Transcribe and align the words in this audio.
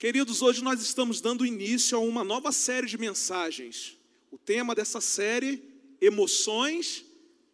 Queridos, 0.00 0.40
hoje 0.40 0.64
nós 0.64 0.80
estamos 0.80 1.20
dando 1.20 1.44
início 1.44 1.94
a 1.94 2.00
uma 2.00 2.24
nova 2.24 2.52
série 2.52 2.86
de 2.86 2.96
mensagens. 2.96 3.98
O 4.30 4.38
tema 4.38 4.74
dessa 4.74 4.98
série, 4.98 5.62
emoções 6.00 7.04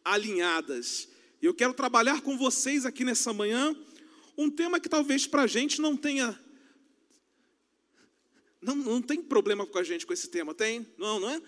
alinhadas. 0.04 1.08
Eu 1.42 1.52
quero 1.52 1.74
trabalhar 1.74 2.20
com 2.20 2.38
vocês 2.38 2.86
aqui 2.86 3.04
nessa 3.04 3.32
manhã 3.32 3.76
um 4.38 4.48
tema 4.48 4.78
que 4.78 4.88
talvez 4.88 5.26
para 5.26 5.42
a 5.42 5.46
gente 5.48 5.80
não 5.80 5.96
tenha. 5.96 6.40
Não, 8.62 8.76
não 8.76 9.02
tem 9.02 9.20
problema 9.20 9.66
com 9.66 9.78
a 9.78 9.82
gente 9.82 10.06
com 10.06 10.12
esse 10.12 10.28
tema, 10.28 10.54
tem? 10.54 10.86
Não, 10.96 11.18
não 11.18 11.28
é? 11.28 11.42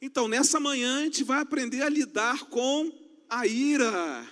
Então, 0.00 0.26
nessa 0.26 0.58
manhã 0.58 0.98
a 0.98 1.04
gente 1.04 1.22
vai 1.22 1.40
aprender 1.40 1.80
a 1.80 1.88
lidar 1.88 2.46
com 2.46 2.90
a 3.30 3.46
ira. 3.46 4.28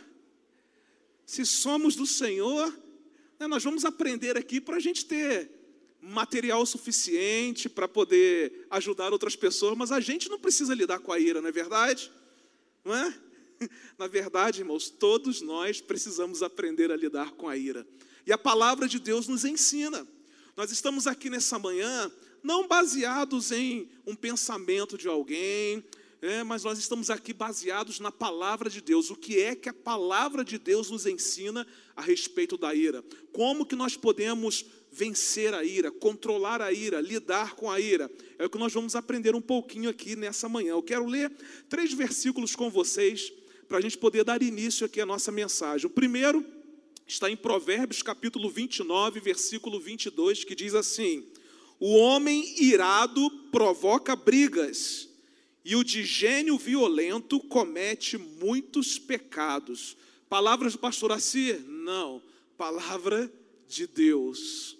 Se 1.24 1.46
somos 1.46 1.94
do 1.94 2.06
Senhor, 2.06 2.76
né, 3.38 3.46
nós 3.46 3.62
vamos 3.62 3.84
aprender 3.84 4.36
aqui 4.36 4.60
para 4.60 4.74
a 4.74 4.80
gente 4.80 5.06
ter 5.06 5.59
material 6.02 6.64
suficiente 6.64 7.68
para 7.68 7.86
poder 7.86 8.66
ajudar 8.70 9.12
outras 9.12 9.36
pessoas, 9.36 9.76
mas 9.76 9.92
a 9.92 10.00
gente 10.00 10.28
não 10.28 10.38
precisa 10.38 10.74
lidar 10.74 10.98
com 10.98 11.12
a 11.12 11.18
ira, 11.18 11.40
não 11.40 11.48
é 11.48 11.52
verdade? 11.52 12.10
Não 12.84 12.94
é? 12.94 13.14
Na 13.98 14.06
verdade, 14.06 14.60
irmãos, 14.60 14.88
todos 14.88 15.40
nós 15.40 15.80
precisamos 15.80 16.42
aprender 16.42 16.90
a 16.90 16.96
lidar 16.96 17.32
com 17.32 17.48
a 17.48 17.56
ira. 17.56 17.86
E 18.26 18.32
a 18.32 18.38
palavra 18.38 18.88
de 18.88 18.98
Deus 18.98 19.28
nos 19.28 19.44
ensina. 19.44 20.06
Nós 20.56 20.70
estamos 20.70 21.06
aqui 21.06 21.28
nessa 21.30 21.58
manhã 21.58 22.10
não 22.42 22.66
baseados 22.66 23.52
em 23.52 23.88
um 24.06 24.14
pensamento 24.14 24.96
de 24.96 25.08
alguém, 25.08 25.84
é, 26.22 26.42
mas 26.42 26.64
nós 26.64 26.78
estamos 26.78 27.08
aqui 27.08 27.32
baseados 27.32 27.98
na 27.98 28.12
palavra 28.12 28.68
de 28.68 28.80
Deus. 28.80 29.10
O 29.10 29.16
que 29.16 29.40
é 29.40 29.54
que 29.54 29.68
a 29.68 29.74
palavra 29.74 30.44
de 30.44 30.58
Deus 30.58 30.90
nos 30.90 31.06
ensina 31.06 31.66
a 31.96 32.02
respeito 32.02 32.58
da 32.58 32.74
ira? 32.74 33.02
Como 33.32 33.64
que 33.64 33.74
nós 33.74 33.96
podemos 33.96 34.66
vencer 34.92 35.54
a 35.54 35.64
ira, 35.64 35.90
controlar 35.90 36.60
a 36.60 36.72
ira, 36.72 37.00
lidar 37.00 37.54
com 37.54 37.70
a 37.70 37.80
ira. 37.80 38.10
É 38.38 38.46
o 38.46 38.50
que 38.50 38.58
nós 38.58 38.72
vamos 38.72 38.96
aprender 38.96 39.34
um 39.34 39.40
pouquinho 39.40 39.88
aqui 39.88 40.16
nessa 40.16 40.48
manhã. 40.48 40.72
Eu 40.72 40.82
quero 40.82 41.06
ler 41.06 41.30
três 41.68 41.92
versículos 41.92 42.56
com 42.56 42.68
vocês 42.70 43.32
para 43.68 43.78
a 43.78 43.80
gente 43.80 43.96
poder 43.96 44.24
dar 44.24 44.42
início 44.42 44.84
aqui 44.84 45.00
à 45.00 45.06
nossa 45.06 45.30
mensagem. 45.30 45.86
O 45.86 45.90
primeiro 45.90 46.44
está 47.06 47.30
em 47.30 47.36
Provérbios 47.36 48.02
capítulo 48.02 48.50
29, 48.50 49.20
versículo 49.20 49.78
22, 49.78 50.44
que 50.44 50.56
diz 50.56 50.74
assim: 50.74 51.24
O 51.78 51.94
homem 51.96 52.60
irado 52.60 53.30
provoca 53.52 54.16
brigas, 54.16 55.08
e 55.64 55.76
o 55.76 55.84
de 55.84 56.02
gênio 56.02 56.58
violento 56.58 57.38
comete 57.38 58.18
muitos 58.18 58.98
pecados. 58.98 59.96
Palavras 60.28 60.72
do 60.72 60.78
pastor 60.78 61.12
Assir? 61.12 61.60
Não, 61.66 62.22
palavra 62.56 63.32
de 63.68 63.86
Deus. 63.86 64.79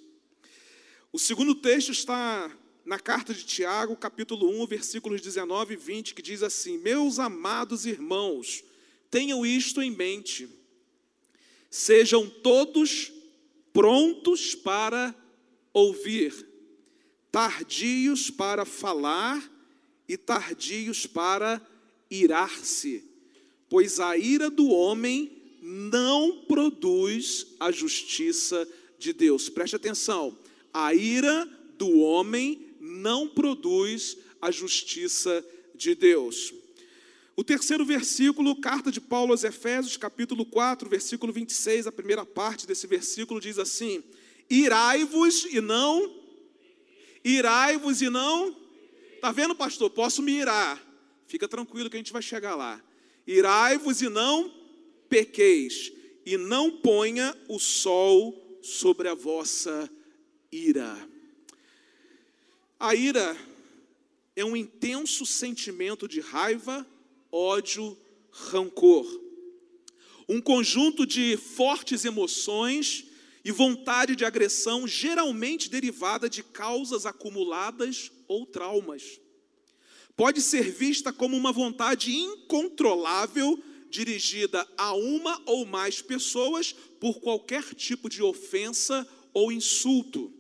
O 1.13 1.19
segundo 1.19 1.57
texto 1.57 1.91
está 1.91 2.57
na 2.85 2.97
carta 2.97 3.35
de 3.35 3.45
Tiago, 3.45 3.97
capítulo 3.97 4.49
1, 4.63 4.67
versículos 4.69 5.21
19 5.21 5.75
e 5.75 5.77
20, 5.77 6.15
que 6.15 6.23
diz 6.23 6.41
assim: 6.41 6.79
Meus 6.79 7.19
amados 7.19 7.85
irmãos, 7.85 8.63
tenham 9.11 9.45
isto 9.45 9.83
em 9.83 9.91
mente, 9.91 10.49
sejam 11.69 12.29
todos 12.29 13.13
prontos 13.73 14.55
para 14.55 15.13
ouvir, 15.73 16.47
tardios 17.33 18.31
para 18.31 18.65
falar 18.65 19.43
e 20.09 20.17
tardios 20.17 21.09
para 21.09 21.61
irar-se, 22.09 23.05
pois 23.69 23.99
a 23.99 24.17
ira 24.17 24.49
do 24.49 24.69
homem 24.69 25.59
não 25.61 26.45
produz 26.47 27.49
a 27.59 27.73
justiça 27.73 28.67
de 28.97 29.13
Deus. 29.13 29.49
Preste 29.49 29.75
atenção 29.75 30.39
a 30.73 30.95
ira 30.95 31.49
do 31.79 31.99
homem 31.99 32.75
não 32.81 33.29
produz 33.29 34.17
a 34.41 34.51
justiça 34.51 35.45
de 35.75 35.95
Deus. 35.95 36.53
O 37.37 37.45
terceiro 37.45 37.85
versículo, 37.85 38.57
carta 38.57 38.91
de 38.91 39.01
Paulo 39.01 39.33
aos 39.33 39.45
Efésios, 39.45 39.97
capítulo 39.97 40.45
4, 40.45 40.89
versículo 40.89 41.33
26, 41.33 41.87
a 41.87 41.93
primeira 41.93 42.25
parte 42.27 42.67
desse 42.67 42.87
versículo 42.87 43.41
diz 43.41 43.59
assim: 43.59 44.03
Irai-vos 44.49 45.47
e 45.51 45.61
não 45.61 46.19
irai-vos 47.23 48.01
e 48.01 48.09
não 48.09 48.57
Tá 49.21 49.31
vendo, 49.31 49.55
pastor? 49.55 49.91
Posso 49.91 50.23
me 50.23 50.33
irar. 50.33 50.83
Fica 51.27 51.47
tranquilo 51.47 51.91
que 51.91 51.97
a 51.97 51.99
gente 51.99 52.13
vai 52.13 52.23
chegar 52.23 52.55
lá. 52.55 52.83
Irai-vos 53.27 54.01
e 54.01 54.09
não 54.09 54.51
pequeis, 55.11 55.93
e 56.25 56.37
não 56.39 56.71
ponha 56.71 57.37
o 57.49 57.59
sol 57.59 58.59
sobre 58.63 59.09
a 59.09 59.15
vossa 59.15 59.91
ira. 60.53 61.09
A 62.79 62.95
ira 62.95 63.37
é 64.35 64.45
um 64.45 64.57
intenso 64.57 65.27
sentimento 65.27 66.09
de 66.09 66.21
raiva, 66.21 66.87
ódio, 67.31 67.97
rancor. 68.31 69.07
Um 70.29 70.41
conjunto 70.41 71.07
de 71.07 71.37
fortes 71.37 72.05
emoções 72.05 73.05
e 73.45 73.51
vontade 73.51 74.15
de 74.15 74.25
agressão, 74.25 74.87
geralmente 74.87 75.69
derivada 75.69 76.29
de 76.29 76.43
causas 76.43 77.07
acumuladas 77.07 78.11
ou 78.29 78.47
traumas. 78.47 79.21
Pode 80.17 80.41
ser 80.41 80.71
vista 80.71 81.13
como 81.13 81.37
uma 81.37 81.53
vontade 81.53 82.15
incontrolável 82.15 83.63
dirigida 83.89 84.67
a 84.77 84.95
uma 84.95 85.41
ou 85.47 85.67
mais 85.67 86.01
pessoas 86.01 86.73
por 87.01 87.21
qualquer 87.21 87.75
tipo 87.75 88.09
de 88.09 88.23
ofensa 88.23 89.07
ou 89.33 89.51
insulto. 89.51 90.33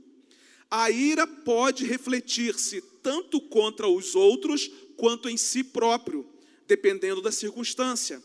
A 0.70 0.90
ira 0.90 1.26
pode 1.26 1.84
refletir-se 1.84 2.80
tanto 3.02 3.40
contra 3.40 3.88
os 3.88 4.14
outros 4.14 4.70
quanto 4.96 5.28
em 5.28 5.36
si 5.36 5.64
próprio, 5.64 6.24
dependendo 6.68 7.20
da 7.20 7.32
circunstância. 7.32 8.22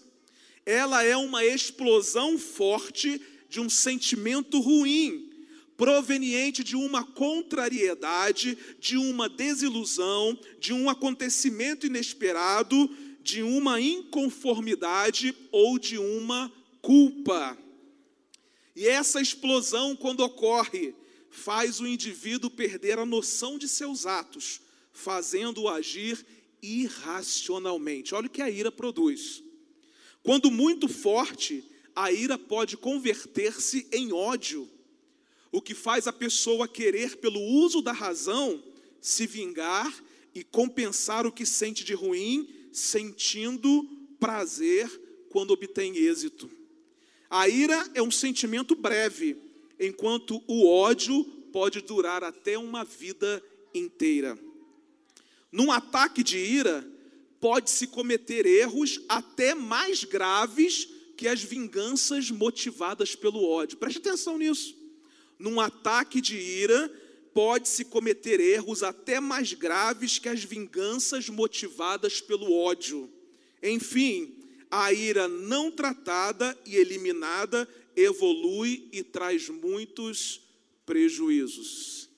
Ela 0.65 1.03
é 1.03 1.17
uma 1.17 1.43
explosão 1.43 2.37
forte 2.37 3.19
de 3.49 3.59
um 3.59 3.69
sentimento 3.69 4.59
ruim, 4.59 5.31
proveniente 5.77 6.63
de 6.63 6.75
uma 6.75 7.03
contrariedade, 7.03 8.57
de 8.79 8.97
uma 8.97 9.27
desilusão, 9.27 10.37
de 10.59 10.71
um 10.73 10.89
acontecimento 10.89 11.85
inesperado, 11.87 12.89
de 13.21 13.41
uma 13.41 13.81
inconformidade 13.81 15.35
ou 15.51 15.79
de 15.79 15.97
uma 15.97 16.51
culpa. 16.81 17.57
E 18.75 18.87
essa 18.87 19.19
explosão, 19.19 19.95
quando 19.95 20.19
ocorre, 20.19 20.93
faz 21.35 21.79
o 21.79 21.87
indivíduo 21.87 22.49
perder 22.49 22.97
a 22.97 23.05
noção 23.05 23.57
de 23.57 23.67
seus 23.67 24.05
atos, 24.05 24.61
fazendo-o 24.91 25.67
agir 25.69 26.25
irracionalmente. 26.61 28.15
Olha 28.15 28.27
o 28.27 28.29
que 28.29 28.41
a 28.41 28.49
ira 28.49 28.71
produz. 28.71 29.43
Quando 30.23 30.49
muito 30.49 30.87
forte, 30.87 31.63
a 31.95 32.11
ira 32.11 32.37
pode 32.37 32.77
converter-se 32.77 33.87
em 33.91 34.11
ódio, 34.11 34.69
o 35.51 35.61
que 35.61 35.73
faz 35.73 36.07
a 36.07 36.13
pessoa 36.13 36.67
querer, 36.67 37.17
pelo 37.17 37.39
uso 37.39 37.81
da 37.81 37.91
razão, 37.91 38.61
se 38.99 39.27
vingar 39.27 39.93
e 40.33 40.43
compensar 40.43 41.25
o 41.25 41.31
que 41.31 41.45
sente 41.45 41.83
de 41.83 41.93
ruim, 41.93 42.49
sentindo 42.73 43.87
prazer 44.19 44.89
quando 45.29 45.51
obtém 45.51 45.95
êxito. 45.95 46.49
A 47.29 47.47
ira 47.47 47.89
é 47.93 48.01
um 48.01 48.11
sentimento 48.11 48.75
breve, 48.75 49.37
enquanto 49.79 50.43
o 50.47 50.67
ódio 50.67 51.23
pode 51.51 51.81
durar 51.81 52.23
até 52.23 52.57
uma 52.57 52.83
vida 52.83 53.41
inteira. 53.73 54.37
Num 55.51 55.71
ataque 55.71 56.23
de 56.23 56.37
ira, 56.37 56.85
pode-se 57.39 57.87
cometer 57.87 58.45
erros 58.45 59.01
até 59.07 59.53
mais 59.53 60.03
graves 60.03 60.87
que 61.15 61.27
as 61.27 61.41
vinganças 61.41 62.29
motivadas 62.29 63.15
pelo 63.15 63.43
ódio. 63.47 63.77
Preste 63.77 63.99
atenção 63.99 64.37
nisso. 64.37 64.75
Num 65.39 65.59
ataque 65.59 66.19
de 66.19 66.35
ira, 66.35 66.91
pode-se 67.33 67.85
cometer 67.85 68.39
erros 68.39 68.83
até 68.83 69.19
mais 69.19 69.53
graves 69.53 70.19
que 70.19 70.29
as 70.29 70.43
vinganças 70.43 71.29
motivadas 71.29 72.21
pelo 72.21 72.51
ódio. 72.51 73.09
Enfim, 73.61 74.33
a 74.69 74.91
ira 74.91 75.27
não 75.27 75.71
tratada 75.71 76.57
e 76.65 76.75
eliminada 76.75 77.67
evolui 77.95 78.89
e 78.91 79.03
traz 79.03 79.49
muitos 79.49 80.41
prejuízos. 80.85 82.09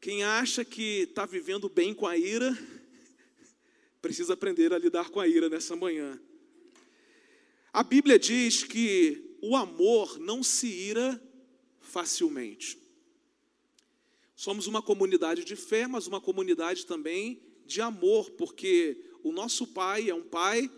Quem 0.00 0.24
acha 0.24 0.64
que 0.64 1.02
está 1.02 1.24
vivendo 1.24 1.68
bem 1.68 1.94
com 1.94 2.06
a 2.06 2.16
ira, 2.16 2.56
precisa 4.02 4.32
aprender 4.34 4.72
a 4.72 4.78
lidar 4.78 5.10
com 5.10 5.20
a 5.20 5.28
ira 5.28 5.48
nessa 5.48 5.76
manhã. 5.76 6.20
A 7.72 7.82
Bíblia 7.82 8.18
diz 8.18 8.64
que 8.64 9.36
o 9.40 9.56
amor 9.56 10.18
não 10.18 10.42
se 10.42 10.66
ira 10.66 11.20
facilmente. 11.80 12.78
Somos 14.34 14.66
uma 14.66 14.82
comunidade 14.82 15.44
de 15.44 15.54
fé, 15.54 15.86
mas 15.86 16.06
uma 16.06 16.20
comunidade 16.20 16.84
também 16.84 17.40
de 17.64 17.80
amor, 17.80 18.30
porque 18.32 19.04
o 19.22 19.30
nosso 19.30 19.68
Pai 19.68 20.10
é 20.10 20.14
um 20.14 20.22
Pai 20.22 20.70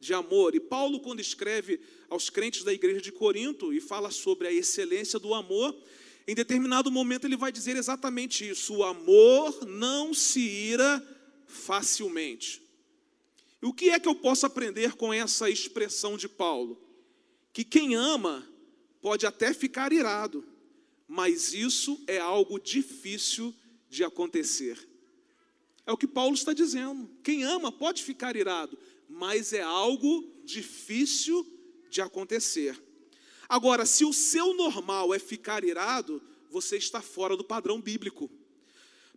de 0.00 0.14
amor. 0.14 0.54
E 0.54 0.60
Paulo, 0.60 0.98
quando 1.00 1.20
escreve 1.20 1.78
aos 2.08 2.30
crentes 2.30 2.64
da 2.64 2.72
igreja 2.72 3.00
de 3.00 3.12
Corinto 3.12 3.72
e 3.72 3.80
fala 3.80 4.10
sobre 4.10 4.48
a 4.48 4.52
excelência 4.52 5.18
do 5.18 5.34
amor, 5.34 5.76
em 6.26 6.34
determinado 6.34 6.90
momento 6.90 7.26
ele 7.26 7.36
vai 7.36 7.52
dizer 7.52 7.76
exatamente 7.76 8.48
isso: 8.48 8.76
o 8.76 8.84
amor 8.84 9.66
não 9.66 10.14
se 10.14 10.40
ira 10.40 11.06
facilmente. 11.46 12.62
E 13.62 13.66
o 13.66 13.74
que 13.74 13.90
é 13.90 14.00
que 14.00 14.08
eu 14.08 14.14
posso 14.14 14.46
aprender 14.46 14.94
com 14.94 15.12
essa 15.12 15.50
expressão 15.50 16.16
de 16.16 16.28
Paulo? 16.28 16.80
Que 17.52 17.62
quem 17.62 17.94
ama 17.94 18.46
pode 19.02 19.26
até 19.26 19.52
ficar 19.52 19.92
irado, 19.92 20.44
mas 21.06 21.52
isso 21.52 22.02
é 22.06 22.18
algo 22.18 22.58
difícil 22.58 23.54
de 23.88 24.02
acontecer. 24.02 24.78
É 25.84 25.92
o 25.92 25.96
que 25.96 26.06
Paulo 26.06 26.34
está 26.34 26.52
dizendo. 26.52 27.10
Quem 27.22 27.42
ama 27.42 27.72
pode 27.72 28.04
ficar 28.04 28.36
irado, 28.36 28.78
mas 29.10 29.52
é 29.52 29.60
algo 29.60 30.24
difícil 30.44 31.44
de 31.90 32.00
acontecer. 32.00 32.80
Agora, 33.48 33.84
se 33.84 34.04
o 34.04 34.12
seu 34.12 34.54
normal 34.54 35.12
é 35.12 35.18
ficar 35.18 35.64
irado, 35.64 36.22
você 36.48 36.76
está 36.76 37.02
fora 37.02 37.36
do 37.36 37.42
padrão 37.42 37.80
bíblico. 37.80 38.30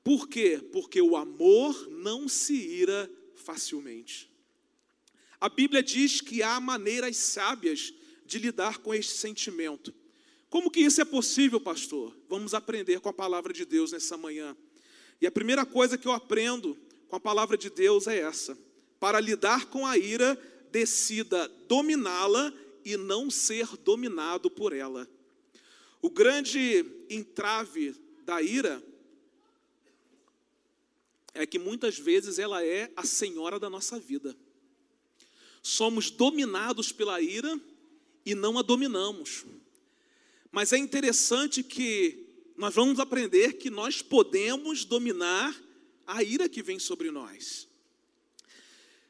Por 0.03 0.27
quê? 0.27 0.59
Porque 0.71 0.99
o 0.99 1.15
amor 1.15 1.87
não 1.91 2.27
se 2.27 2.55
ira 2.55 3.09
facilmente. 3.35 4.29
A 5.39 5.47
Bíblia 5.47 5.83
diz 5.83 6.19
que 6.19 6.41
há 6.41 6.59
maneiras 6.59 7.15
sábias 7.17 7.93
de 8.25 8.39
lidar 8.39 8.79
com 8.79 8.93
este 8.93 9.13
sentimento. 9.13 9.93
Como 10.49 10.71
que 10.71 10.79
isso 10.79 11.01
é 11.01 11.05
possível, 11.05 11.61
pastor? 11.61 12.17
Vamos 12.27 12.53
aprender 12.53 12.99
com 12.99 13.09
a 13.09 13.13
palavra 13.13 13.53
de 13.53 13.65
Deus 13.65 13.91
nessa 13.91 14.17
manhã. 14.17 14.57
E 15.21 15.27
a 15.27 15.31
primeira 15.31 15.65
coisa 15.65 15.97
que 15.97 16.07
eu 16.07 16.11
aprendo 16.11 16.75
com 17.07 17.15
a 17.15 17.19
palavra 17.19 17.55
de 17.55 17.69
Deus 17.69 18.07
é 18.07 18.19
essa: 18.19 18.57
para 19.03 19.19
lidar 19.19 19.65
com 19.65 19.85
a 19.85 19.97
ira, 19.97 20.41
decida 20.71 21.49
dominá-la 21.67 22.53
e 22.85 22.95
não 22.95 23.29
ser 23.29 23.67
dominado 23.83 24.49
por 24.49 24.71
ela. 24.71 25.05
O 26.01 26.09
grande 26.09 26.85
entrave 27.09 27.93
da 28.23 28.41
ira 28.41 28.81
é 31.33 31.45
que 31.45 31.59
muitas 31.59 31.99
vezes 31.99 32.39
ela 32.39 32.63
é 32.63 32.93
a 32.95 33.03
senhora 33.03 33.59
da 33.59 33.69
nossa 33.69 33.99
vida. 33.99 34.37
Somos 35.61 36.09
dominados 36.09 36.93
pela 36.93 37.19
ira 37.19 37.59
e 38.25 38.33
não 38.33 38.57
a 38.57 38.61
dominamos. 38.61 39.43
Mas 40.49 40.71
é 40.71 40.77
interessante 40.77 41.61
que 41.61 42.25
nós 42.55 42.73
vamos 42.73 43.01
aprender 43.01 43.57
que 43.57 43.69
nós 43.69 44.01
podemos 44.01 44.85
dominar 44.85 45.53
a 46.07 46.23
ira 46.23 46.47
que 46.47 46.63
vem 46.63 46.79
sobre 46.79 47.11
nós. 47.11 47.67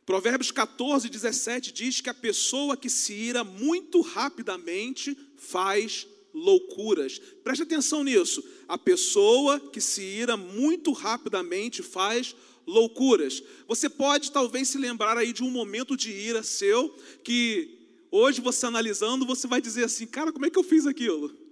Provérbios 0.06 0.52
14, 0.52 1.10
17 1.10 1.72
diz 1.72 2.02
que 2.02 2.10
a 2.10 2.14
pessoa 2.14 2.76
que 2.76 2.90
se 2.90 3.14
ira 3.14 3.44
muito 3.44 4.02
rapidamente 4.02 5.18
faz 5.38 6.06
loucuras. 6.34 7.20
Preste 7.44 7.64
atenção 7.64 8.04
nisso. 8.04 8.44
A 8.68 8.78
pessoa 8.78 9.60
que 9.60 9.80
se 9.80 10.02
ira 10.02 10.36
muito 10.36 10.92
rapidamente 10.92 11.82
faz 11.82 12.36
loucuras. 12.66 13.44
Você 13.68 13.90
pode 13.90 14.32
talvez 14.32 14.70
se 14.70 14.78
lembrar 14.78 15.18
aí 15.18 15.32
de 15.32 15.44
um 15.44 15.50
momento 15.50 15.96
de 15.96 16.12
ira 16.12 16.44
seu 16.44 16.90
que 17.24 17.78
hoje 18.12 18.42
você 18.42 18.66
analisando, 18.66 19.26
você 19.26 19.48
vai 19.48 19.62
dizer 19.62 19.86
assim: 19.86 20.06
"Cara, 20.06 20.32
como 20.32 20.46
é 20.46 20.50
que 20.50 20.58
eu 20.58 20.64
fiz 20.64 20.86
aquilo?" 20.86 21.43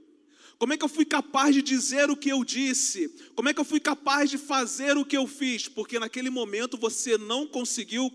Como 0.61 0.73
é 0.73 0.77
que 0.77 0.85
eu 0.85 0.89
fui 0.89 1.05
capaz 1.05 1.55
de 1.55 1.63
dizer 1.63 2.11
o 2.11 2.15
que 2.15 2.29
eu 2.29 2.43
disse? 2.43 3.09
Como 3.33 3.49
é 3.49 3.53
que 3.53 3.59
eu 3.59 3.65
fui 3.65 3.79
capaz 3.79 4.29
de 4.29 4.37
fazer 4.37 4.95
o 4.95 5.03
que 5.03 5.17
eu 5.17 5.25
fiz? 5.25 5.67
Porque 5.67 5.97
naquele 5.97 6.29
momento 6.29 6.77
você 6.77 7.17
não 7.17 7.47
conseguiu 7.47 8.05
o 8.05 8.13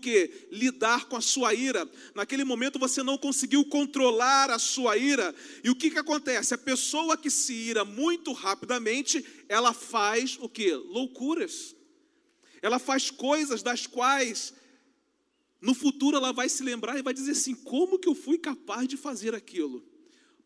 lidar 0.49 1.09
com 1.09 1.17
a 1.17 1.21
sua 1.21 1.53
ira. 1.53 1.85
Naquele 2.15 2.45
momento 2.45 2.79
você 2.79 3.03
não 3.03 3.17
conseguiu 3.17 3.65
controlar 3.65 4.49
a 4.49 4.57
sua 4.57 4.95
ira. 4.95 5.35
E 5.61 5.69
o 5.69 5.75
que 5.75 5.91
que 5.91 5.99
acontece? 5.99 6.53
A 6.53 6.57
pessoa 6.57 7.17
que 7.17 7.29
se 7.29 7.53
ira 7.53 7.83
muito 7.83 8.31
rapidamente, 8.31 9.25
ela 9.49 9.73
faz 9.73 10.37
o 10.39 10.47
que? 10.47 10.73
Loucuras. 10.73 11.75
Ela 12.61 12.79
faz 12.79 13.11
coisas 13.11 13.61
das 13.61 13.85
quais 13.85 14.53
no 15.59 15.73
futuro 15.73 16.15
ela 16.15 16.31
vai 16.31 16.47
se 16.47 16.63
lembrar 16.63 16.97
e 16.97 17.03
vai 17.03 17.13
dizer 17.13 17.31
assim: 17.31 17.55
como 17.55 17.99
que 17.99 18.07
eu 18.07 18.15
fui 18.15 18.37
capaz 18.37 18.87
de 18.87 18.95
fazer 18.95 19.35
aquilo? 19.35 19.85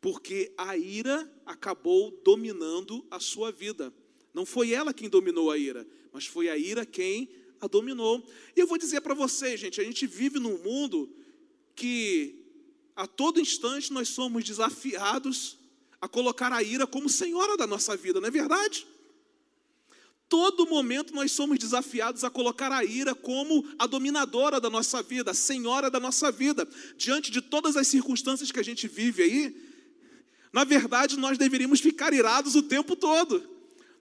Porque 0.01 0.51
a 0.57 0.75
ira 0.75 1.31
acabou 1.45 2.19
dominando 2.25 3.05
a 3.11 3.19
sua 3.19 3.51
vida. 3.51 3.93
Não 4.33 4.45
foi 4.45 4.71
ela 4.71 4.93
quem 4.93 5.07
dominou 5.07 5.51
a 5.51 5.57
ira, 5.57 5.87
mas 6.11 6.25
foi 6.25 6.49
a 6.49 6.57
ira 6.57 6.85
quem 6.85 7.29
a 7.61 7.67
dominou. 7.67 8.25
E 8.55 8.59
eu 8.59 8.65
vou 8.65 8.79
dizer 8.79 9.01
para 9.01 9.13
vocês, 9.13 9.59
gente, 9.59 9.79
a 9.79 9.83
gente 9.83 10.07
vive 10.07 10.39
num 10.39 10.57
mundo 10.57 11.07
que 11.75 12.43
a 12.95 13.05
todo 13.05 13.39
instante 13.39 13.93
nós 13.93 14.09
somos 14.09 14.43
desafiados 14.43 15.59
a 16.01 16.07
colocar 16.07 16.51
a 16.51 16.63
ira 16.63 16.87
como 16.87 17.07
senhora 17.07 17.55
da 17.55 17.67
nossa 17.67 17.95
vida, 17.95 18.19
não 18.19 18.27
é 18.27 18.31
verdade? 18.31 18.87
Todo 20.27 20.65
momento 20.65 21.13
nós 21.13 21.31
somos 21.31 21.59
desafiados 21.59 22.23
a 22.23 22.29
colocar 22.29 22.71
a 22.71 22.83
ira 22.83 23.13
como 23.13 23.67
a 23.77 23.85
dominadora 23.85 24.59
da 24.59 24.69
nossa 24.69 25.03
vida, 25.03 25.31
a 25.31 25.35
senhora 25.35 25.91
da 25.91 25.99
nossa 25.99 26.31
vida. 26.31 26.67
Diante 26.97 27.29
de 27.29 27.41
todas 27.41 27.75
as 27.75 27.87
circunstâncias 27.87 28.51
que 28.51 28.59
a 28.59 28.63
gente 28.63 28.87
vive 28.87 29.21
aí, 29.21 29.70
na 30.51 30.63
verdade, 30.63 31.17
nós 31.17 31.37
deveríamos 31.37 31.79
ficar 31.79 32.13
irados 32.13 32.55
o 32.55 32.63
tempo 32.63 32.95
todo. 32.95 33.49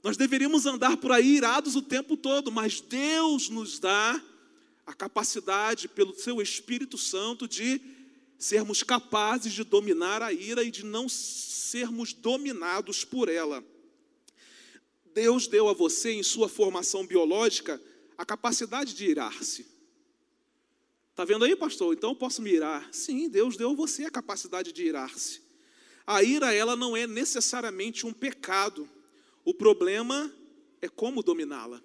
Nós 0.02 0.16
deveríamos 0.16 0.66
andar 0.66 0.96
por 0.96 1.12
aí 1.12 1.36
irados 1.36 1.76
o 1.76 1.82
tempo 1.82 2.16
todo, 2.16 2.50
mas 2.50 2.80
Deus 2.80 3.48
nos 3.48 3.78
dá 3.78 4.20
a 4.86 4.94
capacidade, 4.94 5.86
pelo 5.86 6.14
seu 6.14 6.40
Espírito 6.42 6.98
Santo, 6.98 7.46
de 7.46 7.80
sermos 8.38 8.82
capazes 8.82 9.52
de 9.52 9.62
dominar 9.62 10.22
a 10.22 10.32
ira 10.32 10.64
e 10.64 10.70
de 10.70 10.84
não 10.84 11.08
sermos 11.08 12.12
dominados 12.12 13.04
por 13.04 13.28
ela. 13.28 13.62
Deus 15.14 15.46
deu 15.46 15.68
a 15.68 15.72
você, 15.72 16.12
em 16.12 16.22
sua 16.22 16.48
formação 16.48 17.06
biológica, 17.06 17.80
a 18.16 18.24
capacidade 18.24 18.94
de 18.94 19.04
irar-se. 19.04 19.66
Está 21.10 21.24
vendo 21.24 21.44
aí, 21.44 21.54
pastor? 21.54 21.94
Então 21.94 22.10
eu 22.10 22.16
posso 22.16 22.40
me 22.40 22.50
irar? 22.50 22.88
Sim, 22.92 23.28
Deus 23.28 23.56
deu 23.56 23.70
a 23.70 23.74
você 23.74 24.06
a 24.06 24.10
capacidade 24.10 24.72
de 24.72 24.82
irar-se. 24.82 25.49
A 26.10 26.24
ira, 26.24 26.52
ela 26.52 26.74
não 26.74 26.96
é 26.96 27.06
necessariamente 27.06 28.04
um 28.04 28.12
pecado. 28.12 28.90
O 29.44 29.54
problema 29.54 30.28
é 30.82 30.88
como 30.88 31.22
dominá-la. 31.22 31.80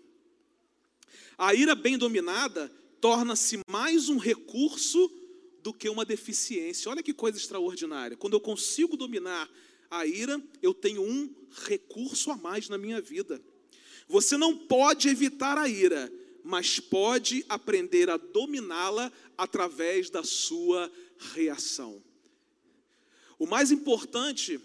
A 1.38 1.54
ira 1.54 1.76
bem 1.76 1.96
dominada 1.96 2.72
torna-se 3.00 3.60
mais 3.70 4.10
um 4.10 4.18
recurso 4.18 5.12
do 5.62 5.72
que 5.72 5.88
uma 5.88 6.04
deficiência. 6.04 6.90
Olha 6.90 7.04
que 7.04 7.14
coisa 7.14 7.38
extraordinária. 7.38 8.18
Quando 8.18 8.34
eu 8.34 8.40
consigo 8.40 8.98
dominar 8.98 9.48
a 9.92 10.08
ira, 10.08 10.42
eu 10.60 10.74
tenho 10.74 11.04
um 11.04 11.32
recurso 11.68 12.32
a 12.32 12.36
mais 12.36 12.68
na 12.68 12.80
minha 12.80 13.00
vida. 13.00 13.40
Você 14.08 14.38
não 14.38 14.58
pode 14.58 15.08
evitar 15.08 15.56
a 15.56 15.70
ira, 15.70 16.12
mas 16.44 16.80
pode 16.80 17.46
aprender 17.48 18.10
a 18.10 18.18
dominá-la 18.18 19.12
através 19.38 20.10
da 20.10 20.24
sua 20.24 20.92
reação. 21.36 22.02
O 23.38 23.46
mais 23.46 23.72
importante 23.72 24.60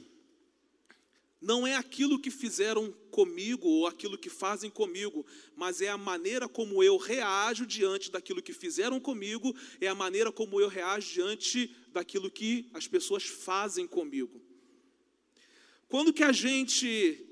não 1.41 1.67
é 1.67 1.75
aquilo 1.75 2.19
que 2.19 2.31
fizeram 2.31 2.93
comigo 3.11 3.67
ou 3.67 3.87
aquilo 3.87 4.19
que 4.19 4.29
fazem 4.29 4.71
comigo, 4.71 5.25
mas 5.57 5.81
é 5.81 5.89
a 5.89 5.97
maneira 5.97 6.49
como 6.49 6.83
eu 6.83 6.99
reajo 6.99 7.67
diante 7.67 8.11
daquilo 8.11 8.43
que 8.43 8.53
fizeram 8.53 9.01
comigo, 9.01 9.57
é 9.81 9.89
a 9.89 9.95
maneira 9.95 10.31
como 10.31 10.61
eu 10.61 10.69
reajo 10.69 11.13
diante 11.13 11.75
daquilo 11.89 12.31
que 12.31 12.69
as 12.75 12.87
pessoas 12.87 13.25
fazem 13.25 13.87
comigo. 13.87 14.41
Quando 15.89 16.13
que 16.13 16.23
a 16.23 16.31
gente 16.31 17.27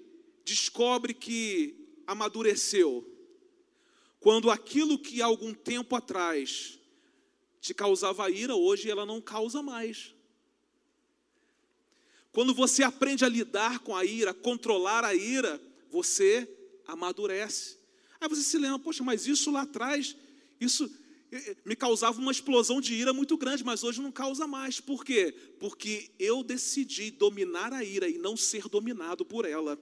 descobre 0.45 1.13
que 1.13 1.77
amadureceu? 2.07 3.07
Quando 4.19 4.51
aquilo 4.51 4.99
que 4.99 5.23
algum 5.23 5.53
tempo 5.55 5.95
atrás 5.95 6.79
te 7.61 7.75
causava 7.75 8.31
ira, 8.31 8.57
hoje 8.57 8.91
ela 8.91 9.05
não 9.05 9.21
causa 9.21 9.63
mais. 9.63 10.15
Quando 12.39 12.55
você 12.55 12.85
aprende 12.85 13.25
a 13.25 13.29
lidar 13.29 13.81
com 13.81 13.97
a 13.97 14.05
ira, 14.05 14.33
controlar 14.33 15.05
a 15.05 15.13
ira, 15.13 15.61
você 15.91 16.49
amadurece. 16.87 17.77
Aí 18.21 18.29
você 18.29 18.43
se 18.43 18.57
lembra, 18.57 18.79
poxa, 18.79 19.03
mas 19.03 19.27
isso 19.27 19.51
lá 19.51 19.63
atrás, 19.63 20.15
isso 20.61 20.89
me 21.65 21.75
causava 21.75 22.21
uma 22.21 22.31
explosão 22.31 22.81
de 22.81 22.95
ira 22.95 23.13
muito 23.13 23.37
grande, 23.37 23.65
mas 23.65 23.83
hoje 23.83 24.01
não 24.01 24.13
causa 24.13 24.47
mais. 24.47 24.79
Por 24.79 25.05
quê? 25.05 25.35
Porque 25.59 26.13
eu 26.17 26.45
decidi 26.45 27.11
dominar 27.11 27.73
a 27.73 27.83
ira 27.83 28.09
e 28.09 28.19
não 28.19 28.37
ser 28.37 28.69
dominado 28.69 29.25
por 29.25 29.45
ela. 29.45 29.77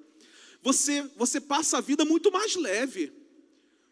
Você, 0.62 1.02
você 1.14 1.38
passa 1.38 1.76
a 1.76 1.82
vida 1.82 2.06
muito 2.06 2.32
mais 2.32 2.56
leve 2.56 3.12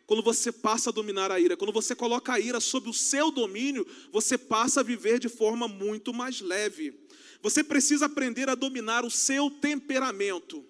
quando 0.06 0.22
você 0.22 0.50
passa 0.50 0.88
a 0.88 0.92
dominar 0.92 1.30
a 1.30 1.38
ira. 1.38 1.54
Quando 1.54 1.72
você 1.72 1.94
coloca 1.94 2.32
a 2.32 2.40
ira 2.40 2.60
sob 2.60 2.88
o 2.88 2.94
seu 2.94 3.30
domínio, 3.30 3.86
você 4.10 4.38
passa 4.38 4.80
a 4.80 4.82
viver 4.82 5.18
de 5.18 5.28
forma 5.28 5.68
muito 5.68 6.14
mais 6.14 6.40
leve. 6.40 7.03
Você 7.44 7.62
precisa 7.62 8.06
aprender 8.06 8.48
a 8.48 8.54
dominar 8.54 9.04
o 9.04 9.10
seu 9.10 9.50
temperamento. 9.50 10.64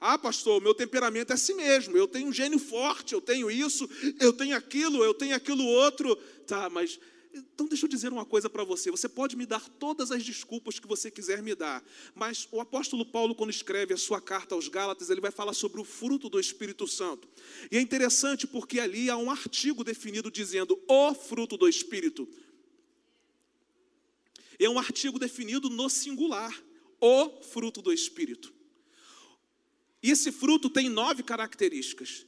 Ah, 0.00 0.16
pastor, 0.16 0.62
meu 0.62 0.72
temperamento 0.72 1.32
é 1.32 1.34
assim 1.34 1.54
mesmo. 1.54 1.96
Eu 1.96 2.06
tenho 2.06 2.28
um 2.28 2.32
gênio 2.32 2.60
forte, 2.60 3.12
eu 3.12 3.20
tenho 3.20 3.50
isso, 3.50 3.90
eu 4.20 4.32
tenho 4.32 4.56
aquilo, 4.56 5.02
eu 5.02 5.12
tenho 5.12 5.34
aquilo 5.34 5.64
outro. 5.64 6.14
Tá, 6.46 6.70
mas 6.70 7.00
Então, 7.34 7.66
deixa 7.66 7.86
eu 7.86 7.90
dizer 7.90 8.12
uma 8.12 8.24
coisa 8.24 8.48
para 8.48 8.62
você. 8.62 8.88
Você 8.92 9.08
pode 9.08 9.34
me 9.34 9.44
dar 9.44 9.68
todas 9.68 10.12
as 10.12 10.22
desculpas 10.22 10.78
que 10.78 10.86
você 10.86 11.10
quiser 11.10 11.42
me 11.42 11.56
dar, 11.56 11.82
mas 12.14 12.46
o 12.52 12.60
apóstolo 12.60 13.04
Paulo, 13.04 13.34
quando 13.34 13.50
escreve 13.50 13.92
a 13.92 13.96
sua 13.96 14.20
carta 14.20 14.54
aos 14.54 14.68
Gálatas, 14.68 15.10
ele 15.10 15.20
vai 15.20 15.32
falar 15.32 15.54
sobre 15.54 15.80
o 15.80 15.84
fruto 15.84 16.28
do 16.28 16.38
Espírito 16.38 16.86
Santo. 16.86 17.26
E 17.72 17.76
é 17.76 17.80
interessante 17.80 18.46
porque 18.46 18.78
ali 18.78 19.10
há 19.10 19.16
um 19.16 19.28
artigo 19.28 19.82
definido 19.82 20.30
dizendo 20.30 20.80
o 20.86 21.14
fruto 21.14 21.56
do 21.56 21.68
Espírito. 21.68 22.28
É 24.58 24.68
um 24.68 24.78
artigo 24.78 25.18
definido 25.18 25.68
no 25.68 25.88
singular, 25.88 26.54
o 27.00 27.42
fruto 27.42 27.82
do 27.82 27.92
Espírito. 27.92 28.52
E 30.02 30.10
esse 30.10 30.30
fruto 30.30 30.68
tem 30.68 30.88
nove 30.88 31.22
características. 31.22 32.26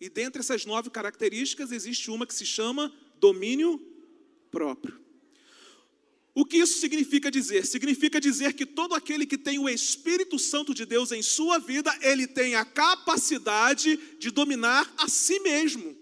E 0.00 0.08
dentre 0.08 0.40
essas 0.40 0.66
nove 0.66 0.90
características 0.90 1.70
existe 1.70 2.10
uma 2.10 2.26
que 2.26 2.34
se 2.34 2.44
chama 2.44 2.92
domínio 3.20 3.80
próprio. 4.50 5.00
O 6.34 6.44
que 6.44 6.56
isso 6.56 6.80
significa 6.80 7.30
dizer? 7.30 7.66
Significa 7.66 8.20
dizer 8.20 8.54
que 8.54 8.64
todo 8.64 8.94
aquele 8.94 9.26
que 9.26 9.36
tem 9.36 9.58
o 9.58 9.68
Espírito 9.68 10.38
Santo 10.38 10.72
de 10.72 10.86
Deus 10.86 11.12
em 11.12 11.22
sua 11.22 11.58
vida, 11.58 11.96
ele 12.00 12.26
tem 12.26 12.54
a 12.54 12.64
capacidade 12.64 13.98
de 14.18 14.30
dominar 14.30 14.92
a 14.96 15.08
si 15.08 15.38
mesmo. 15.40 16.01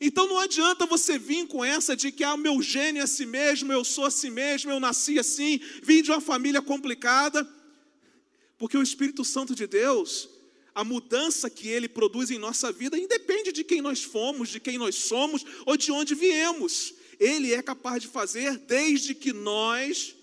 Então 0.00 0.28
não 0.28 0.38
adianta 0.38 0.86
você 0.86 1.18
vir 1.18 1.46
com 1.46 1.64
essa 1.64 1.96
de 1.96 2.12
que 2.12 2.22
ah, 2.22 2.34
o 2.34 2.38
meu 2.38 2.62
gênio 2.62 3.00
é 3.00 3.04
assim 3.04 3.26
mesmo, 3.26 3.72
eu 3.72 3.84
sou 3.84 4.04
assim 4.04 4.30
mesmo, 4.30 4.70
eu 4.70 4.78
nasci 4.78 5.18
assim, 5.18 5.60
vim 5.82 6.02
de 6.02 6.10
uma 6.10 6.20
família 6.20 6.62
complicada. 6.62 7.48
Porque 8.56 8.76
o 8.76 8.82
Espírito 8.82 9.24
Santo 9.24 9.54
de 9.54 9.66
Deus, 9.66 10.28
a 10.74 10.84
mudança 10.84 11.50
que 11.50 11.68
ele 11.68 11.88
produz 11.88 12.30
em 12.30 12.38
nossa 12.38 12.70
vida 12.70 12.98
independe 12.98 13.52
de 13.52 13.64
quem 13.64 13.80
nós 13.80 14.02
fomos, 14.02 14.48
de 14.48 14.60
quem 14.60 14.78
nós 14.78 14.94
somos 14.94 15.44
ou 15.66 15.76
de 15.76 15.90
onde 15.90 16.14
viemos. 16.14 16.94
Ele 17.18 17.52
é 17.52 17.62
capaz 17.62 18.02
de 18.02 18.08
fazer 18.08 18.56
desde 18.58 19.14
que 19.14 19.32
nós 19.32 20.14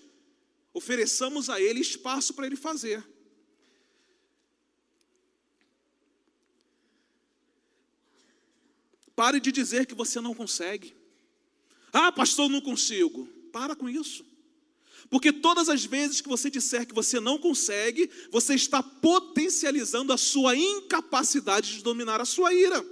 ofereçamos 0.72 1.48
a 1.50 1.60
Ele 1.60 1.80
espaço 1.80 2.34
para 2.34 2.46
Ele 2.46 2.56
fazer. 2.56 3.04
Pare 9.16 9.40
de 9.40 9.50
dizer 9.50 9.86
que 9.86 9.94
você 9.94 10.20
não 10.20 10.34
consegue. 10.34 10.94
Ah, 11.90 12.12
pastor, 12.12 12.50
não 12.50 12.60
consigo. 12.60 13.26
Para 13.50 13.74
com 13.74 13.88
isso. 13.88 14.24
Porque 15.08 15.32
todas 15.32 15.70
as 15.70 15.84
vezes 15.84 16.20
que 16.20 16.28
você 16.28 16.50
disser 16.50 16.86
que 16.86 16.94
você 16.94 17.18
não 17.18 17.38
consegue, 17.38 18.10
você 18.30 18.54
está 18.54 18.82
potencializando 18.82 20.12
a 20.12 20.18
sua 20.18 20.54
incapacidade 20.54 21.76
de 21.76 21.82
dominar 21.82 22.20
a 22.20 22.26
sua 22.26 22.52
ira. 22.52 22.84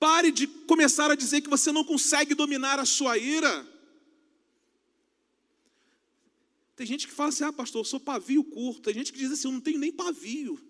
Pare 0.00 0.32
de 0.32 0.46
começar 0.46 1.10
a 1.10 1.14
dizer 1.14 1.40
que 1.42 1.48
você 1.48 1.70
não 1.70 1.84
consegue 1.84 2.34
dominar 2.34 2.80
a 2.80 2.84
sua 2.84 3.16
ira. 3.16 3.66
Tem 6.74 6.86
gente 6.86 7.06
que 7.06 7.14
fala 7.14 7.28
assim: 7.28 7.44
ah, 7.44 7.52
pastor, 7.52 7.80
eu 7.80 7.84
sou 7.84 8.00
pavio 8.00 8.42
curto. 8.42 8.82
Tem 8.82 8.94
gente 8.94 9.12
que 9.12 9.18
diz 9.18 9.30
assim: 9.30 9.48
eu 9.48 9.52
não 9.52 9.60
tenho 9.60 9.78
nem 9.78 9.92
pavio. 9.92 10.60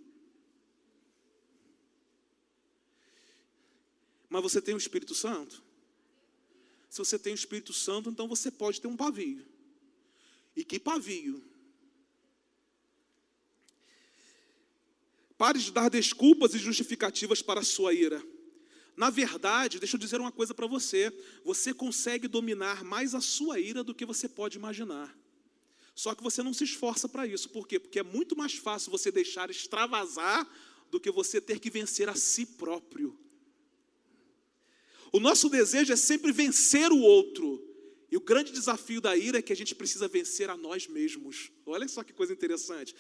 Mas 4.29 4.43
você 4.43 4.61
tem 4.61 4.75
o 4.75 4.79
Espírito 4.79 5.15
Santo? 5.15 5.63
Se 6.89 6.99
você 6.99 7.19
tem 7.19 7.33
o 7.33 7.35
Espírito 7.35 7.73
Santo, 7.73 8.11
então 8.11 8.27
você 8.27 8.51
pode 8.51 8.81
ter 8.81 8.89
um 8.89 8.97
pavio. 8.97 9.47
E 10.57 10.65
que 10.65 10.79
pavio? 10.79 11.43
Pare 15.37 15.59
de 15.59 15.71
dar 15.71 15.91
desculpas 15.91 16.55
e 16.55 16.59
justificativas 16.59 17.43
para 17.43 17.61
a 17.61 17.65
sua 17.65 17.93
ira. 17.93 18.23
Na 18.97 19.11
verdade, 19.11 19.79
deixa 19.79 19.97
eu 19.97 20.01
dizer 20.01 20.19
uma 20.19 20.33
coisa 20.33 20.55
para 20.55 20.67
você: 20.67 21.13
você 21.45 21.75
consegue 21.75 22.27
dominar 22.27 22.83
mais 22.83 23.15
a 23.15 23.21
sua 23.21 23.61
ira 23.61 23.85
do 23.85 23.95
que 23.95 24.07
você 24.07 24.29
pode 24.29 24.57
imaginar. 24.57 25.15
Só 25.95 26.15
que 26.15 26.23
você 26.23 26.43
não 26.43 26.55
se 26.55 26.65
esforça 26.65 27.09
para 27.09 27.27
isso. 27.27 27.51
Por 27.51 27.69
quê? 27.69 27.79
Porque 27.79 27.99
é 27.99 28.03
muito 28.03 28.35
mais 28.37 28.55
fácil 28.55 28.91
você 28.91 29.11
deixar 29.11 29.51
extravasar 29.51 30.49
do 30.91 30.99
que 30.99 31.11
você 31.11 31.41
ter 31.41 31.59
que 31.59 31.71
vencer 31.71 32.09
a 32.09 32.15
si 32.15 32.47
próprio. 32.47 33.19
O 35.17 35.21
nosso 35.21 35.49
desejo 35.49 35.95
é 35.95 35.97
sempre 35.97 36.31
vencer 36.31 36.93
o 36.93 37.01
outro. 37.01 37.65
E 38.11 38.19
o 38.19 38.21
grande 38.21 38.53
desafio 38.53 39.01
da 39.01 39.17
ira 39.17 39.39
é 39.39 39.43
que 39.43 39.51
a 39.51 39.57
gente 39.57 39.75
precisa 39.75 40.07
vencer 40.07 40.51
a 40.51 40.59
nós 40.59 40.87
mesmos. 40.87 41.51
Olha 41.65 41.89
só 41.89 42.05
que 42.05 42.13
coisa 42.13 42.35
interessante. 42.35 42.95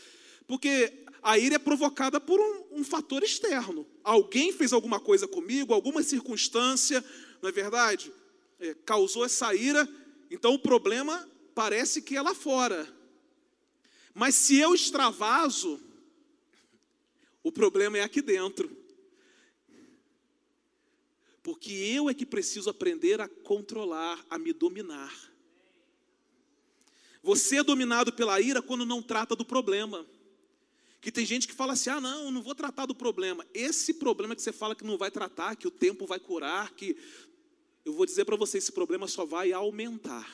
Porque 0.46 1.04
a 1.22 1.38
ira 1.38 1.56
é 1.56 1.58
provocada 1.58 2.18
por 2.18 2.40
um, 2.40 2.78
um, 2.80 2.82
fator 2.84 3.22
externo. 3.22 3.86
Alguém 4.02 4.50
fez 4.50 4.72
alguma 4.72 4.98
coisa 4.98 5.28
comigo, 5.28 5.74
alguma 5.74 6.02
circunstância, 6.02 7.04
não 7.42 7.50
é 7.50 7.52
verdade? 7.52 8.10
É, 8.58 8.72
causou 8.72 9.22
essa 9.22 9.54
ira, 9.54 9.86
então 10.30 10.54
o 10.54 10.58
problema 10.58 11.28
parece 11.54 12.00
que 12.00 12.16
é 12.16 12.22
lá 12.22 12.34
fora. 12.34 12.88
Mas 14.14 14.34
se 14.36 14.56
eu 14.56 14.74
extravaso, 14.74 15.78
o 17.42 17.52
problema 17.52 17.98
é 17.98 18.02
aqui 18.02 18.22
dentro. 18.22 18.74
Porque 21.46 21.70
eu 21.70 22.10
é 22.10 22.12
que 22.12 22.26
preciso 22.26 22.68
aprender 22.68 23.20
a 23.20 23.28
controlar, 23.28 24.26
a 24.28 24.36
me 24.36 24.52
dominar. 24.52 25.14
Você 27.22 27.58
é 27.58 27.62
dominado 27.62 28.12
pela 28.12 28.40
ira 28.40 28.60
quando 28.60 28.84
não 28.84 29.00
trata 29.00 29.36
do 29.36 29.44
problema. 29.44 30.04
Que 31.00 31.12
tem 31.12 31.24
gente 31.24 31.46
que 31.46 31.54
fala 31.54 31.74
assim: 31.74 31.88
ah, 31.88 32.00
não, 32.00 32.32
não 32.32 32.42
vou 32.42 32.52
tratar 32.52 32.84
do 32.84 32.96
problema. 32.96 33.46
Esse 33.54 33.94
problema 33.94 34.34
que 34.34 34.42
você 34.42 34.52
fala 34.52 34.74
que 34.74 34.82
não 34.82 34.98
vai 34.98 35.08
tratar, 35.08 35.54
que 35.54 35.68
o 35.68 35.70
tempo 35.70 36.04
vai 36.04 36.18
curar, 36.18 36.72
que. 36.72 36.96
Eu 37.84 37.92
vou 37.92 38.04
dizer 38.04 38.24
para 38.24 38.34
você: 38.34 38.58
esse 38.58 38.72
problema 38.72 39.06
só 39.06 39.24
vai 39.24 39.52
aumentar. 39.52 40.28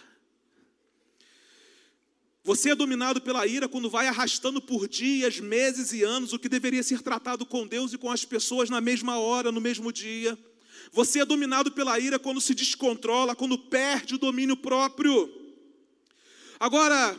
Você 2.43 2.71
é 2.71 2.75
dominado 2.75 3.21
pela 3.21 3.47
ira 3.47 3.69
quando 3.69 3.91
vai 3.91 4.09
arrastando 4.09 4.63
por 4.63 4.89
dias, 4.89 5.39
meses 5.39 5.93
e 5.93 6.03
anos 6.03 6.33
o 6.33 6.39
que 6.39 6.49
deveria 6.49 6.83
ser 6.83 7.03
tratado 7.03 7.45
com 7.45 7.67
Deus 7.67 7.93
e 7.93 7.99
com 7.99 8.11
as 8.11 8.25
pessoas 8.25 8.71
na 8.71 8.81
mesma 8.81 9.19
hora, 9.19 9.53
no 9.53 9.61
mesmo 9.61 9.93
dia. 9.93 10.39
Você 10.93 11.21
é 11.21 11.25
dominado 11.25 11.73
pela 11.73 11.99
ira 11.99 12.19
quando 12.19 12.41
se 12.41 12.55
descontrola, 12.55 13.35
quando 13.35 13.57
perde 13.57 14.15
o 14.15 14.19
domínio 14.19 14.57
próprio. 14.57 15.33
Agora, 16.61 17.19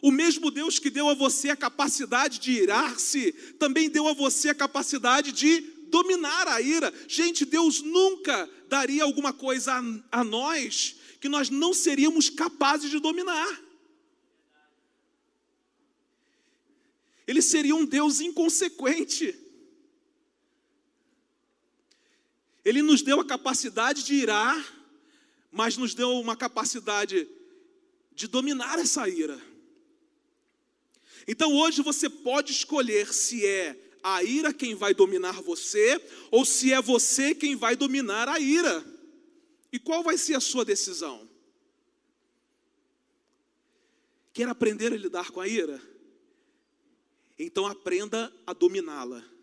o 0.00 0.10
mesmo 0.10 0.50
Deus 0.50 0.78
que 0.78 0.88
deu 0.88 1.08
a 1.10 1.14
você 1.14 1.50
a 1.50 1.56
capacidade 1.56 2.38
de 2.38 2.52
irar-se, 2.52 3.32
também 3.58 3.90
deu 3.90 4.08
a 4.08 4.14
você 4.14 4.48
a 4.48 4.54
capacidade 4.54 5.32
de 5.32 5.60
dominar 5.88 6.48
a 6.48 6.62
ira. 6.62 6.92
Gente, 7.06 7.44
Deus 7.44 7.82
nunca 7.82 8.48
daria 8.68 9.04
alguma 9.04 9.34
coisa 9.34 9.74
a, 10.10 10.20
a 10.20 10.24
nós 10.24 10.96
que 11.20 11.28
nós 11.28 11.50
não 11.50 11.74
seríamos 11.74 12.30
capazes 12.30 12.90
de 12.90 12.98
dominar. 12.98 13.62
Ele 17.26 17.42
seria 17.42 17.74
um 17.74 17.84
Deus 17.84 18.20
inconsequente. 18.20 19.43
Ele 22.64 22.82
nos 22.82 23.02
deu 23.02 23.20
a 23.20 23.24
capacidade 23.24 24.02
de 24.02 24.14
irar, 24.14 24.56
mas 25.50 25.76
nos 25.76 25.94
deu 25.94 26.18
uma 26.18 26.36
capacidade 26.36 27.28
de 28.14 28.26
dominar 28.26 28.78
essa 28.78 29.08
ira. 29.08 29.40
Então 31.26 31.54
hoje 31.54 31.82
você 31.82 32.08
pode 32.08 32.52
escolher 32.52 33.12
se 33.12 33.44
é 33.44 33.78
a 34.02 34.22
ira 34.22 34.52
quem 34.52 34.74
vai 34.74 34.92
dominar 34.94 35.40
você 35.42 36.00
ou 36.30 36.44
se 36.44 36.72
é 36.72 36.80
você 36.80 37.34
quem 37.34 37.56
vai 37.56 37.74
dominar 37.76 38.28
a 38.28 38.38
ira. 38.38 38.84
E 39.72 39.78
qual 39.78 40.02
vai 40.02 40.16
ser 40.16 40.34
a 40.34 40.40
sua 40.40 40.64
decisão? 40.64 41.28
Quer 44.32 44.48
aprender 44.48 44.92
a 44.92 44.96
lidar 44.96 45.30
com 45.30 45.40
a 45.40 45.48
ira? 45.48 45.80
Então 47.38 47.66
aprenda 47.66 48.32
a 48.46 48.52
dominá-la. 48.52 49.33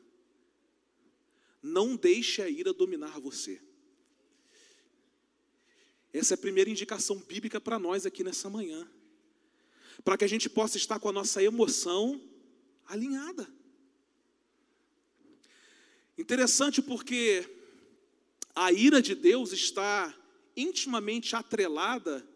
Não 1.62 1.96
deixe 1.96 2.42
a 2.42 2.50
ira 2.50 2.74
dominar 2.74 3.20
você. 3.20 3.62
Essa 6.14 6.34
é 6.34 6.36
a 6.36 6.38
primeira 6.38 6.70
indicação 6.70 7.18
bíblica 7.18 7.62
para 7.62 7.80
nós 7.80 8.06
aqui 8.06 8.24
nessa 8.24 8.50
manhã 8.50 8.90
para 10.04 10.18
que 10.18 10.24
a 10.24 10.28
gente 10.28 10.50
possa 10.50 10.78
estar 10.78 11.00
com 11.00 11.10
a 11.10 11.14
nossa 11.14 11.44
emoção 11.44 12.22
alinhada. 12.86 13.48
Interessante 16.18 16.82
porque 16.82 17.48
a 18.56 18.72
ira 18.72 19.02
de 19.02 19.16
Deus 19.16 19.52
está 19.52 20.16
intimamente 20.56 21.36
atrelada 21.36 22.28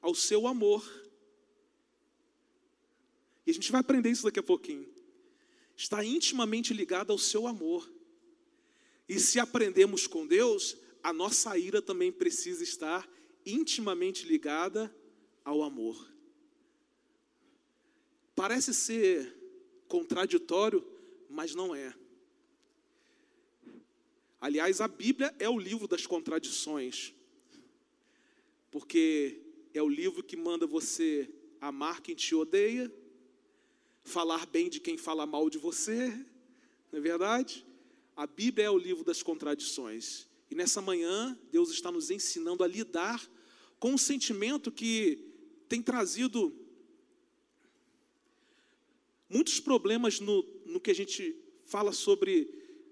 ao 0.00 0.14
seu 0.14 0.46
amor. 0.46 0.84
E 3.46 3.50
a 3.50 3.54
gente 3.54 3.70
vai 3.72 3.80
aprender 3.80 4.10
isso 4.10 4.24
daqui 4.24 4.38
a 4.38 4.42
pouquinho. 4.42 4.88
Está 5.76 6.04
intimamente 6.04 6.72
ligada 6.72 7.12
ao 7.12 7.18
seu 7.18 7.46
amor. 7.46 7.90
E 9.08 9.18
se 9.20 9.38
aprendemos 9.38 10.06
com 10.06 10.26
Deus, 10.26 10.76
a 11.02 11.12
nossa 11.12 11.56
ira 11.58 11.82
também 11.82 12.10
precisa 12.10 12.62
estar 12.62 13.08
intimamente 13.44 14.26
ligada 14.26 14.94
ao 15.44 15.62
amor. 15.62 16.10
Parece 18.34 18.72
ser 18.72 19.34
contraditório, 19.86 20.84
mas 21.28 21.54
não 21.54 21.74
é. 21.74 21.94
Aliás, 24.40 24.80
a 24.80 24.88
Bíblia 24.88 25.34
é 25.38 25.48
o 25.48 25.58
livro 25.58 25.86
das 25.86 26.06
contradições. 26.06 27.14
porque 28.74 29.40
é 29.72 29.80
o 29.80 29.88
livro 29.88 30.20
que 30.20 30.36
manda 30.36 30.66
você 30.66 31.32
amar 31.60 32.00
quem 32.00 32.12
te 32.12 32.34
odeia, 32.34 32.92
falar 34.02 34.46
bem 34.46 34.68
de 34.68 34.80
quem 34.80 34.96
fala 34.98 35.24
mal 35.24 35.48
de 35.48 35.58
você, 35.58 36.08
não 36.90 36.98
é 36.98 37.00
verdade? 37.00 37.64
A 38.16 38.26
Bíblia 38.26 38.66
é 38.66 38.70
o 38.70 38.78
livro 38.78 39.02
das 39.02 39.22
contradições. 39.22 40.28
E 40.50 40.54
nessa 40.54 40.80
manhã, 40.80 41.38
Deus 41.50 41.70
está 41.70 41.90
nos 41.90 42.10
ensinando 42.10 42.62
a 42.62 42.66
lidar 42.66 43.28
com 43.78 43.92
um 43.92 43.98
sentimento 43.98 44.70
que 44.70 45.18
tem 45.68 45.82
trazido 45.82 46.54
muitos 49.28 49.58
problemas 49.58 50.20
no, 50.20 50.46
no 50.64 50.80
que 50.80 50.90
a 50.90 50.94
gente 50.94 51.36
fala 51.64 51.92
sobre 51.92 52.48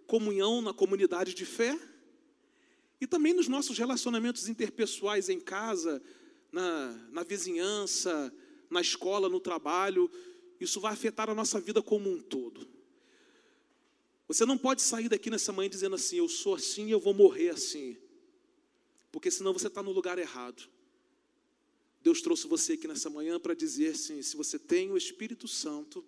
comunhão 0.07 0.61
na 0.61 0.75
comunidade 0.75 1.35
de 1.35 1.47
fé 1.47 1.79
e 3.00 3.07
também 3.07 3.33
nos 3.33 3.49
nossos 3.49 3.79
relacionamentos 3.79 4.49
interpessoais 4.49 5.29
em 5.29 5.41
casa, 5.41 6.02
na, 6.50 6.93
na 7.11 7.23
vizinhança, 7.23 8.33
na 8.69 8.81
escola, 8.81 9.29
no 9.29 9.41
trabalho. 9.41 10.11
Isso 10.61 10.81
vai 10.81 10.93
afetar 10.93 11.31
a 11.31 11.35
nossa 11.35 11.61
vida 11.61 11.81
como 11.81 12.11
um 12.11 12.21
todo. 12.21 12.69
Você 14.33 14.47
não 14.47 14.57
pode 14.57 14.81
sair 14.81 15.11
daqui 15.11 15.29
nessa 15.29 15.53
manhã 15.53 15.69
dizendo 15.69 15.95
assim: 15.95 16.17
eu 16.17 16.27
sou 16.27 16.55
assim 16.55 16.87
e 16.87 16.91
eu 16.91 16.99
vou 16.99 17.12
morrer 17.12 17.51
assim. 17.51 17.99
Porque 19.11 19.31
senão 19.31 19.53
você 19.53 19.67
está 19.67 19.83
no 19.83 19.93
lugar 19.93 20.19
errado. 20.19 20.62
Deus 22.01 22.23
trouxe 22.23 22.47
você 22.47 22.73
aqui 22.73 22.89
nessa 22.89 23.11
manhã 23.11 23.39
para 23.39 23.53
dizer 23.53 23.89
assim: 23.89 24.23
se 24.23 24.35
você 24.35 24.59
tem 24.59 24.91
o 24.91 24.97
Espírito 24.97 25.47
Santo, 25.47 26.03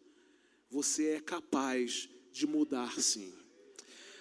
você 0.70 1.08
é 1.10 1.20
capaz 1.20 2.08
de 2.32 2.46
mudar 2.46 2.98
sim. 2.98 3.30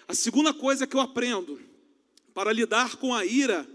A 0.06 0.14
segunda 0.14 0.52
coisa 0.52 0.86
que 0.86 0.94
eu 0.94 1.00
aprendo 1.00 1.58
para 2.34 2.52
lidar 2.52 2.96
com 2.96 3.14
a 3.14 3.24
ira, 3.24 3.66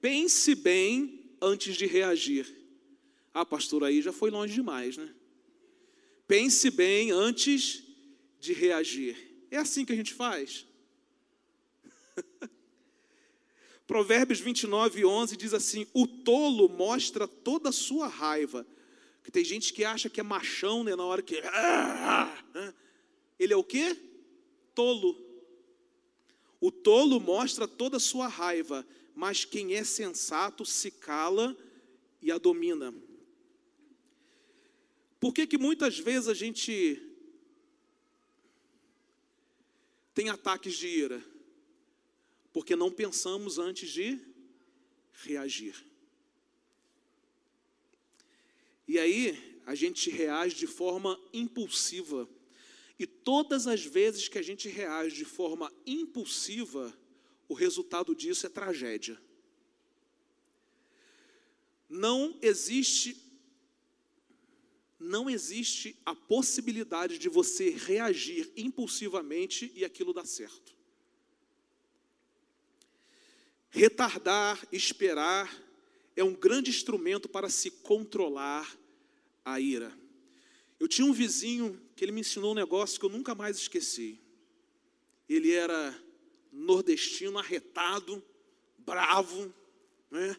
pense 0.00 0.54
bem 0.54 1.28
antes 1.42 1.76
de 1.76 1.84
reagir. 1.84 2.50
Ah, 3.34 3.44
pastor, 3.44 3.84
aí 3.84 4.00
já 4.00 4.14
foi 4.14 4.30
longe 4.30 4.54
demais, 4.54 4.96
né? 4.96 5.14
Pense 6.26 6.70
bem 6.70 7.10
antes 7.10 7.82
de 8.40 8.54
reagir. 8.54 9.33
É 9.54 9.58
assim 9.58 9.84
que 9.84 9.92
a 9.92 9.96
gente 9.96 10.12
faz. 10.12 10.66
Provérbios 13.86 14.40
29, 14.40 15.04
11 15.04 15.36
diz 15.36 15.54
assim: 15.54 15.86
O 15.94 16.08
tolo 16.08 16.68
mostra 16.68 17.28
toda 17.28 17.68
a 17.68 17.72
sua 17.72 18.08
raiva. 18.08 18.66
Que 19.22 19.30
tem 19.30 19.44
gente 19.44 19.72
que 19.72 19.84
acha 19.84 20.10
que 20.10 20.18
é 20.18 20.24
machão, 20.24 20.82
né? 20.82 20.96
Na 20.96 21.04
hora 21.04 21.22
que. 21.22 21.40
Ele 23.38 23.52
é 23.52 23.56
o 23.56 23.62
quê? 23.62 23.96
Tolo. 24.74 25.16
O 26.60 26.72
tolo 26.72 27.20
mostra 27.20 27.68
toda 27.68 27.98
a 27.98 28.00
sua 28.00 28.26
raiva, 28.26 28.84
mas 29.14 29.44
quem 29.44 29.74
é 29.74 29.84
sensato 29.84 30.66
se 30.66 30.90
cala 30.90 31.56
e 32.20 32.32
a 32.32 32.38
domina. 32.38 32.92
Por 35.20 35.32
que, 35.32 35.46
que 35.46 35.58
muitas 35.58 35.96
vezes 35.96 36.26
a 36.26 36.34
gente 36.34 37.13
tem 40.14 40.28
ataques 40.28 40.74
de 40.74 40.86
ira? 40.86 41.22
Porque 42.52 42.76
não 42.76 42.90
pensamos 42.90 43.58
antes 43.58 43.90
de 43.90 44.18
reagir. 45.12 45.84
E 48.86 48.98
aí, 48.98 49.60
a 49.66 49.74
gente 49.74 50.10
reage 50.10 50.54
de 50.54 50.66
forma 50.66 51.18
impulsiva. 51.32 52.28
E 52.98 53.06
todas 53.06 53.66
as 53.66 53.84
vezes 53.84 54.28
que 54.28 54.38
a 54.38 54.42
gente 54.42 54.68
reage 54.68 55.16
de 55.16 55.24
forma 55.24 55.72
impulsiva, 55.84 56.96
o 57.48 57.54
resultado 57.54 58.14
disso 58.14 58.46
é 58.46 58.48
tragédia. 58.48 59.20
Não 61.88 62.38
existe 62.40 63.14
não 65.04 65.28
existe 65.28 65.96
a 66.04 66.14
possibilidade 66.14 67.18
de 67.18 67.28
você 67.28 67.70
reagir 67.70 68.50
impulsivamente 68.56 69.70
e 69.74 69.84
aquilo 69.84 70.14
dar 70.14 70.24
certo. 70.24 70.74
Retardar, 73.68 74.66
esperar, 74.72 75.62
é 76.16 76.24
um 76.24 76.32
grande 76.32 76.70
instrumento 76.70 77.28
para 77.28 77.50
se 77.50 77.70
controlar 77.70 78.76
a 79.44 79.60
ira. 79.60 79.92
Eu 80.80 80.88
tinha 80.88 81.06
um 81.06 81.12
vizinho 81.12 81.80
que 81.94 82.04
ele 82.04 82.12
me 82.12 82.22
ensinou 82.22 82.52
um 82.52 82.54
negócio 82.54 82.98
que 82.98 83.04
eu 83.04 83.10
nunca 83.10 83.34
mais 83.34 83.58
esqueci. 83.58 84.18
Ele 85.28 85.52
era 85.52 85.94
nordestino, 86.50 87.38
arretado, 87.38 88.24
bravo, 88.78 89.52
né? 90.10 90.36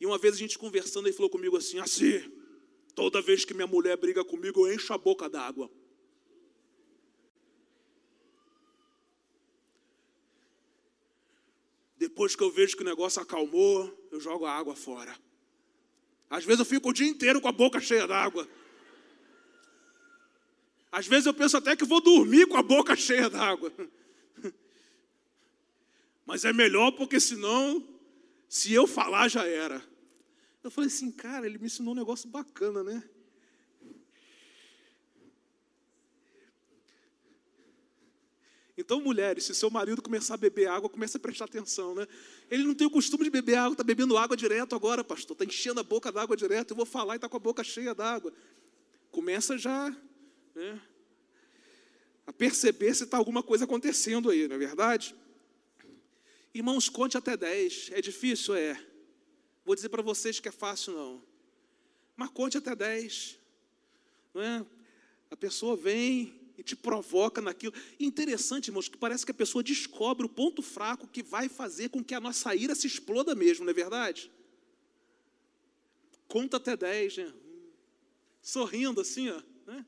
E 0.00 0.06
uma 0.06 0.18
vez 0.18 0.34
a 0.34 0.38
gente 0.38 0.58
conversando, 0.58 1.08
ele 1.08 1.16
falou 1.16 1.30
comigo 1.30 1.56
assim: 1.56 1.78
assim, 1.78 2.37
Toda 2.98 3.22
vez 3.22 3.44
que 3.44 3.54
minha 3.54 3.64
mulher 3.64 3.96
briga 3.96 4.24
comigo, 4.24 4.66
eu 4.66 4.74
encho 4.74 4.92
a 4.92 4.98
boca 4.98 5.30
d'água. 5.30 5.70
Depois 11.96 12.34
que 12.34 12.42
eu 12.42 12.50
vejo 12.50 12.76
que 12.76 12.82
o 12.82 12.84
negócio 12.84 13.22
acalmou, 13.22 13.96
eu 14.10 14.18
jogo 14.18 14.46
a 14.46 14.52
água 14.52 14.74
fora. 14.74 15.16
Às 16.28 16.44
vezes 16.44 16.58
eu 16.58 16.64
fico 16.64 16.90
o 16.90 16.92
dia 16.92 17.06
inteiro 17.06 17.40
com 17.40 17.46
a 17.46 17.52
boca 17.52 17.78
cheia 17.78 18.04
d'água. 18.04 18.48
Às 20.90 21.06
vezes 21.06 21.26
eu 21.26 21.34
penso 21.34 21.56
até 21.56 21.76
que 21.76 21.84
vou 21.84 22.00
dormir 22.00 22.48
com 22.48 22.56
a 22.56 22.62
boca 22.64 22.96
cheia 22.96 23.30
d'água. 23.30 23.72
Mas 26.26 26.44
é 26.44 26.52
melhor 26.52 26.90
porque 26.90 27.20
senão, 27.20 27.80
se 28.48 28.74
eu 28.74 28.88
falar, 28.88 29.28
já 29.28 29.46
era. 29.46 29.87
Eu 30.68 30.70
falei 30.70 30.88
assim, 30.88 31.10
cara, 31.10 31.46
ele 31.46 31.56
me 31.56 31.64
ensinou 31.64 31.94
um 31.94 31.96
negócio 31.96 32.28
bacana, 32.28 32.84
né? 32.84 33.02
Então, 38.76 39.00
mulheres, 39.00 39.44
se 39.44 39.54
seu 39.54 39.70
marido 39.70 40.02
começar 40.02 40.34
a 40.34 40.36
beber 40.36 40.68
água, 40.68 40.90
comece 40.90 41.16
a 41.16 41.20
prestar 41.20 41.46
atenção, 41.46 41.94
né? 41.94 42.06
Ele 42.50 42.64
não 42.64 42.74
tem 42.74 42.86
o 42.86 42.90
costume 42.90 43.24
de 43.24 43.30
beber 43.30 43.54
água, 43.54 43.72
está 43.72 43.82
bebendo 43.82 44.18
água 44.18 44.36
direto 44.36 44.76
agora, 44.76 45.02
pastor. 45.02 45.32
Está 45.32 45.46
enchendo 45.46 45.80
a 45.80 45.82
boca 45.82 46.12
d'água 46.12 46.36
direto. 46.36 46.72
Eu 46.72 46.76
vou 46.76 46.84
falar 46.84 47.14
e 47.14 47.16
está 47.16 47.30
com 47.30 47.38
a 47.38 47.40
boca 47.40 47.64
cheia 47.64 47.94
d'água. 47.94 48.30
Começa 49.10 49.56
já 49.56 49.88
né, 50.54 50.82
a 52.26 52.32
perceber 52.34 52.92
se 52.92 53.04
está 53.04 53.16
alguma 53.16 53.42
coisa 53.42 53.64
acontecendo 53.64 54.28
aí, 54.28 54.46
não 54.46 54.56
é 54.56 54.58
verdade? 54.58 55.16
Irmãos, 56.52 56.90
conte 56.90 57.16
até 57.16 57.38
10. 57.38 57.92
É 57.94 58.02
difícil? 58.02 58.54
É. 58.54 58.87
Vou 59.68 59.74
dizer 59.74 59.90
para 59.90 60.00
vocês 60.00 60.40
que 60.40 60.48
é 60.48 60.50
fácil, 60.50 60.94
não. 60.94 61.22
Mas 62.16 62.30
conte 62.30 62.56
até 62.56 62.74
10. 62.74 63.38
Não 64.32 64.40
é? 64.40 64.66
A 65.30 65.36
pessoa 65.36 65.76
vem 65.76 66.40
e 66.56 66.62
te 66.62 66.74
provoca 66.74 67.42
naquilo. 67.42 67.74
interessante, 68.00 68.68
irmãos, 68.68 68.88
que 68.88 68.96
parece 68.96 69.26
que 69.26 69.30
a 69.30 69.34
pessoa 69.34 69.62
descobre 69.62 70.24
o 70.24 70.28
ponto 70.28 70.62
fraco 70.62 71.06
que 71.06 71.22
vai 71.22 71.50
fazer 71.50 71.90
com 71.90 72.02
que 72.02 72.14
a 72.14 72.20
nossa 72.20 72.54
ira 72.54 72.74
se 72.74 72.86
exploda 72.86 73.34
mesmo, 73.34 73.66
não 73.66 73.70
é 73.70 73.74
verdade? 73.74 74.32
Conta 76.26 76.56
até 76.56 76.74
10, 76.74 77.18
né? 77.18 77.34
Sorrindo 78.40 79.02
assim, 79.02 79.28
ó. 79.28 79.42
Né? 79.66 79.84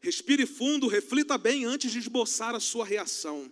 Respire 0.00 0.46
fundo, 0.46 0.86
reflita 0.86 1.36
bem 1.36 1.64
antes 1.64 1.90
de 1.90 1.98
esboçar 1.98 2.54
a 2.54 2.60
sua 2.60 2.84
reação. 2.84 3.50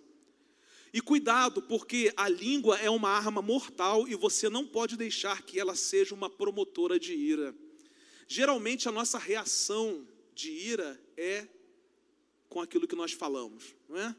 E 0.93 1.01
cuidado, 1.01 1.63
porque 1.63 2.13
a 2.17 2.29
língua 2.29 2.77
é 2.79 2.91
uma 2.91 3.11
arma 3.11 3.41
mortal 3.41 4.09
e 4.09 4.15
você 4.15 4.49
não 4.49 4.67
pode 4.67 4.97
deixar 4.97 5.43
que 5.43 5.59
ela 5.59 5.77
seja 5.77 6.15
uma 6.15 6.29
promotora 6.29 6.99
de 6.99 7.15
ira. 7.15 7.55
Geralmente 8.27 8.89
a 8.89 8.93
nossa 8.93 9.19
reação 9.19 10.07
de 10.35 10.51
ira 10.51 11.01
é 11.17 11.47
com 12.49 12.61
aquilo 12.61 12.89
que 12.89 12.97
nós 12.97 13.13
falamos, 13.13 13.75
não 13.89 13.99
é? 13.99 14.17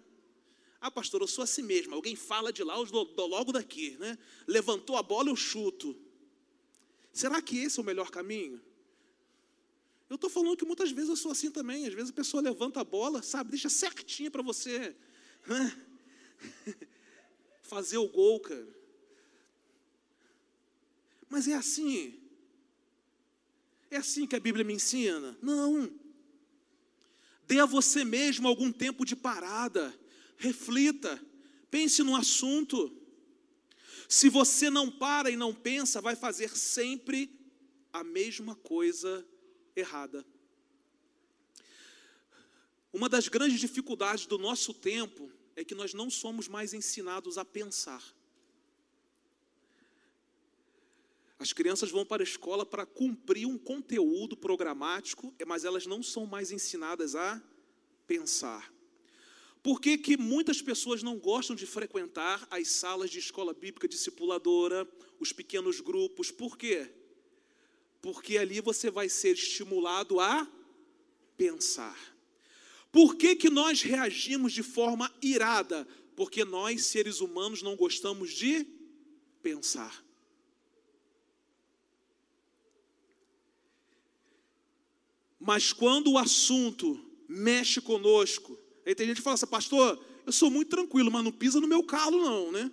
Ah, 0.80 0.90
pastor, 0.90 1.22
eu 1.22 1.28
sou 1.28 1.44
assim 1.44 1.62
mesmo. 1.62 1.94
Alguém 1.94 2.16
fala 2.16 2.52
de 2.52 2.64
lá, 2.64 2.76
eu 2.76 2.86
dou 2.86 3.28
logo 3.28 3.52
daqui, 3.52 3.98
né? 4.00 4.18
Levantou 4.48 4.96
a 4.98 5.04
bola, 5.04 5.30
eu 5.30 5.36
chuto. 5.36 5.96
Será 7.14 7.42
que 7.42 7.58
esse 7.58 7.80
é 7.80 7.84
o 7.84 7.86
melhor 7.86 8.10
caminho? 8.10 8.60
Eu 10.10 10.16
estou 10.16 10.30
falando 10.30 10.58
que 10.58 10.66
muitas 10.66 10.92
vezes 10.92 11.10
eu 11.10 11.16
sou 11.16 11.32
assim 11.32 11.52
também. 11.52 11.86
Às 11.86 11.94
vezes 11.94 12.10
a 12.10 12.14
pessoa 12.14 12.42
levanta 12.42 12.82
a 12.82 12.84
bola, 12.84 13.22
sabe, 13.22 13.52
deixa 13.52 13.70
certinha 13.70 14.32
para 14.32 14.42
você. 14.42 14.96
Né? 15.46 15.86
Fazer 17.62 17.97
o 17.97 18.08
gol, 18.08 18.39
cara. 18.39 18.67
Mas 21.30 21.47
é 21.47 21.54
assim. 21.54 22.19
É 23.89 23.97
assim 23.97 24.27
que 24.27 24.36
a 24.36 24.39
Bíblia 24.39 24.65
me 24.65 24.73
ensina? 24.73 25.38
Não. 25.41 25.91
Dê 27.47 27.60
a 27.60 27.65
você 27.65 28.04
mesmo 28.04 28.47
algum 28.47 28.71
tempo 28.71 29.06
de 29.06 29.15
parada. 29.15 29.93
Reflita. 30.38 31.21
Pense 31.69 32.04
no 32.04 32.15
assunto. 32.15 32.91
Se 34.08 34.30
você 34.30 34.69
não 34.69 34.91
para 34.91 35.30
e 35.30 35.38
não 35.38 35.54
pensa, 35.54 36.01
vai 36.01 36.15
fazer 36.15 36.49
sempre 36.56 37.30
a 37.93 38.04
mesma 38.04 38.56
coisa 38.56 39.25
errada. 39.75 40.25
Uma 42.91 43.08
das 43.08 43.30
grandes 43.30 43.60
dificuldades 43.60 44.25
do 44.25 44.38
nosso 44.38 44.73
tempo 44.73 45.32
é 45.56 45.64
que 45.64 45.76
nós 45.76 45.94
não 45.94 46.10
somos 46.10 46.48
mais 46.48 46.74
ensinados 46.74 47.38
a 47.38 47.46
pensar. 47.46 48.04
As 51.38 51.52
crianças 51.52 51.90
vão 51.90 52.06
para 52.06 52.22
a 52.22 52.24
escola 52.24 52.64
para 52.64 52.86
cumprir 52.86 53.48
um 53.48 53.58
conteúdo 53.58 54.38
programático, 54.38 55.34
mas 55.48 55.66
elas 55.66 55.88
não 55.88 56.04
são 56.04 56.26
mais 56.28 56.52
ensinadas 56.52 57.16
a 57.16 57.42
pensar. 58.06 58.72
Por 59.64 59.82
que, 59.82 59.98
que 59.98 60.18
muitas 60.18 60.62
pessoas 60.62 61.02
não 61.02 61.18
gostam 61.18 61.56
de 61.56 61.66
frequentar 61.66 62.48
as 62.50 62.68
salas 62.68 63.10
de 63.10 63.20
escola 63.20 63.54
bíblica 63.54 63.88
discipuladora, 63.88 64.88
os 65.20 65.34
pequenos 65.34 65.80
grupos? 65.80 66.32
Por 66.32 66.58
quê? 66.58 66.92
Porque 68.02 68.38
ali 68.38 68.60
você 68.62 68.90
vai 68.90 69.08
ser 69.08 69.34
estimulado 69.34 70.20
a 70.20 70.48
pensar. 71.38 72.11
Por 72.91 73.15
que, 73.15 73.36
que 73.36 73.49
nós 73.49 73.82
reagimos 73.82 74.51
de 74.51 74.63
forma 74.63 75.12
irada? 75.21 75.88
Porque 76.15 76.43
nós, 76.43 76.86
seres 76.86 77.21
humanos, 77.21 77.62
não 77.62 77.75
gostamos 77.75 78.32
de 78.32 78.65
pensar. 79.41 80.04
Mas 85.39 85.73
quando 85.73 86.12
o 86.12 86.17
assunto 86.17 87.04
mexe 87.27 87.82
conosco, 87.82 88.60
aí 88.86 88.93
tem 88.93 89.08
gente 89.08 89.17
que 89.17 89.23
fala 89.23 89.34
assim, 89.34 89.47
pastor, 89.47 90.06
eu 90.25 90.32
sou 90.32 90.51
muito 90.51 90.69
tranquilo, 90.69 91.10
mas 91.10 91.23
não 91.23 91.32
pisa 91.32 91.60
no 91.60 91.67
meu 91.67 91.84
calo, 91.84 92.21
não, 92.21 92.51
né? 92.51 92.71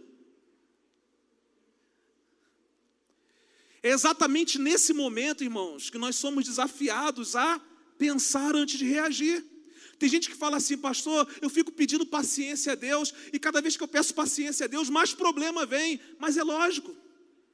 É 3.83 3.91
exatamente 3.91 4.59
nesse 4.59 4.93
momento, 4.93 5.45
irmãos, 5.45 5.89
que 5.89 5.97
nós 5.97 6.17
somos 6.17 6.45
desafiados 6.45 7.37
a 7.37 7.61
pensar 7.97 8.55
antes 8.55 8.79
de 8.79 8.85
reagir. 8.85 9.45
Tem 9.99 10.09
gente 10.09 10.31
que 10.31 10.37
fala 10.37 10.57
assim, 10.57 10.77
pastor, 10.77 11.29
eu 11.43 11.51
fico 11.51 11.73
pedindo 11.73 12.07
paciência 12.07 12.73
a 12.73 12.75
Deus, 12.77 13.13
e 13.33 13.39
cada 13.39 13.61
vez 13.61 13.77
que 13.77 13.83
eu 13.83 13.89
peço 13.89 14.15
paciência 14.15 14.65
a 14.65 14.69
Deus, 14.69 14.89
mais 14.89 15.13
problema 15.13 15.67
vem. 15.67 16.01
Mas 16.19 16.37
é 16.37 16.45
lógico, 16.45 16.95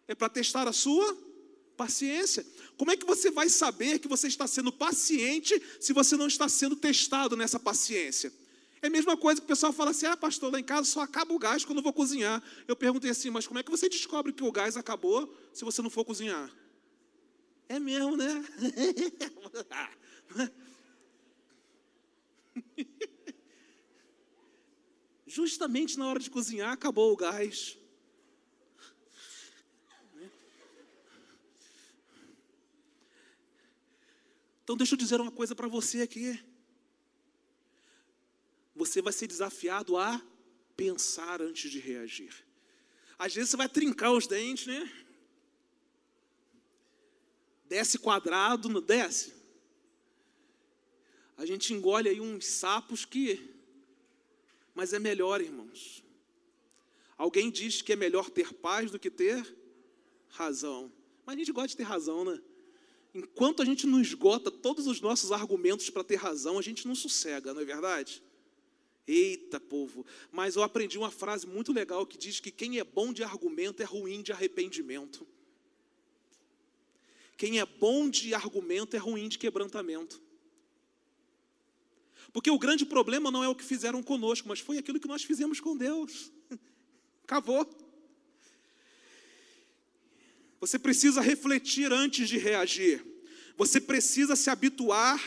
é 0.06 0.14
para 0.14 0.28
testar 0.28 0.68
a 0.68 0.72
sua 0.72 1.16
paciência. 1.76 2.44
Como 2.76 2.90
é 2.90 2.96
que 2.96 3.06
você 3.06 3.30
vai 3.30 3.48
saber 3.48 3.98
que 3.98 4.08
você 4.08 4.26
está 4.26 4.46
sendo 4.46 4.70
paciente 4.70 5.60
se 5.80 5.92
você 5.92 6.16
não 6.16 6.26
está 6.26 6.48
sendo 6.48 6.76
testado 6.76 7.36
nessa 7.36 7.58
paciência? 7.58 8.32
É 8.82 8.88
a 8.88 8.90
mesma 8.90 9.16
coisa 9.16 9.40
que 9.40 9.46
o 9.46 9.48
pessoal 9.48 9.72
fala 9.72 9.92
assim: 9.92 10.04
ah, 10.04 10.16
pastor, 10.16 10.52
lá 10.52 10.60
em 10.60 10.64
casa 10.64 10.84
só 10.86 11.00
acaba 11.00 11.32
o 11.32 11.38
gás 11.38 11.64
quando 11.64 11.78
eu 11.78 11.82
vou 11.82 11.92
cozinhar. 11.92 12.42
Eu 12.68 12.76
perguntei 12.76 13.10
assim, 13.10 13.30
mas 13.30 13.46
como 13.46 13.58
é 13.58 13.62
que 13.62 13.70
você 13.70 13.88
descobre 13.88 14.32
que 14.32 14.44
o 14.44 14.52
gás 14.52 14.76
acabou 14.76 15.34
se 15.54 15.64
você 15.64 15.80
não 15.80 15.88
for 15.88 16.04
cozinhar? 16.04 16.50
É 17.66 17.78
mesmo, 17.78 18.14
né? 18.14 18.44
Justamente 25.26 25.98
na 25.98 26.06
hora 26.06 26.18
de 26.18 26.30
cozinhar 26.30 26.72
acabou 26.72 27.12
o 27.12 27.16
gás. 27.16 27.78
Então 34.62 34.76
deixa 34.76 34.94
eu 34.94 34.98
dizer 34.98 35.20
uma 35.20 35.30
coisa 35.30 35.54
para 35.54 35.68
você 35.68 36.00
aqui. 36.00 36.42
Você 38.74 39.02
vai 39.02 39.12
ser 39.12 39.26
desafiado 39.26 39.96
a 39.96 40.20
pensar 40.74 41.42
antes 41.42 41.70
de 41.70 41.78
reagir. 41.78 42.34
Às 43.18 43.34
vezes 43.34 43.50
você 43.50 43.56
vai 43.56 43.68
trincar 43.68 44.12
os 44.12 44.26
dentes, 44.26 44.66
né? 44.66 44.90
Desce 47.66 47.98
quadrado, 47.98 48.68
não 48.68 48.80
desce? 48.80 49.34
A 51.36 51.44
gente 51.44 51.72
engole 51.72 52.08
aí 52.08 52.20
uns 52.20 52.46
sapos 52.46 53.04
que. 53.04 53.54
Mas 54.74 54.92
é 54.92 54.98
melhor, 54.98 55.40
irmãos. 55.40 56.02
Alguém 57.16 57.50
diz 57.50 57.82
que 57.82 57.92
é 57.92 57.96
melhor 57.96 58.30
ter 58.30 58.52
paz 58.52 58.90
do 58.90 58.98
que 58.98 59.10
ter 59.10 59.56
razão. 60.28 60.92
Mas 61.24 61.36
a 61.36 61.38
gente 61.38 61.52
gosta 61.52 61.68
de 61.68 61.76
ter 61.76 61.84
razão, 61.84 62.24
né? 62.24 62.40
enquanto 63.14 63.62
a 63.62 63.64
gente 63.64 63.86
não 63.86 64.00
esgota 64.00 64.50
todos 64.50 64.86
os 64.88 65.00
nossos 65.00 65.30
argumentos 65.30 65.88
para 65.88 66.02
ter 66.02 66.16
razão, 66.16 66.58
a 66.58 66.62
gente 66.62 66.86
não 66.86 66.96
sossega, 66.96 67.54
não 67.54 67.62
é 67.62 67.64
verdade? 67.64 68.22
Eita, 69.06 69.60
povo. 69.60 70.04
Mas 70.32 70.56
eu 70.56 70.62
aprendi 70.62 70.98
uma 70.98 71.10
frase 71.10 71.46
muito 71.46 71.72
legal 71.72 72.04
que 72.06 72.18
diz 72.18 72.40
que 72.40 72.50
quem 72.50 72.78
é 72.78 72.84
bom 72.84 73.12
de 73.12 73.22
argumento 73.22 73.80
é 73.82 73.84
ruim 73.84 74.22
de 74.22 74.32
arrependimento. 74.32 75.26
Quem 77.36 77.60
é 77.60 77.66
bom 77.66 78.08
de 78.08 78.34
argumento 78.34 78.96
é 78.96 78.98
ruim 78.98 79.28
de 79.28 79.38
quebrantamento. 79.38 80.20
Porque 82.34 82.50
o 82.50 82.58
grande 82.58 82.84
problema 82.84 83.30
não 83.30 83.44
é 83.44 83.48
o 83.48 83.54
que 83.54 83.62
fizeram 83.62 84.02
conosco, 84.02 84.48
mas 84.48 84.58
foi 84.58 84.76
aquilo 84.76 84.98
que 84.98 85.06
nós 85.06 85.22
fizemos 85.22 85.60
com 85.60 85.76
Deus. 85.76 86.32
Acabou. 87.22 87.64
Você 90.58 90.76
precisa 90.76 91.20
refletir 91.20 91.92
antes 91.92 92.28
de 92.28 92.36
reagir. 92.36 93.06
Você 93.56 93.80
precisa 93.80 94.34
se 94.34 94.50
habituar 94.50 95.22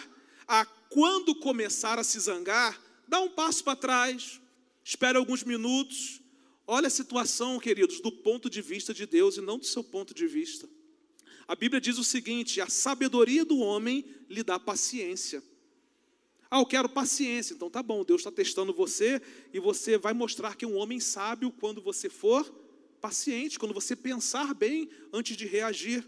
a, 0.46 0.65
quando 0.65 1.34
começar 1.34 1.98
a 1.98 2.04
se 2.04 2.20
zangar, 2.20 2.78
dar 3.08 3.22
um 3.22 3.30
passo 3.30 3.63
para 3.63 3.78
trás, 3.78 4.41
espere 4.84 5.17
alguns 5.17 5.46
minutos. 5.46 6.20
Olha 6.67 6.88
a 6.88 6.89
situação, 6.89 7.58
queridos, 7.58 8.02
do 8.02 8.12
ponto 8.12 8.50
de 8.50 8.62
vista 8.62 8.93
de 8.93 9.06
Deus 9.06 9.38
e 9.38 9.41
não 9.41 9.58
do 9.58 9.65
seu 9.65 9.82
ponto 9.82 10.13
de 10.13 10.28
vista. 10.28 10.67
A 11.48 11.56
Bíblia 11.56 11.80
diz 11.80 11.98
o 11.98 12.04
seguinte: 12.04 12.60
a 12.60 12.67
sabedoria 12.67 13.46
do 13.46 13.60
homem 13.60 14.04
lhe 14.30 14.43
dá 14.43 14.60
paciência. 14.60 15.41
Ah, 16.50 16.60
eu 16.60 16.66
quero 16.66 16.90
paciência. 16.90 17.54
Então 17.54 17.70
tá 17.70 17.84
bom, 17.84 18.04
Deus 18.04 18.22
está 18.22 18.32
testando 18.32 18.74
você 18.74 19.22
e 19.54 19.60
você 19.60 19.98
vai 19.98 20.14
mostrar 20.14 20.56
que 20.56 20.66
é 20.66 20.68
um 20.68 20.78
homem 20.78 21.00
sábio 21.00 21.52
quando 21.52 21.82
você 21.82 22.10
for 22.10 22.50
paciente, 23.02 23.60
quando 23.60 23.74
você 23.74 23.96
pensar 23.96 24.54
bem 24.54 24.90
antes 25.14 25.36
de 25.36 25.46
reagir. 25.46 26.08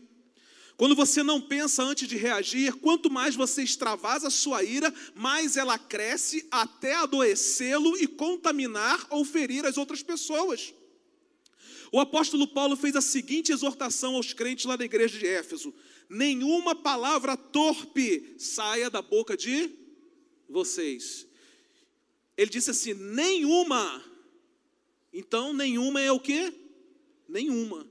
Quando 0.78 0.96
você 0.96 1.22
não 1.22 1.42
pensa 1.42 1.84
antes 1.84 2.08
de 2.08 2.16
reagir, 2.16 2.74
quanto 2.76 3.12
mais 3.12 3.36
você 3.36 3.62
extravasa 3.62 4.28
a 4.28 4.32
sua 4.32 4.64
ira, 4.64 4.94
mais 5.14 5.58
ela 5.58 5.78
cresce 5.78 6.48
até 6.50 6.96
adoecê-lo 6.96 7.98
e 7.98 8.08
contaminar 8.08 9.06
ou 9.10 9.26
ferir 9.26 9.66
as 9.66 9.78
outras 9.78 10.02
pessoas. 10.02 10.74
O 11.92 12.00
apóstolo 12.00 12.48
Paulo 12.48 12.78
fez 12.78 12.96
a 12.96 13.02
seguinte 13.02 13.52
exortação 13.52 14.16
aos 14.16 14.32
crentes 14.32 14.64
lá 14.64 14.78
na 14.78 14.86
igreja 14.86 15.20
de 15.20 15.28
Éfeso: 15.28 15.74
nenhuma 16.10 16.74
palavra 16.74 17.36
torpe 17.36 18.36
saia 18.38 18.90
da 18.90 19.02
boca 19.02 19.36
de 19.36 19.79
vocês. 20.50 21.28
Ele 22.36 22.50
disse 22.50 22.72
assim: 22.72 22.94
nenhuma. 22.94 24.04
Então, 25.12 25.54
nenhuma 25.54 26.02
é 26.02 26.12
o 26.12 26.20
que? 26.20 26.54
Nenhuma. 27.28 27.86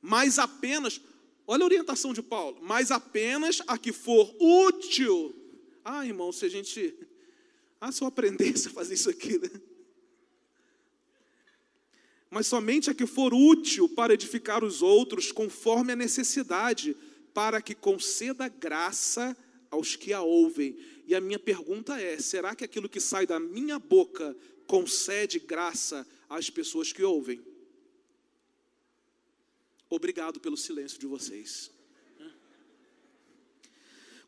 Mas 0.00 0.38
apenas, 0.38 1.00
olha 1.46 1.62
a 1.62 1.66
orientação 1.66 2.14
de 2.14 2.22
Paulo, 2.22 2.58
mas 2.62 2.90
apenas 2.90 3.60
a 3.66 3.76
que 3.76 3.92
for 3.92 4.34
útil. 4.40 5.34
Ah, 5.84 6.06
irmão, 6.06 6.32
se 6.32 6.44
a 6.44 6.48
gente. 6.48 6.94
Ah, 7.80 7.92
se 7.92 8.02
eu 8.02 8.08
aprendesse 8.08 8.68
a 8.68 8.70
fazer 8.70 8.94
isso 8.94 9.10
aqui, 9.10 9.38
né? 9.38 9.50
Mas 12.30 12.46
somente 12.46 12.88
a 12.88 12.94
que 12.94 13.06
for 13.06 13.34
útil 13.34 13.88
para 13.88 14.14
edificar 14.14 14.62
os 14.62 14.82
outros, 14.82 15.32
conforme 15.32 15.92
a 15.92 15.96
necessidade, 15.96 16.96
para 17.34 17.60
que 17.60 17.74
conceda 17.74 18.48
graça 18.48 19.36
aos 19.70 19.96
que 19.96 20.12
a 20.12 20.22
ouvem. 20.22 20.76
E 21.06 21.14
a 21.14 21.20
minha 21.20 21.38
pergunta 21.38 22.00
é: 22.00 22.18
será 22.18 22.54
que 22.54 22.64
aquilo 22.64 22.88
que 22.88 23.00
sai 23.00 23.26
da 23.26 23.38
minha 23.38 23.78
boca 23.78 24.36
concede 24.70 25.40
graça 25.40 26.06
às 26.28 26.48
pessoas 26.48 26.92
que 26.92 27.02
ouvem. 27.02 27.40
Obrigado 29.88 30.38
pelo 30.38 30.56
silêncio 30.56 30.96
de 30.96 31.06
vocês. 31.06 31.72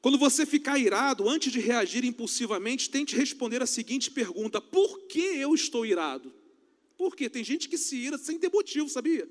Quando 0.00 0.18
você 0.18 0.44
ficar 0.44 0.80
irado, 0.80 1.28
antes 1.28 1.52
de 1.52 1.60
reagir 1.60 2.04
impulsivamente, 2.04 2.90
tente 2.90 3.14
responder 3.14 3.62
a 3.62 3.66
seguinte 3.66 4.10
pergunta: 4.10 4.60
Por 4.60 5.06
que 5.06 5.20
eu 5.20 5.54
estou 5.54 5.86
irado? 5.86 6.34
Por 6.98 7.14
quê? 7.14 7.30
Tem 7.30 7.44
gente 7.44 7.68
que 7.68 7.78
se 7.78 7.96
ira 7.96 8.18
sem 8.18 8.36
ter 8.36 8.50
motivo, 8.50 8.88
sabia? 8.88 9.28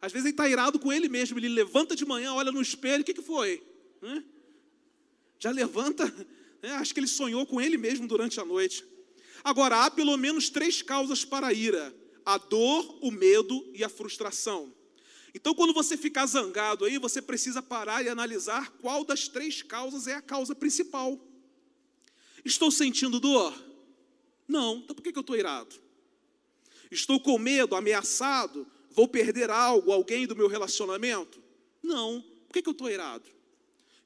Às 0.00 0.10
vezes 0.10 0.26
ele 0.26 0.32
está 0.32 0.48
irado 0.48 0.80
com 0.80 0.92
ele 0.92 1.08
mesmo, 1.08 1.38
ele 1.38 1.48
levanta 1.48 1.94
de 1.94 2.04
manhã, 2.04 2.32
olha 2.34 2.50
no 2.50 2.60
espelho, 2.60 3.02
o 3.02 3.04
que, 3.04 3.14
que 3.14 3.22
foi? 3.22 3.62
Já 5.38 5.50
levanta, 5.50 6.04
né? 6.62 6.72
acho 6.72 6.92
que 6.92 7.00
ele 7.00 7.06
sonhou 7.06 7.46
com 7.46 7.60
ele 7.60 7.76
mesmo 7.76 8.06
durante 8.06 8.40
a 8.40 8.44
noite. 8.44 8.84
Agora, 9.44 9.84
há 9.84 9.90
pelo 9.90 10.16
menos 10.16 10.50
três 10.50 10.82
causas 10.82 11.24
para 11.24 11.48
a 11.48 11.52
ira: 11.52 11.94
a 12.24 12.38
dor, 12.38 12.98
o 13.00 13.10
medo 13.10 13.64
e 13.72 13.84
a 13.84 13.88
frustração. 13.88 14.74
Então, 15.34 15.54
quando 15.54 15.72
você 15.72 15.96
ficar 15.96 16.26
zangado 16.26 16.84
aí, 16.84 16.98
você 16.98 17.22
precisa 17.22 17.62
parar 17.62 18.04
e 18.04 18.08
analisar 18.08 18.70
qual 18.80 19.04
das 19.04 19.28
três 19.28 19.62
causas 19.62 20.06
é 20.06 20.14
a 20.14 20.22
causa 20.22 20.54
principal. 20.54 21.18
Estou 22.44 22.70
sentindo 22.70 23.20
dor? 23.20 23.54
Não, 24.46 24.78
então 24.78 24.96
por 24.96 25.02
que 25.02 25.16
eu 25.16 25.20
estou 25.20 25.36
irado? 25.36 25.76
Estou 26.90 27.20
com 27.20 27.38
medo, 27.38 27.76
ameaçado? 27.76 28.66
Vou 28.90 29.06
perder 29.06 29.50
algo, 29.50 29.92
alguém 29.92 30.26
do 30.26 30.34
meu 30.34 30.48
relacionamento? 30.48 31.40
Não, 31.82 32.24
por 32.46 32.52
que 32.52 32.66
eu 32.66 32.72
estou 32.72 32.90
irado? 32.90 33.28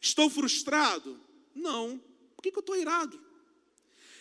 Estou 0.03 0.29
frustrado? 0.29 1.17
Não, 1.55 2.01
por 2.37 2.43
que 2.43 2.51
eu 2.53 2.59
estou 2.59 2.77
irado? 2.77 3.21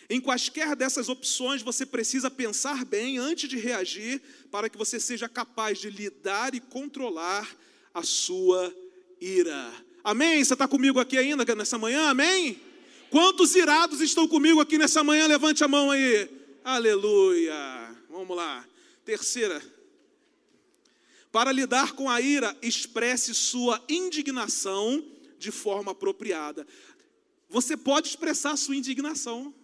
Em 0.08 0.20
quaisquer 0.20 0.76
dessas 0.76 1.08
opções, 1.08 1.60
você 1.60 1.84
precisa 1.84 2.30
pensar 2.30 2.84
bem 2.84 3.18
antes 3.18 3.48
de 3.48 3.58
reagir, 3.58 4.22
para 4.50 4.68
que 4.68 4.78
você 4.78 5.00
seja 5.00 5.28
capaz 5.28 5.78
de 5.78 5.90
lidar 5.90 6.54
e 6.54 6.60
controlar 6.60 7.48
a 7.92 8.04
sua 8.04 8.72
ira. 9.20 9.72
Amém? 10.04 10.44
Você 10.44 10.52
está 10.52 10.68
comigo 10.68 11.00
aqui 11.00 11.18
ainda 11.18 11.44
nessa 11.56 11.78
manhã? 11.78 12.10
Amém? 12.10 12.60
Quantos 13.10 13.54
irados 13.56 14.00
estão 14.00 14.28
comigo 14.28 14.60
aqui 14.60 14.78
nessa 14.78 15.02
manhã? 15.02 15.26
Levante 15.26 15.64
a 15.64 15.68
mão 15.68 15.90
aí. 15.90 16.30
Aleluia. 16.62 17.96
Vamos 18.08 18.36
lá. 18.36 18.64
Terceira. 19.04 19.60
Para 21.32 21.50
lidar 21.50 21.92
com 21.92 22.08
a 22.08 22.20
ira, 22.20 22.56
expresse 22.62 23.34
sua 23.34 23.82
indignação 23.88 25.11
de 25.42 25.50
forma 25.50 25.92
apropriada. 25.92 26.66
Você 27.48 27.76
pode 27.76 28.08
expressar 28.08 28.56
sua 28.56 28.76
indignação. 28.76 29.54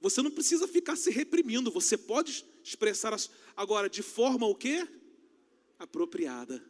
Você 0.00 0.22
não 0.22 0.30
precisa 0.30 0.68
ficar 0.68 0.94
se 0.94 1.10
reprimindo, 1.10 1.70
você 1.70 1.96
pode 1.96 2.44
expressar 2.62 3.12
a, 3.12 3.16
agora 3.56 3.88
de 3.88 4.02
forma 4.02 4.46
o 4.46 4.54
quê? 4.54 4.86
Apropriada. 5.78 6.62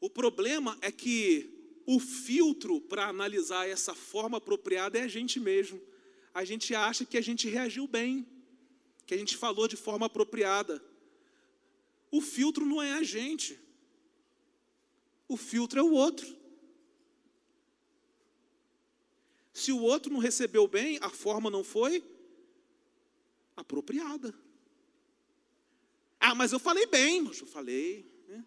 O 0.00 0.10
problema 0.10 0.76
é 0.82 0.92
que 0.92 1.50
o 1.86 1.98
filtro 1.98 2.80
para 2.80 3.06
analisar 3.06 3.66
essa 3.66 3.94
forma 3.94 4.36
apropriada 4.36 4.98
é 4.98 5.02
a 5.02 5.08
gente 5.08 5.40
mesmo. 5.40 5.80
A 6.34 6.44
gente 6.44 6.74
acha 6.74 7.06
que 7.06 7.16
a 7.16 7.22
gente 7.22 7.48
reagiu 7.48 7.86
bem, 7.86 8.26
que 9.06 9.14
a 9.14 9.16
gente 9.16 9.36
falou 9.36 9.66
de 9.68 9.76
forma 9.76 10.06
apropriada. 10.06 10.84
O 12.10 12.20
filtro 12.20 12.66
não 12.66 12.82
é 12.82 12.92
a 12.92 13.02
gente. 13.02 13.58
O 15.28 15.36
filtro 15.36 15.78
é 15.78 15.82
o 15.82 15.92
outro. 15.92 16.26
Se 19.52 19.70
o 19.70 19.80
outro 19.80 20.12
não 20.12 20.18
recebeu 20.18 20.66
bem, 20.66 20.98
a 21.00 21.08
forma 21.08 21.48
não 21.48 21.62
foi 21.62 22.04
apropriada. 23.56 24.34
Ah, 26.18 26.34
mas 26.34 26.52
eu 26.52 26.58
falei 26.58 26.86
bem, 26.86 27.22
mas 27.22 27.40
eu 27.40 27.46
falei. 27.46 28.10
Né? 28.26 28.44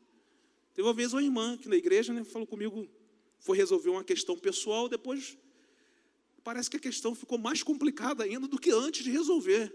Teve 0.73 0.87
uma 0.87 0.93
vez 0.93 1.13
uma 1.13 1.23
irmã 1.23 1.53
aqui 1.53 1.69
na 1.69 1.75
igreja, 1.75 2.11
né, 2.11 2.23
falou 2.23 2.47
comigo, 2.47 2.89
foi 3.39 3.55
resolver 3.55 3.89
uma 3.89 4.03
questão 4.03 4.37
pessoal, 4.37 4.89
depois 4.89 5.37
parece 6.43 6.69
que 6.69 6.77
a 6.77 6.79
questão 6.79 7.13
ficou 7.13 7.37
mais 7.37 7.63
complicada 7.63 8.23
ainda 8.23 8.47
do 8.47 8.59
que 8.59 8.71
antes 8.71 9.03
de 9.03 9.11
resolver. 9.11 9.73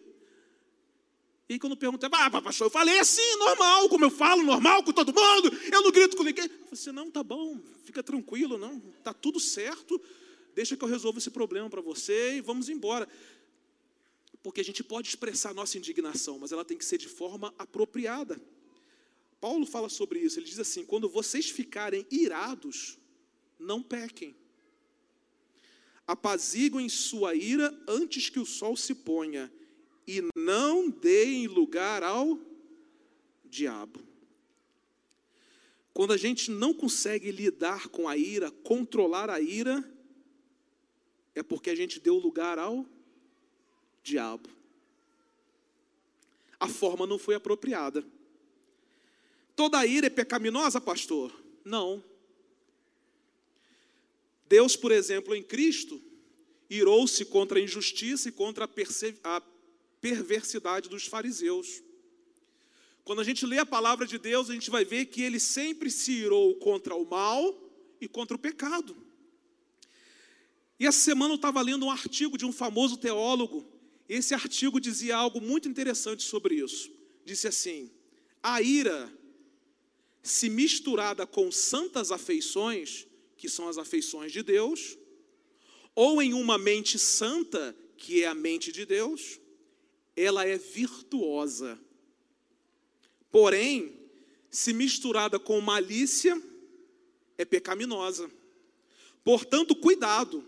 E 1.49 1.59
quando 1.59 1.77
perguntei, 1.77 2.09
ah, 2.13 2.31
pastor, 2.31 2.67
eu 2.67 2.71
falei 2.71 2.99
assim, 2.99 3.37
normal, 3.37 3.89
como 3.89 4.05
eu 4.05 4.11
falo, 4.11 4.43
normal 4.43 4.83
com 4.85 4.93
todo 4.93 5.13
mundo, 5.13 5.53
eu 5.71 5.83
não 5.83 5.91
grito 5.91 6.17
com 6.17 6.23
ninguém. 6.23 6.47
Eu 6.47 6.69
assim, 6.73 6.93
não, 6.93 7.11
tá 7.11 7.23
bom, 7.23 7.61
fica 7.85 8.03
tranquilo, 8.03 8.57
não, 8.57 8.81
tá 9.03 9.13
tudo 9.13 9.39
certo, 9.39 10.01
deixa 10.55 10.77
que 10.77 10.85
eu 10.85 10.89
resolva 10.89 11.19
esse 11.19 11.31
problema 11.31 11.69
para 11.69 11.81
você 11.81 12.37
e 12.37 12.41
vamos 12.41 12.69
embora. 12.69 13.09
Porque 14.43 14.61
a 14.61 14.65
gente 14.65 14.83
pode 14.83 15.09
expressar 15.09 15.55
nossa 15.55 15.79
indignação, 15.79 16.39
mas 16.39 16.53
ela 16.53 16.65
tem 16.65 16.77
que 16.77 16.85
ser 16.85 16.99
de 16.99 17.09
forma 17.09 17.55
apropriada. 17.59 18.41
Paulo 19.41 19.67
fala 19.67 19.89
sobre 19.89 20.21
isso, 20.21 20.39
ele 20.39 20.47
diz 20.47 20.59
assim: 20.59 20.85
quando 20.85 21.09
vocês 21.09 21.51
ficarem 21.51 22.07
irados, 22.11 22.97
não 23.59 23.83
pequem. 23.83 24.35
Apaziguem 26.07 26.89
sua 26.89 27.35
ira 27.35 27.73
antes 27.89 28.29
que 28.29 28.41
o 28.41 28.47
sol 28.47 28.77
se 28.77 28.95
ponha, 28.95 29.53
e 30.07 30.23
não 30.37 30.91
deem 30.91 31.47
lugar 31.47 32.03
ao 32.03 32.39
diabo. 33.45 34.01
Quando 35.93 36.13
a 36.13 36.17
gente 36.17 36.51
não 36.51 36.73
consegue 36.73 37.31
lidar 37.31 37.89
com 37.89 38.09
a 38.09 38.17
ira, 38.17 38.51
controlar 38.51 39.29
a 39.29 39.41
ira, 39.41 39.85
é 41.35 41.43
porque 41.43 41.71
a 41.71 41.75
gente 41.75 42.01
deu 42.01 42.17
lugar 42.17 42.59
ao 42.59 42.87
diabo. 44.03 44.49
A 46.59 46.69
forma 46.69 47.07
não 47.07 47.19
foi 47.19 47.35
apropriada. 47.35 48.05
Toda 49.55 49.85
ira 49.85 50.07
é 50.07 50.11
pecaminosa, 50.11 50.81
pastor? 50.81 51.33
Não. 51.65 52.03
Deus, 54.49 54.77
por 54.77 54.93
exemplo, 54.93 55.35
em 55.35 55.43
Cristo, 55.43 56.01
irou-se 56.71 57.25
contra 57.27 57.59
a 57.59 57.63
injustiça 57.63 58.29
e 58.29 58.33
contra 58.33 58.65
a 58.65 59.41
perversidade 60.03 60.91
dos 60.91 61.07
fariseus. 61.07 61.83
Quando 63.05 63.21
a 63.21 63.25
gente 63.25 63.47
lê 63.47 63.59
a 63.59 63.65
palavra 63.65 64.05
de 64.05 64.19
Deus, 64.19 64.51
a 64.51 64.53
gente 64.53 64.69
vai 64.69 64.85
ver 64.85 65.07
que 65.07 65.23
ele 65.23 65.41
sempre 65.41 65.91
se 65.91 66.13
irou 66.13 66.57
contra 66.57 66.95
o 66.95 67.09
mal 67.09 67.57
e 68.01 68.09
contra 68.09 68.37
o 68.37 68.39
pecado. 68.39 68.97
E 70.79 70.87
essa 70.87 70.99
semana 70.99 71.33
eu 71.33 71.37
estava 71.37 71.63
lendo 71.63 71.87
um 71.87 71.91
artigo 71.91 72.37
de 72.37 72.45
um 72.45 72.53
famoso 72.53 72.97
teólogo. 72.97 73.65
Esse 74.09 74.35
artigo 74.35 74.81
dizia 74.81 75.17
algo 75.17 75.41
muito 75.41 75.69
interessante 75.69 76.25
sobre 76.25 76.57
isso. 76.57 76.91
Disse 77.25 77.47
assim: 77.47 77.91
a 78.43 78.61
ira, 78.61 79.13
se 80.23 80.49
misturada 80.49 81.25
com 81.27 81.51
santas 81.53 82.11
afeições, 82.11 83.07
que 83.37 83.49
são 83.49 83.69
as 83.69 83.79
afeições 83.79 84.33
de 84.33 84.43
Deus, 84.43 84.99
ou 85.95 86.21
em 86.21 86.35
uma 86.35 86.59
mente 86.59 86.99
santa, 86.99 87.77
que 87.97 88.23
é 88.23 88.27
a 88.27 88.35
mente 88.35 88.73
de 88.73 88.85
Deus, 88.85 89.41
ela 90.17 90.47
é 90.47 90.59
virtuosa. 90.59 91.79
Porém, 93.31 93.93
se 94.51 94.73
misturada 94.73 95.39
com 95.39 95.61
malícia, 95.61 96.41
é 97.39 97.45
pecaminosa. 97.45 98.31
Portanto, 99.25 99.75
cuidado 99.75 100.47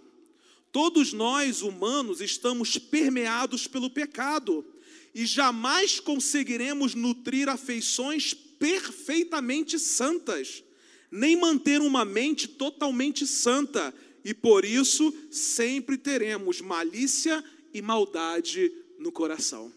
Todos 0.74 1.12
nós, 1.12 1.62
humanos, 1.62 2.20
estamos 2.20 2.76
permeados 2.76 3.64
pelo 3.68 3.88
pecado 3.88 4.66
e 5.14 5.24
jamais 5.24 6.00
conseguiremos 6.00 6.96
nutrir 6.96 7.48
afeições 7.48 8.34
perfeitamente 8.34 9.78
santas, 9.78 10.64
nem 11.12 11.36
manter 11.36 11.80
uma 11.80 12.04
mente 12.04 12.48
totalmente 12.48 13.24
santa, 13.24 13.94
e 14.24 14.34
por 14.34 14.64
isso 14.64 15.14
sempre 15.30 15.96
teremos 15.96 16.60
malícia 16.60 17.44
e 17.72 17.80
maldade 17.80 18.72
no 19.04 19.12
coração. 19.12 19.70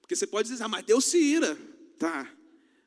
Porque 0.00 0.16
você 0.16 0.26
pode 0.26 0.48
dizer, 0.48 0.64
ah, 0.64 0.68
mas 0.68 0.84
Deus 0.86 1.04
se 1.04 1.18
ira. 1.18 1.56
Tá, 1.98 2.34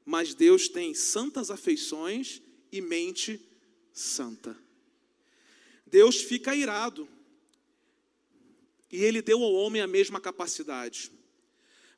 mas 0.03 0.34
Deus 0.34 0.67
tem 0.67 0.93
santas 0.93 1.51
afeições 1.51 2.41
e 2.71 2.82
mente 2.82 3.39
santa. 3.93 4.58
Deus 5.86 6.17
fica 6.17 6.55
irado. 6.55 7.08
E 8.91 9.03
ele 9.03 9.21
deu 9.21 9.43
ao 9.43 9.53
homem 9.53 9.82
a 9.82 9.88
mesma 9.88 10.19
capacidade. 10.19 11.12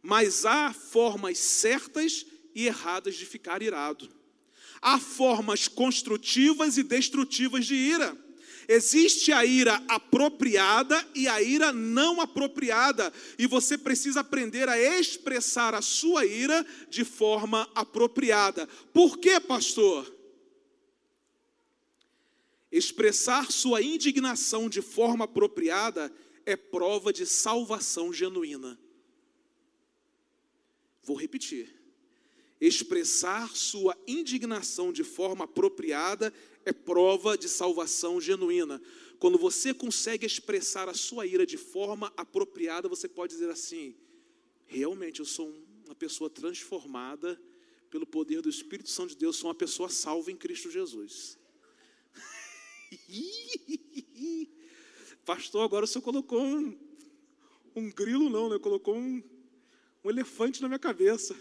Mas 0.01 0.45
há 0.45 0.73
formas 0.73 1.37
certas 1.37 2.25
e 2.53 2.65
erradas 2.65 3.15
de 3.15 3.25
ficar 3.25 3.61
irado. 3.61 4.09
Há 4.81 4.99
formas 4.99 5.69
construtivas 5.69 6.77
e 6.77 6.83
destrutivas 6.83 7.65
de 7.65 7.75
ira. 7.75 8.17
Existe 8.67 9.31
a 9.31 9.45
ira 9.45 9.75
apropriada 9.87 11.07
e 11.15 11.27
a 11.27 11.41
ira 11.41 11.71
não 11.73 12.21
apropriada, 12.21 13.11
e 13.37 13.47
você 13.47 13.77
precisa 13.77 14.21
aprender 14.21 14.69
a 14.69 14.79
expressar 14.79 15.73
a 15.73 15.81
sua 15.81 16.25
ira 16.25 16.65
de 16.89 17.03
forma 17.03 17.69
apropriada. 17.73 18.67
Por 18.93 19.17
quê, 19.17 19.39
pastor? 19.39 20.13
Expressar 22.71 23.51
sua 23.51 23.81
indignação 23.81 24.69
de 24.69 24.81
forma 24.81 25.25
apropriada 25.25 26.11
é 26.45 26.55
prova 26.55 27.11
de 27.11 27.25
salvação 27.25 28.13
genuína. 28.13 28.79
Vou 31.03 31.17
repetir. 31.17 31.80
Expressar 32.61 33.53
sua 33.55 33.97
indignação 34.07 34.93
de 34.93 35.03
forma 35.03 35.45
apropriada 35.45 36.31
é 36.63 36.71
prova 36.71 37.35
de 37.35 37.49
salvação 37.49 38.21
genuína. 38.21 38.79
Quando 39.17 39.39
você 39.39 39.73
consegue 39.73 40.27
expressar 40.27 40.87
a 40.87 40.93
sua 40.93 41.25
ira 41.25 41.43
de 41.43 41.57
forma 41.57 42.13
apropriada, 42.15 42.87
você 42.87 43.09
pode 43.09 43.33
dizer 43.33 43.49
assim: 43.49 43.95
realmente 44.67 45.21
eu 45.21 45.25
sou 45.25 45.51
uma 45.85 45.95
pessoa 45.95 46.29
transformada 46.29 47.41
pelo 47.89 48.05
poder 48.05 48.43
do 48.43 48.49
Espírito 48.49 48.91
Santo 48.91 49.09
de 49.09 49.17
Deus, 49.17 49.37
sou 49.37 49.49
uma 49.49 49.55
pessoa 49.55 49.89
salva 49.89 50.31
em 50.31 50.37
Cristo 50.37 50.69
Jesus. 50.69 51.39
Pastor, 55.25 55.63
agora 55.63 55.85
o 55.85 55.87
senhor 55.87 56.03
colocou 56.03 56.43
um, 56.43 56.77
um 57.75 57.89
grilo, 57.89 58.29
não, 58.29 58.49
né? 58.49 58.59
Colocou 58.59 58.95
um, 58.95 59.23
um 60.03 60.09
elefante 60.11 60.61
na 60.61 60.67
minha 60.67 60.77
cabeça. 60.77 61.35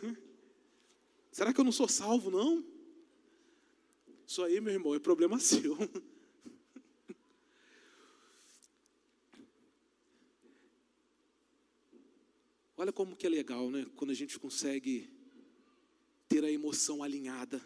Será 1.32 1.52
que 1.52 1.60
eu 1.60 1.64
não 1.64 1.72
sou 1.72 1.88
salvo, 1.88 2.30
não? 2.30 2.64
Isso 4.26 4.42
aí, 4.42 4.60
meu 4.60 4.72
irmão, 4.72 4.94
é 4.94 4.98
problema 4.98 5.38
seu. 5.40 5.76
Olha 12.76 12.92
como 12.92 13.14
que 13.14 13.26
é 13.26 13.30
legal, 13.30 13.70
né? 13.70 13.86
Quando 13.94 14.10
a 14.10 14.14
gente 14.14 14.38
consegue 14.38 15.10
ter 16.28 16.44
a 16.44 16.50
emoção 16.50 17.02
alinhada. 17.02 17.60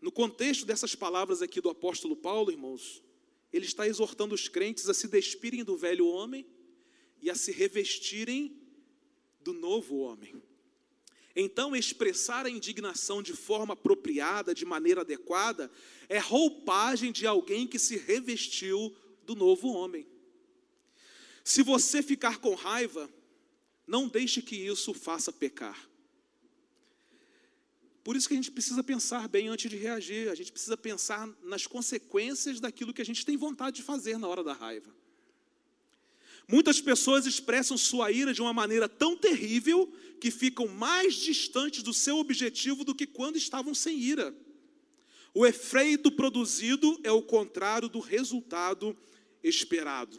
No 0.00 0.12
contexto 0.12 0.66
dessas 0.66 0.94
palavras 0.94 1.42
aqui 1.42 1.60
do 1.60 1.70
apóstolo 1.70 2.14
Paulo, 2.14 2.50
irmãos, 2.50 3.02
ele 3.52 3.64
está 3.64 3.88
exortando 3.88 4.34
os 4.34 4.48
crentes 4.48 4.88
a 4.88 4.94
se 4.94 5.08
despirem 5.08 5.64
do 5.64 5.76
velho 5.76 6.06
homem 6.06 6.46
e 7.22 7.30
a 7.30 7.34
se 7.34 7.50
revestirem 7.50 8.60
do 9.40 9.52
novo 9.52 9.96
homem. 9.98 10.42
Então, 11.40 11.76
expressar 11.76 12.46
a 12.46 12.50
indignação 12.50 13.22
de 13.22 13.32
forma 13.32 13.74
apropriada, 13.74 14.52
de 14.52 14.64
maneira 14.64 15.02
adequada, 15.02 15.70
é 16.08 16.18
roupagem 16.18 17.12
de 17.12 17.28
alguém 17.28 17.64
que 17.64 17.78
se 17.78 17.96
revestiu 17.96 18.92
do 19.24 19.36
novo 19.36 19.68
homem. 19.68 20.04
Se 21.44 21.62
você 21.62 22.02
ficar 22.02 22.38
com 22.38 22.56
raiva, 22.56 23.08
não 23.86 24.08
deixe 24.08 24.42
que 24.42 24.56
isso 24.56 24.92
faça 24.92 25.32
pecar. 25.32 25.88
Por 28.02 28.16
isso 28.16 28.26
que 28.26 28.34
a 28.34 28.36
gente 28.36 28.50
precisa 28.50 28.82
pensar 28.82 29.28
bem 29.28 29.46
antes 29.46 29.70
de 29.70 29.76
reagir, 29.76 30.28
a 30.28 30.34
gente 30.34 30.50
precisa 30.50 30.76
pensar 30.76 31.24
nas 31.44 31.68
consequências 31.68 32.58
daquilo 32.58 32.92
que 32.92 33.02
a 33.02 33.06
gente 33.06 33.24
tem 33.24 33.36
vontade 33.36 33.76
de 33.76 33.84
fazer 33.84 34.18
na 34.18 34.26
hora 34.26 34.42
da 34.42 34.54
raiva. 34.54 34.92
Muitas 36.50 36.80
pessoas 36.80 37.26
expressam 37.26 37.76
sua 37.76 38.10
ira 38.10 38.32
de 38.32 38.40
uma 38.40 38.54
maneira 38.54 38.88
tão 38.88 39.14
terrível 39.14 39.92
que 40.18 40.30
ficam 40.30 40.66
mais 40.66 41.14
distantes 41.14 41.82
do 41.82 41.92
seu 41.92 42.16
objetivo 42.16 42.84
do 42.84 42.94
que 42.94 43.06
quando 43.06 43.36
estavam 43.36 43.74
sem 43.74 43.98
ira. 43.98 44.34
O 45.34 45.46
efeito 45.46 46.10
produzido 46.10 46.98
é 47.04 47.12
o 47.12 47.20
contrário 47.20 47.86
do 47.86 48.00
resultado 48.00 48.96
esperado. 49.44 50.18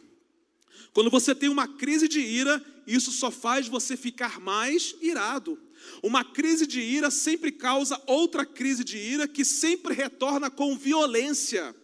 Quando 0.92 1.10
você 1.10 1.34
tem 1.34 1.48
uma 1.48 1.66
crise 1.66 2.06
de 2.08 2.20
ira, 2.20 2.64
isso 2.86 3.10
só 3.10 3.30
faz 3.30 3.66
você 3.66 3.96
ficar 3.96 4.40
mais 4.40 4.94
irado. 5.00 5.58
Uma 6.02 6.24
crise 6.24 6.66
de 6.66 6.80
ira 6.80 7.10
sempre 7.10 7.50
causa 7.50 8.00
outra 8.06 8.46
crise 8.46 8.84
de 8.84 8.96
ira 8.96 9.26
que 9.26 9.44
sempre 9.44 9.94
retorna 9.94 10.48
com 10.48 10.76
violência. 10.78 11.74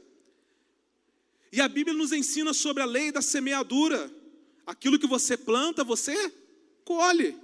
E 1.53 1.61
a 1.61 1.69
Bíblia 1.69 1.97
nos 1.97 2.13
ensina 2.13 2.55
sobre 2.55 2.83
a 2.83 2.87
lei 2.87 3.11
da 3.11 3.21
semeadura. 3.21 4.11
Aquilo 4.67 4.99
que 4.99 5.07
você 5.07 5.37
planta, 5.37 5.85
você 5.85 6.33
colhe. 6.85 7.39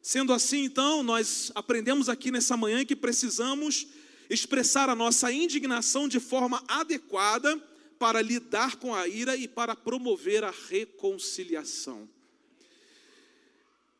Sendo 0.00 0.32
assim, 0.32 0.64
então, 0.64 1.02
nós 1.02 1.52
aprendemos 1.54 2.08
aqui 2.08 2.30
nessa 2.30 2.56
manhã 2.56 2.84
que 2.84 2.96
precisamos 2.96 3.86
expressar 4.30 4.88
a 4.88 4.94
nossa 4.94 5.30
indignação 5.30 6.08
de 6.08 6.18
forma 6.18 6.62
adequada 6.66 7.60
para 7.98 8.22
lidar 8.22 8.76
com 8.76 8.94
a 8.94 9.06
ira 9.06 9.36
e 9.36 9.46
para 9.46 9.76
promover 9.76 10.44
a 10.44 10.54
reconciliação. 10.68 12.08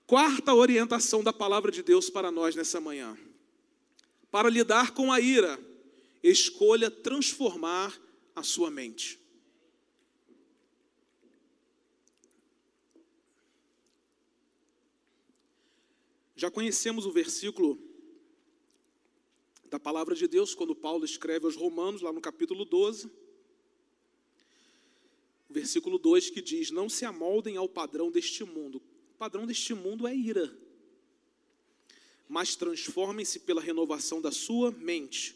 Quarta 0.07 0.55
orientação 0.55 1.23
da 1.23 1.33
palavra 1.33 1.73
de 1.73 1.83
Deus 1.83 2.09
para 2.09 2.31
nós 2.31 2.55
nessa 2.55 2.81
manhã. 2.81 3.19
Para 4.31 4.49
lidar 4.49 4.93
com 4.93 5.13
a 5.13 5.21
ira, 5.21 5.59
escolha 6.23 6.91
transformar 6.91 7.93
a 8.35 8.43
sua 8.43 8.71
mente. 8.71 9.19
Já 16.37 16.51
conhecemos 16.51 17.07
o 17.07 17.11
versículo 17.11 17.79
da 19.71 19.81
palavra 19.81 20.15
de 20.15 20.29
Deus, 20.29 20.55
quando 20.55 20.77
Paulo 20.77 21.03
escreve 21.07 21.47
aos 21.47 21.57
Romanos, 21.57 22.03
lá 22.03 22.13
no 22.13 22.21
capítulo 22.21 22.67
12, 22.67 23.11
versículo 25.49 25.99
2, 25.99 26.29
que 26.29 26.43
diz: 26.43 26.71
Não 26.71 26.91
se 26.91 27.07
amoldem 27.07 27.57
ao 27.57 27.67
padrão 27.67 28.11
deste 28.11 28.45
mundo. 28.45 28.83
O 29.15 29.19
padrão 29.19 29.47
deste 29.47 29.73
mundo 29.73 30.07
é 30.07 30.15
ira. 30.15 30.55
Mas 32.29 32.55
transformem-se 32.55 33.41
pela 33.41 33.63
renovação 33.63 34.21
da 34.21 34.31
sua 34.31 34.71
mente, 34.71 35.35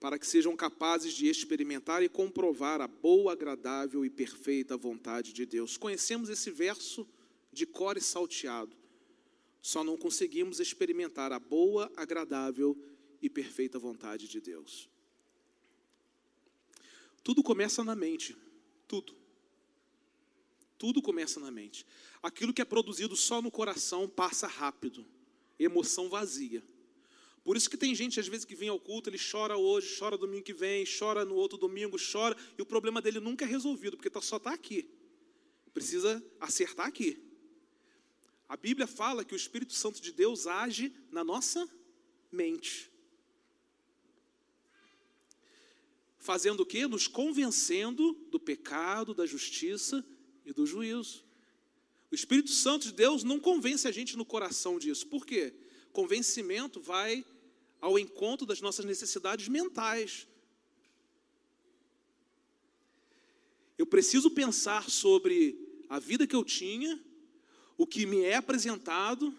para 0.00 0.18
que 0.18 0.26
sejam 0.26 0.56
capazes 0.56 1.12
de 1.12 1.28
experimentar 1.28 2.02
e 2.02 2.08
comprovar 2.08 2.80
a 2.80 2.88
boa, 2.88 3.32
agradável 3.32 4.02
e 4.02 4.08
perfeita 4.08 4.78
vontade 4.78 5.34
de 5.34 5.44
Deus. 5.44 5.76
Conhecemos 5.76 6.30
esse 6.30 6.50
verso 6.50 7.06
de 7.52 7.66
cor 7.66 7.98
e 7.98 8.00
salteado 8.00 8.81
só 9.62 9.84
não 9.84 9.96
conseguimos 9.96 10.58
experimentar 10.58 11.30
a 11.30 11.38
boa, 11.38 11.90
agradável 11.96 12.76
e 13.22 13.30
perfeita 13.30 13.78
vontade 13.78 14.26
de 14.26 14.40
Deus. 14.40 14.90
Tudo 17.22 17.44
começa 17.44 17.84
na 17.84 17.94
mente, 17.94 18.36
tudo. 18.88 19.14
Tudo 20.76 21.00
começa 21.00 21.38
na 21.38 21.52
mente. 21.52 21.86
Aquilo 22.20 22.52
que 22.52 22.60
é 22.60 22.64
produzido 22.64 23.14
só 23.14 23.40
no 23.40 23.52
coração 23.52 24.08
passa 24.08 24.48
rápido, 24.48 25.06
emoção 25.56 26.08
vazia. 26.08 26.60
Por 27.44 27.56
isso 27.56 27.70
que 27.70 27.76
tem 27.76 27.94
gente, 27.94 28.18
às 28.18 28.26
vezes, 28.26 28.44
que 28.44 28.56
vem 28.56 28.68
ao 28.68 28.80
culto, 28.80 29.08
ele 29.08 29.18
chora 29.18 29.56
hoje, 29.56 29.96
chora 29.96 30.18
domingo 30.18 30.42
que 30.42 30.52
vem, 30.52 30.84
chora 30.84 31.24
no 31.24 31.36
outro 31.36 31.56
domingo, 31.56 31.96
chora, 32.12 32.36
e 32.58 32.62
o 32.62 32.66
problema 32.66 33.00
dele 33.00 33.20
nunca 33.20 33.44
é 33.44 33.48
resolvido, 33.48 33.96
porque 33.96 34.10
tá, 34.10 34.20
só 34.20 34.38
está 34.38 34.52
aqui. 34.52 34.88
Precisa 35.72 36.24
acertar 36.40 36.86
aqui. 36.86 37.31
A 38.52 38.56
Bíblia 38.58 38.86
fala 38.86 39.24
que 39.24 39.32
o 39.32 39.36
Espírito 39.44 39.72
Santo 39.72 39.98
de 39.98 40.12
Deus 40.12 40.46
age 40.46 40.94
na 41.10 41.24
nossa 41.24 41.66
mente. 42.30 42.90
Fazendo 46.18 46.60
o 46.60 46.66
quê? 46.66 46.86
Nos 46.86 47.08
convencendo 47.08 48.12
do 48.30 48.38
pecado, 48.38 49.14
da 49.14 49.24
justiça 49.24 50.04
e 50.44 50.52
do 50.52 50.66
juízo. 50.66 51.24
O 52.10 52.14
Espírito 52.14 52.50
Santo 52.50 52.88
de 52.88 52.92
Deus 52.92 53.24
não 53.24 53.40
convence 53.40 53.88
a 53.88 53.90
gente 53.90 54.18
no 54.18 54.24
coração 54.26 54.78
disso. 54.78 55.06
Por 55.06 55.24
quê? 55.24 55.54
Convencimento 55.90 56.78
vai 56.78 57.24
ao 57.80 57.98
encontro 57.98 58.44
das 58.44 58.60
nossas 58.60 58.84
necessidades 58.84 59.48
mentais. 59.48 60.28
Eu 63.78 63.86
preciso 63.86 64.30
pensar 64.30 64.90
sobre 64.90 65.58
a 65.88 65.98
vida 65.98 66.26
que 66.26 66.36
eu 66.36 66.44
tinha, 66.44 67.02
o 67.76 67.86
que 67.86 68.06
me 68.06 68.22
é 68.24 68.36
apresentado 68.36 69.34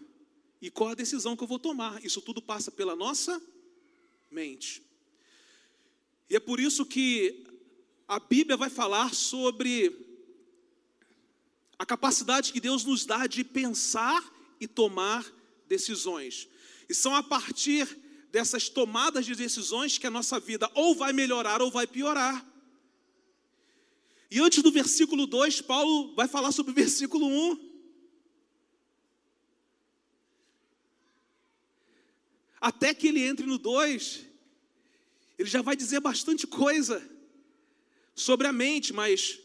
e 0.62 0.70
qual 0.70 0.92
a 0.92 0.96
decisão 0.96 1.36
que 1.36 1.44
eu 1.44 1.48
vou 1.48 1.60
tomar. 1.60 2.04
Isso 2.04 2.22
tudo 2.22 2.42
passa 2.42 2.72
pela 2.72 2.96
nossa 2.96 3.42
mente. 4.32 4.82
E 6.30 6.36
é 6.36 6.40
por 6.40 6.60
isso 6.60 6.86
que 6.86 7.46
a 8.08 8.20
Bíblia 8.20 8.58
vai 8.58 8.70
falar 8.70 9.14
sobre 9.14 9.96
a 11.78 11.86
capacidade 11.86 12.54
que 12.54 12.60
Deus 12.60 12.84
nos 12.86 13.06
dá 13.06 13.28
de 13.28 13.44
pensar 13.44 14.24
e 14.60 14.68
tomar 14.68 15.26
decisões. 15.68 16.48
E 16.88 16.94
são 16.94 17.16
a 17.16 17.24
partir 17.24 17.86
dessas 18.32 18.70
tomadas 18.70 19.26
de 19.26 19.36
decisões 19.36 19.98
que 19.98 20.08
a 20.08 20.12
nossa 20.12 20.40
vida 20.40 20.70
ou 20.74 20.96
vai 20.96 21.14
melhorar 21.14 21.62
ou 21.62 21.70
vai 21.70 21.86
piorar. 21.86 22.46
E 24.32 24.40
antes 24.40 24.64
do 24.64 24.72
versículo 24.72 25.28
2, 25.28 25.62
Paulo 25.62 26.16
vai 26.16 26.28
falar 26.28 26.52
sobre 26.52 26.72
o 26.72 26.76
versículo 26.76 27.28
1. 27.28 27.63
Até 32.64 32.94
que 32.94 33.10
ele 33.10 33.22
entre 33.22 33.46
no 33.46 33.58
2, 33.58 34.26
ele 35.38 35.50
já 35.50 35.62
vai 35.62 35.76
dizer 35.76 36.00
bastante 36.00 36.48
coisa 36.48 37.06
sobre 38.16 38.48
a 38.48 38.54
mente, 38.54 38.94
mas 38.94 39.38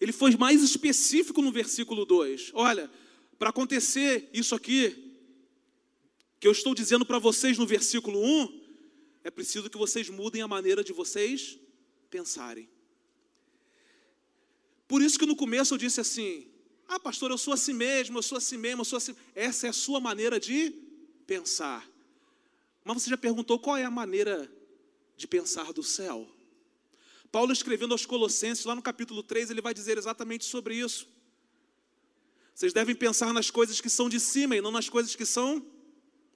ele 0.00 0.12
foi 0.12 0.36
mais 0.36 0.62
específico 0.62 1.42
no 1.42 1.50
versículo 1.50 2.06
2. 2.06 2.52
Olha, 2.54 2.88
para 3.36 3.50
acontecer 3.50 4.30
isso 4.32 4.54
aqui, 4.54 5.12
que 6.38 6.46
eu 6.46 6.52
estou 6.52 6.72
dizendo 6.72 7.04
para 7.04 7.18
vocês 7.18 7.58
no 7.58 7.66
versículo 7.66 8.24
1, 8.24 8.60
é 9.24 9.30
preciso 9.32 9.68
que 9.68 9.76
vocês 9.76 10.08
mudem 10.08 10.40
a 10.40 10.46
maneira 10.46 10.84
de 10.84 10.92
vocês 10.92 11.58
pensarem. 12.08 12.68
Por 14.86 15.02
isso 15.02 15.18
que 15.18 15.26
no 15.26 15.34
começo 15.34 15.74
eu 15.74 15.78
disse 15.78 16.00
assim: 16.00 16.46
Ah, 16.86 17.00
pastor, 17.00 17.32
eu 17.32 17.38
sou 17.38 17.54
assim 17.54 17.72
mesmo, 17.72 18.18
eu 18.18 18.22
sou 18.22 18.38
assim 18.38 18.56
mesmo, 18.56 18.82
eu 18.82 18.84
sou 18.84 18.98
assim. 18.98 19.16
Essa 19.34 19.66
é 19.66 19.70
a 19.70 19.72
sua 19.72 19.98
maneira 19.98 20.38
de 20.38 20.70
pensar. 21.26 21.91
Mas 22.84 23.02
você 23.02 23.10
já 23.10 23.16
perguntou 23.16 23.58
qual 23.58 23.76
é 23.76 23.84
a 23.84 23.90
maneira 23.90 24.50
de 25.16 25.26
pensar 25.26 25.72
do 25.72 25.82
céu? 25.82 26.28
Paulo 27.30 27.52
escrevendo 27.52 27.92
aos 27.92 28.04
Colossenses, 28.04 28.64
lá 28.64 28.74
no 28.74 28.82
capítulo 28.82 29.22
3, 29.22 29.50
ele 29.50 29.62
vai 29.62 29.72
dizer 29.72 29.96
exatamente 29.96 30.44
sobre 30.44 30.74
isso. 30.74 31.08
Vocês 32.54 32.72
devem 32.72 32.94
pensar 32.94 33.32
nas 33.32 33.50
coisas 33.50 33.80
que 33.80 33.88
são 33.88 34.08
de 34.08 34.20
cima 34.20 34.54
e 34.54 34.60
não 34.60 34.70
nas 34.70 34.88
coisas 34.88 35.16
que 35.16 35.24
são 35.24 35.64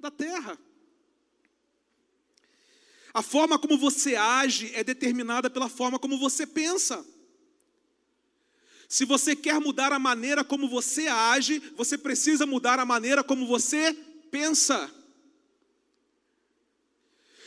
da 0.01 0.11
terra. 0.11 0.59
A 3.13 3.23
forma 3.23 3.59
como 3.59 3.77
você 3.77 4.15
age 4.15 4.71
é 4.75 4.85
determinada 4.85 5.51
pela 5.51 5.69
forma 5.69 5.99
como 5.99 6.19
você 6.19 6.47
pensa. 6.47 7.05
Se 8.89 9.05
você 9.05 9.35
quer 9.35 9.61
mudar 9.61 9.93
a 9.93 9.99
maneira 9.99 10.45
como 10.45 10.69
você 10.69 11.09
age, 11.09 11.59
você 11.77 11.99
precisa 11.99 12.47
mudar 12.47 12.79
a 12.79 12.87
maneira 12.87 13.25
como 13.25 13.47
você 13.47 13.93
pensa. 14.31 14.91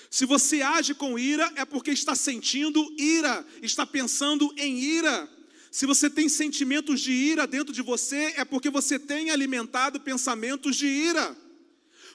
Se 0.10 0.26
você 0.26 0.62
age 0.62 0.96
com 0.96 1.20
ira, 1.20 1.52
é 1.56 1.64
porque 1.64 1.92
está 1.92 2.16
sentindo 2.16 2.94
ira, 2.98 3.46
está 3.62 3.86
pensando 3.86 4.52
em 4.58 4.80
ira. 4.80 5.30
Se 5.72 5.86
você 5.86 6.10
tem 6.10 6.28
sentimentos 6.28 7.00
de 7.00 7.12
ira 7.12 7.46
dentro 7.46 7.72
de 7.72 7.84
você, 7.84 8.34
é 8.36 8.44
porque 8.44 8.72
você 8.72 8.98
tem 8.98 9.30
alimentado 9.30 10.00
pensamentos 10.00 10.76
de 10.76 10.88
ira. 10.88 11.38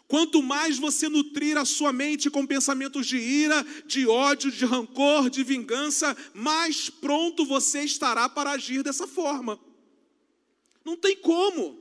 Quanto 0.09 0.43
mais 0.43 0.77
você 0.77 1.09
nutrir 1.09 1.57
a 1.57 1.65
sua 1.65 1.93
mente 1.93 2.29
com 2.29 2.45
pensamentos 2.45 3.07
de 3.07 3.17
ira, 3.17 3.65
de 3.87 4.07
ódio, 4.07 4.51
de 4.51 4.65
rancor, 4.65 5.31
de 5.31 5.45
vingança, 5.45 6.17
mais 6.35 6.91
pronto 6.91 7.47
você 7.47 7.83
estará 7.85 8.29
para 8.29 8.51
agir 8.51 8.83
dessa 8.83 9.07
forma. 9.07 9.59
Não 10.85 10.97
tem 10.97 11.17
como. 11.17 11.79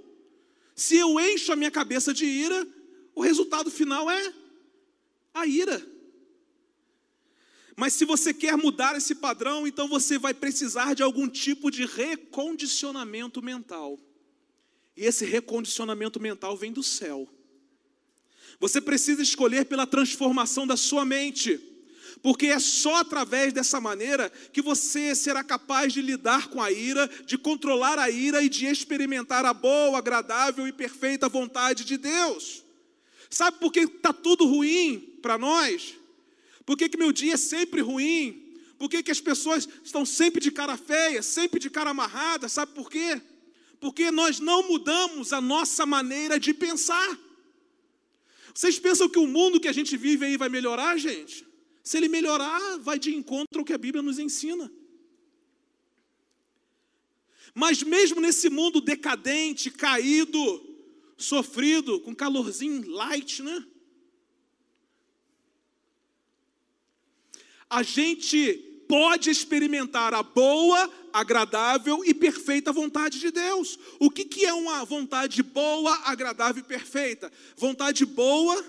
Se 0.76 0.96
eu 0.96 1.20
encho 1.20 1.52
a 1.52 1.56
minha 1.56 1.72
cabeça 1.72 2.14
de 2.14 2.26
ira, 2.26 2.68
o 3.16 3.22
resultado 3.22 3.70
final 3.70 4.10
é 4.10 4.34
a 5.34 5.46
ira. 5.46 5.93
Mas 7.76 7.94
se 7.94 8.06
você 8.06 8.34
quer 8.34 8.56
mudar 8.56 8.96
esse 8.96 9.16
padrão, 9.16 9.66
então 9.66 9.88
você 9.88 10.18
vai 10.18 10.34
precisar 10.34 10.94
de 10.94 11.02
algum 11.02 11.28
tipo 11.28 11.72
de 11.72 11.86
recondicionamento 11.86 13.42
mental. 13.42 14.00
E 14.96 15.06
esse 15.06 15.26
recondicionamento 15.26 16.20
mental 16.20 16.56
vem 16.56 16.72
do 16.72 16.84
céu. 16.84 17.28
Você 18.60 18.80
precisa 18.80 19.22
escolher 19.22 19.66
pela 19.66 19.88
transformação 19.88 20.68
da 20.68 20.78
sua 20.78 21.04
mente, 21.04 21.60
porque 22.22 22.46
é 22.48 22.60
só 22.60 22.98
através 22.98 23.52
dessa 23.52 23.82
maneira 23.82 24.30
que 24.30 24.62
você 24.62 25.16
será 25.16 25.44
capaz 25.44 25.92
de 25.92 26.02
lidar 26.02 26.50
com 26.50 26.62
a 26.62 26.72
ira, 26.72 27.10
de 27.26 27.38
controlar 27.38 27.98
a 27.98 28.10
ira 28.10 28.44
e 28.44 28.50
de 28.50 28.68
experimentar 28.68 29.46
a 29.46 29.54
boa, 29.54 29.98
agradável 29.98 30.68
e 30.68 30.72
perfeita 30.72 31.28
vontade 31.28 31.84
de 31.84 31.98
Deus. 31.98 32.64
Sabe 33.30 33.58
por 33.58 33.72
que 33.72 33.80
está 33.80 34.14
tudo 34.14 34.46
ruim 34.46 35.18
para 35.22 35.40
nós? 35.40 35.96
Por 36.66 36.78
que, 36.78 36.90
que 36.90 36.98
meu 36.98 37.12
dia 37.12 37.34
é 37.34 37.38
sempre 37.38 37.82
ruim? 37.82 38.56
Por 38.78 38.90
que, 38.90 39.04
que 39.04 39.12
as 39.12 39.22
pessoas 39.22 39.68
estão 39.84 40.06
sempre 40.06 40.42
de 40.42 40.52
cara 40.52 40.76
feia, 40.78 41.22
sempre 41.22 41.60
de 41.60 41.70
cara 41.70 41.92
amarrada? 41.92 42.50
Sabe 42.50 42.74
por 42.74 42.90
quê? 42.90 43.22
Porque 43.80 44.12
nós 44.12 44.40
não 44.40 44.68
mudamos 44.68 45.34
a 45.34 45.42
nossa 45.42 45.86
maneira 45.86 46.40
de 46.40 46.54
pensar. 46.54 47.20
Vocês 48.54 48.80
pensam 48.80 49.10
que 49.10 49.20
o 49.20 49.28
mundo 49.28 49.60
que 49.60 49.68
a 49.68 49.74
gente 49.74 49.98
vive 49.98 50.26
aí 50.26 50.38
vai 50.38 50.50
melhorar, 50.50 50.98
gente? 50.98 51.46
Se 51.84 51.98
ele 51.98 52.08
melhorar, 52.08 52.78
vai 52.80 52.98
de 52.98 53.14
encontro 53.14 53.60
ao 53.60 53.66
que 53.66 53.74
a 53.74 53.78
Bíblia 53.78 54.02
nos 54.02 54.20
ensina. 54.20 54.72
Mas 57.54 57.84
mesmo 57.84 58.22
nesse 58.22 58.50
mundo 58.50 58.82
decadente, 58.82 59.70
caído, 59.70 60.40
sofrido, 61.18 62.00
com 62.00 62.16
calorzinho 62.16 62.90
light, 62.90 63.44
né? 63.44 63.66
A 67.74 67.82
gente 67.82 68.54
pode 68.88 69.32
experimentar 69.32 70.14
a 70.14 70.22
boa, 70.22 70.94
agradável 71.12 72.06
e 72.06 72.14
perfeita 72.14 72.72
vontade 72.72 73.20
de 73.20 73.32
Deus. 73.32 73.80
O 74.00 74.12
que, 74.12 74.26
que 74.26 74.46
é 74.46 74.54
uma 74.54 74.86
vontade 74.86 75.42
boa, 75.42 75.92
agradável 76.06 76.62
e 76.62 76.68
perfeita? 76.68 77.32
Vontade 77.58 78.06
boa 78.06 78.64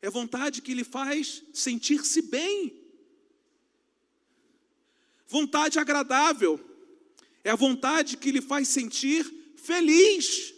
é 0.00 0.10
vontade 0.10 0.60
que 0.62 0.74
lhe 0.74 0.82
faz 0.82 1.44
sentir-se 1.54 2.22
bem. 2.22 2.74
Vontade 5.28 5.78
agradável 5.78 6.58
é 7.44 7.50
a 7.50 7.56
vontade 7.56 8.16
que 8.16 8.32
lhe 8.32 8.42
faz 8.42 8.66
sentir 8.66 9.24
feliz. 9.54 10.52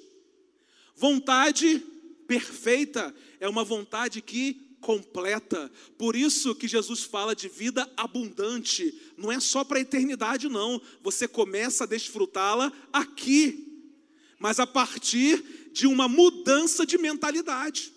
Vontade 0.97 1.79
perfeita 2.27 3.15
é 3.39 3.47
uma 3.47 3.65
vontade 3.65 4.23
que 4.23 4.64
completa. 4.85 5.73
Por 5.97 6.15
isso 6.15 6.55
que 6.55 6.69
Jesus 6.69 7.03
fala 7.03 7.35
de 7.35 7.49
vida 7.49 7.91
abundante. 7.97 8.95
Não 9.17 9.33
é 9.33 9.41
só 9.41 9.65
para 9.65 9.79
a 9.79 9.81
eternidade, 9.81 10.47
não. 10.47 10.81
Você 11.03 11.27
começa 11.27 11.85
a 11.85 11.87
desfrutá-la 11.87 12.71
aqui, 12.93 13.83
mas 14.39 14.61
a 14.61 14.67
partir 14.67 15.43
de 15.73 15.87
uma 15.87 16.07
mudança 16.07 16.85
de 16.85 16.99
mentalidade. 16.99 17.95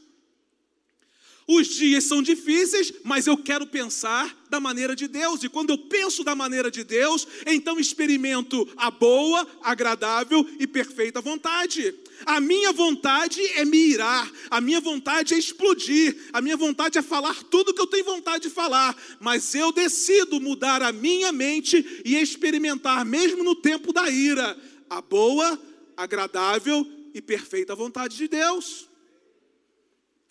Os 1.45 1.67
dias 1.67 2.05
são 2.05 2.21
difíceis, 2.21 2.93
mas 3.03 3.27
eu 3.27 3.37
quero 3.37 3.67
pensar 3.67 4.45
da 4.49 4.59
maneira 4.59 4.95
de 4.95 5.07
Deus. 5.07 5.43
E 5.43 5.49
quando 5.49 5.71
eu 5.71 5.77
penso 5.77 6.23
da 6.23 6.35
maneira 6.35 6.71
de 6.71 6.83
Deus, 6.83 7.27
então 7.45 7.79
experimento 7.79 8.67
a 8.77 8.89
boa, 8.89 9.45
agradável 9.61 10.45
e 10.57 10.65
perfeita 10.65 11.21
vontade. 11.21 11.93
A 12.25 12.39
minha 12.41 12.73
vontade 12.73 13.41
é 13.53 13.63
me 13.63 13.77
irar, 13.77 14.31
a 14.49 14.59
minha 14.59 14.81
vontade 14.81 15.33
é 15.33 15.37
explodir, 15.37 16.29
a 16.33 16.41
minha 16.41 16.57
vontade 16.57 16.97
é 16.97 17.01
falar 17.01 17.43
tudo 17.43 17.73
que 17.73 17.81
eu 17.81 17.87
tenho 17.87 18.03
vontade 18.03 18.47
de 18.47 18.49
falar, 18.49 18.95
mas 19.19 19.53
eu 19.53 19.71
decido 19.71 20.39
mudar 20.41 20.81
a 20.81 20.91
minha 20.91 21.31
mente 21.31 22.01
e 22.03 22.15
experimentar, 22.15 23.05
mesmo 23.05 23.43
no 23.43 23.55
tempo 23.55 23.93
da 23.93 24.09
ira, 24.09 24.57
a 24.89 25.01
boa, 25.01 25.61
agradável 25.95 26.85
e 27.13 27.21
perfeita 27.21 27.75
vontade 27.75 28.17
de 28.17 28.27
Deus. 28.27 28.87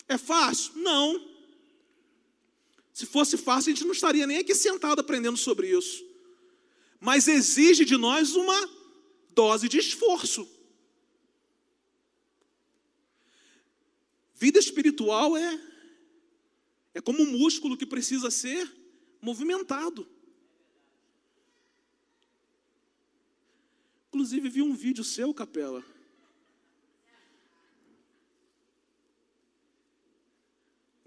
É 0.07 0.17
fácil? 0.17 0.73
Não. 0.75 1.25
Se 2.93 3.05
fosse 3.05 3.37
fácil, 3.37 3.71
a 3.71 3.75
gente 3.75 3.85
não 3.85 3.93
estaria 3.93 4.25
nem 4.25 4.37
aqui 4.37 4.55
sentado 4.55 4.99
aprendendo 4.99 5.37
sobre 5.37 5.69
isso. 5.69 6.03
Mas 6.99 7.27
exige 7.27 7.85
de 7.85 7.95
nós 7.95 8.35
uma 8.35 8.69
dose 9.33 9.69
de 9.69 9.77
esforço. 9.77 10.56
Vida 14.37 14.59
espiritual 14.59 15.35
é 15.35 15.59
é 16.93 17.01
como 17.01 17.21
um 17.21 17.37
músculo 17.37 17.77
que 17.77 17.85
precisa 17.85 18.31
ser 18.31 18.71
movimentado. 19.21 20.07
Inclusive 24.07 24.49
vi 24.49 24.61
um 24.63 24.73
vídeo 24.73 25.03
seu, 25.03 25.31
Capela, 25.31 25.85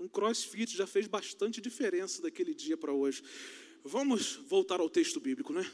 Um 0.01 0.09
crossfit 0.09 0.75
já 0.75 0.87
fez 0.87 1.07
bastante 1.07 1.61
diferença 1.61 2.23
daquele 2.23 2.55
dia 2.55 2.75
para 2.75 2.91
hoje. 2.91 3.23
Vamos 3.85 4.37
voltar 4.37 4.81
ao 4.81 4.89
texto 4.89 5.21
bíblico, 5.21 5.53
né? 5.53 5.71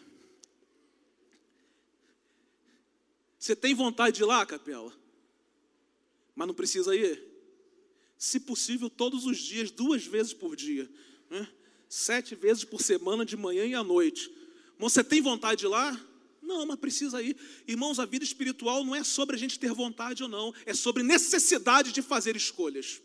Você 3.39 3.55
tem 3.55 3.73
vontade 3.73 4.17
de 4.17 4.23
ir 4.25 4.27
lá, 4.27 4.45
capela? 4.45 4.93
Mas 6.35 6.49
não 6.49 6.55
precisa 6.55 6.97
ir? 6.97 7.26
Se 8.19 8.41
possível, 8.41 8.89
todos 8.89 9.27
os 9.27 9.39
dias, 9.39 9.71
duas 9.71 10.07
vezes 10.07 10.33
por 10.33 10.57
dia. 10.57 10.91
Né? 11.31 11.47
Sete 11.89 12.35
vezes 12.35 12.65
por 12.65 12.81
semana, 12.81 13.25
de 13.25 13.37
manhã 13.37 13.65
e 13.65 13.75
à 13.75 13.85
noite. 13.85 14.31
Você 14.79 15.05
tem 15.05 15.21
vontade 15.21 15.61
de 15.61 15.67
ir 15.67 15.69
lá? 15.69 16.01
Não, 16.43 16.65
mas 16.65 16.79
precisa 16.79 17.21
ir. 17.23 17.37
Irmãos, 17.67 17.99
a 17.99 18.07
vida 18.07 18.25
espiritual 18.25 18.85
não 18.85 18.95
é 18.95 19.03
sobre 19.03 19.37
a 19.37 19.39
gente 19.39 19.59
ter 19.59 19.73
vontade 19.73 20.23
ou 20.23 20.29
não, 20.29 20.55
é 20.65 20.73
sobre 20.73 21.03
necessidade 21.03 21.93
de 21.93 22.01
fazer 22.01 22.37
escolhas. 22.37 23.03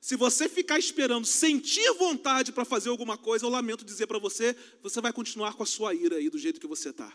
Se 0.00 0.14
você 0.14 0.48
ficar 0.48 0.78
esperando 0.78 1.26
sentir 1.26 1.92
vontade 1.94 2.52
para 2.52 2.64
fazer 2.64 2.90
alguma 2.90 3.16
coisa, 3.16 3.44
eu 3.44 3.50
lamento 3.50 3.84
dizer 3.84 4.06
para 4.06 4.18
você, 4.18 4.56
você 4.82 5.00
vai 5.00 5.12
continuar 5.12 5.54
com 5.54 5.62
a 5.62 5.66
sua 5.66 5.94
ira 5.94 6.16
aí 6.16 6.30
do 6.30 6.38
jeito 6.38 6.60
que 6.60 6.66
você 6.66 6.90
está. 6.90 7.12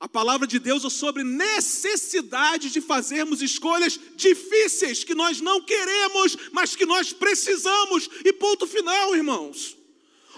A 0.00 0.08
palavra 0.08 0.46
de 0.46 0.58
Deus 0.58 0.82
é 0.82 0.88
sobre 0.88 1.22
necessidade 1.22 2.70
de 2.70 2.80
fazermos 2.80 3.42
escolhas 3.42 4.00
difíceis 4.16 5.04
que 5.04 5.14
nós 5.14 5.42
não 5.42 5.60
queremos, 5.60 6.38
mas 6.52 6.74
que 6.74 6.86
nós 6.86 7.12
precisamos. 7.12 8.08
E 8.24 8.32
ponto 8.32 8.66
final, 8.66 9.14
irmãos. 9.14 9.76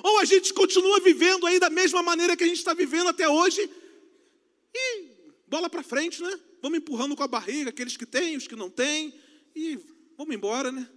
Ou 0.02 0.18
a 0.18 0.24
gente 0.24 0.52
continua 0.52 0.98
vivendo 0.98 1.46
aí 1.46 1.60
da 1.60 1.70
mesma 1.70 2.02
maneira 2.02 2.36
que 2.36 2.42
a 2.42 2.46
gente 2.46 2.58
está 2.58 2.74
vivendo 2.74 3.08
até 3.08 3.28
hoje, 3.28 3.70
e 4.74 5.04
bola 5.46 5.70
para 5.70 5.84
frente, 5.84 6.20
né? 6.20 6.40
Vamos 6.60 6.78
empurrando 6.78 7.14
com 7.14 7.22
a 7.22 7.28
barriga 7.28 7.70
aqueles 7.70 7.96
que 7.96 8.06
têm, 8.06 8.36
os 8.36 8.48
que 8.48 8.56
não 8.56 8.68
têm 8.68 9.14
e 9.54 9.78
vamos 10.18 10.34
embora, 10.34 10.72
né? 10.72 10.88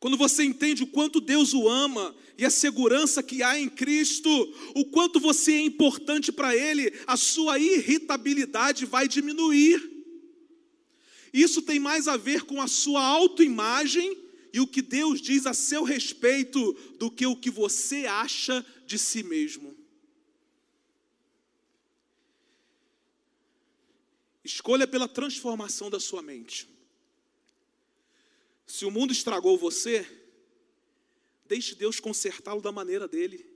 Quando 0.00 0.16
você 0.16 0.44
entende 0.44 0.84
o 0.84 0.86
quanto 0.86 1.20
Deus 1.20 1.52
o 1.52 1.68
ama 1.68 2.14
e 2.36 2.44
a 2.44 2.50
segurança 2.50 3.22
que 3.22 3.42
há 3.42 3.58
em 3.58 3.68
Cristo, 3.68 4.30
o 4.74 4.84
quanto 4.84 5.18
você 5.18 5.52
é 5.54 5.60
importante 5.60 6.30
para 6.30 6.54
Ele, 6.54 6.92
a 7.06 7.16
sua 7.16 7.58
irritabilidade 7.58 8.86
vai 8.86 9.08
diminuir. 9.08 9.98
Isso 11.32 11.60
tem 11.60 11.80
mais 11.80 12.06
a 12.06 12.16
ver 12.16 12.44
com 12.44 12.62
a 12.62 12.68
sua 12.68 13.02
autoimagem 13.02 14.16
e 14.52 14.60
o 14.60 14.66
que 14.66 14.80
Deus 14.80 15.20
diz 15.20 15.46
a 15.46 15.52
seu 15.52 15.82
respeito 15.82 16.72
do 16.98 17.10
que 17.10 17.26
o 17.26 17.36
que 17.36 17.50
você 17.50 18.06
acha 18.06 18.64
de 18.86 18.98
si 18.98 19.24
mesmo. 19.24 19.76
Escolha 24.44 24.86
pela 24.86 25.08
transformação 25.08 25.90
da 25.90 26.00
sua 26.00 26.22
mente. 26.22 26.77
Se 28.68 28.84
o 28.84 28.90
mundo 28.90 29.12
estragou 29.12 29.56
você, 29.56 30.06
deixe 31.46 31.74
Deus 31.74 31.98
consertá-lo 31.98 32.60
da 32.60 32.70
maneira 32.70 33.08
dele, 33.08 33.50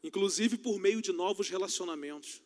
inclusive 0.00 0.56
por 0.56 0.78
meio 0.78 1.02
de 1.02 1.10
novos 1.10 1.50
relacionamentos. 1.50 2.40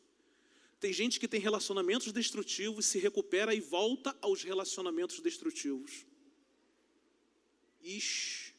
Tem 0.81 0.91
gente 0.91 1.21
que 1.21 1.29
tem 1.29 1.39
relacionamentos 1.39 2.11
destrutivos, 2.13 2.87
se 2.87 2.99
recupera 2.99 3.55
e 3.55 3.61
volta 3.61 4.17
aos 4.23 4.43
relacionamentos 4.43 5.21
destrutivos. 5.21 6.07
Ixi. 7.83 8.55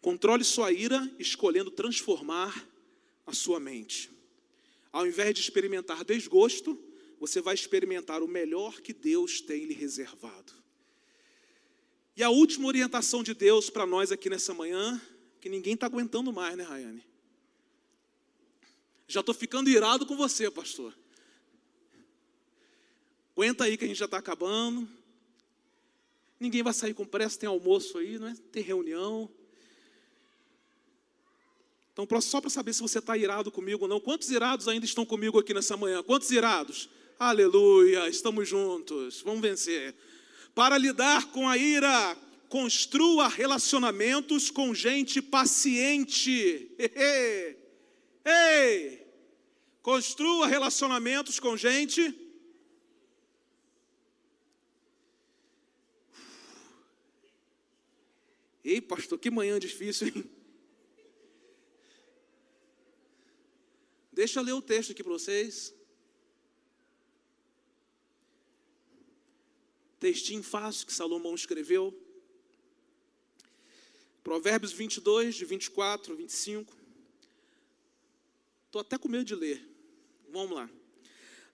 Controle 0.00 0.44
sua 0.44 0.70
ira, 0.70 1.12
escolhendo 1.18 1.72
transformar 1.72 2.68
a 3.26 3.32
sua 3.32 3.58
mente. 3.58 4.19
Ao 4.92 5.06
invés 5.06 5.34
de 5.34 5.40
experimentar 5.40 6.04
desgosto, 6.04 6.78
você 7.18 7.40
vai 7.40 7.54
experimentar 7.54 8.22
o 8.22 8.28
melhor 8.28 8.80
que 8.80 8.92
Deus 8.92 9.40
tem 9.40 9.64
lhe 9.64 9.74
reservado. 9.74 10.52
E 12.16 12.22
a 12.22 12.30
última 12.30 12.66
orientação 12.66 13.22
de 13.22 13.34
Deus 13.34 13.70
para 13.70 13.86
nós 13.86 14.10
aqui 14.10 14.28
nessa 14.28 14.52
manhã, 14.52 15.00
que 15.40 15.48
ninguém 15.48 15.74
está 15.74 15.86
aguentando 15.86 16.32
mais, 16.32 16.56
né, 16.56 16.64
Rayane? 16.64 17.04
Já 19.06 19.20
estou 19.20 19.34
ficando 19.34 19.68
irado 19.68 20.06
com 20.06 20.16
você, 20.16 20.50
pastor. 20.50 20.96
Aguenta 23.32 23.64
aí 23.64 23.76
que 23.76 23.84
a 23.84 23.88
gente 23.88 23.96
já 23.96 24.04
está 24.04 24.18
acabando. 24.18 24.88
Ninguém 26.38 26.62
vai 26.62 26.72
sair 26.72 26.94
com 26.94 27.04
pressa, 27.04 27.38
tem 27.38 27.48
almoço 27.48 27.98
aí, 27.98 28.18
não 28.18 28.28
é? 28.28 28.34
Tem 28.52 28.62
reunião. 28.62 29.30
Então, 31.92 32.06
só 32.20 32.40
para 32.40 32.50
saber 32.50 32.72
se 32.72 32.80
você 32.80 32.98
está 32.98 33.16
irado 33.16 33.50
comigo 33.50 33.82
ou 33.82 33.88
não, 33.88 34.00
quantos 34.00 34.30
irados 34.30 34.68
ainda 34.68 34.86
estão 34.86 35.04
comigo 35.04 35.38
aqui 35.38 35.52
nessa 35.52 35.76
manhã? 35.76 36.02
Quantos 36.02 36.30
irados? 36.30 36.88
Aleluia, 37.18 38.08
estamos 38.08 38.48
juntos, 38.48 39.20
vamos 39.22 39.42
vencer. 39.42 39.94
Para 40.54 40.78
lidar 40.78 41.30
com 41.32 41.48
a 41.48 41.56
ira, 41.56 42.16
construa 42.48 43.28
relacionamentos 43.28 44.50
com 44.50 44.74
gente 44.74 45.20
paciente. 45.20 46.70
Ei, 48.24 49.06
construa 49.82 50.46
relacionamentos 50.46 51.38
com 51.38 51.56
gente. 51.56 52.14
Ei, 58.64 58.80
pastor, 58.80 59.18
que 59.18 59.30
manhã 59.30 59.58
difícil, 59.58 60.08
hein? 60.08 60.39
Deixa 64.20 64.38
eu 64.38 64.44
ler 64.44 64.52
o 64.52 64.60
texto 64.60 64.90
aqui 64.92 65.02
para 65.02 65.14
vocês. 65.14 65.74
Textinho 69.98 70.42
fácil 70.42 70.86
que 70.86 70.92
Salomão 70.92 71.34
escreveu. 71.34 71.98
Provérbios 74.22 74.72
22, 74.72 75.36
de 75.36 75.46
24 75.46 76.12
a 76.12 76.16
25. 76.16 76.76
Estou 78.66 78.82
até 78.82 78.98
com 78.98 79.08
medo 79.08 79.24
de 79.24 79.34
ler. 79.34 79.66
Vamos 80.28 80.50
lá. 80.50 80.70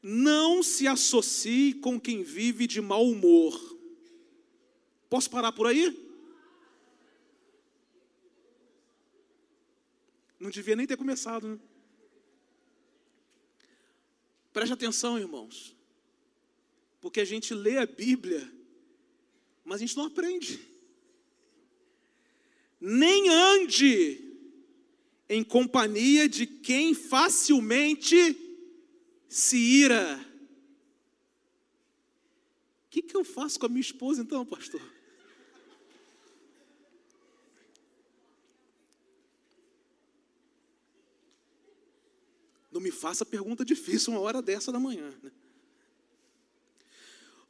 Não 0.03 0.61
se 0.61 0.89
associe 0.89 1.73
com 1.73 2.01
quem 2.01 2.25
vive 2.25 2.67
de 2.67 2.81
mau 2.81 3.09
humor. 3.09 3.79
Posso 5.09 5.31
parar 5.31 5.53
por 5.53 5.69
aí? 5.69 5.97
Não 10.41 10.51
devia 10.51 10.75
nem 10.75 10.85
ter 10.85 10.97
começado, 10.97 11.47
né? 11.47 11.61
Preste 14.57 14.73
atenção, 14.73 15.19
irmãos. 15.19 15.77
Porque 16.99 17.21
a 17.21 17.27
gente 17.27 17.53
lê 17.53 17.77
a 17.77 17.85
Bíblia, 17.85 18.51
mas 19.63 19.77
a 19.77 19.79
gente 19.81 19.95
não 19.99 20.07
aprende. 20.07 20.59
Nem 22.81 23.29
ande 23.29 24.19
em 25.29 25.45
companhia 25.45 26.27
de 26.27 26.47
quem 26.47 26.95
facilmente 26.95 28.17
se 29.29 29.59
ira. 29.59 30.27
O 32.87 32.89
que, 32.89 33.03
que 33.03 33.15
eu 33.15 33.25
faço 33.25 33.61
com 33.61 33.67
a 33.67 33.69
minha 33.69 33.83
esposa 33.83 34.23
então, 34.23 34.47
pastor? 34.47 34.81
Não 42.77 42.83
me 42.83 42.91
faça 42.91 43.25
pergunta 43.25 43.65
difícil 43.65 44.13
uma 44.13 44.21
hora 44.21 44.43
dessa 44.43 44.71
da 44.71 44.79
manhã. 44.79 45.09
Né? 45.23 45.33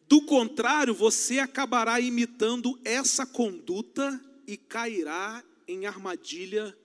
Do 0.07 0.23
contrário, 0.23 0.95
você 0.95 1.41
acabará 1.41 1.99
imitando 1.99 2.79
essa 2.85 3.27
conduta 3.27 4.25
e 4.47 4.57
cairá 4.57 5.45
em 5.67 5.85
armadilha 5.85 6.79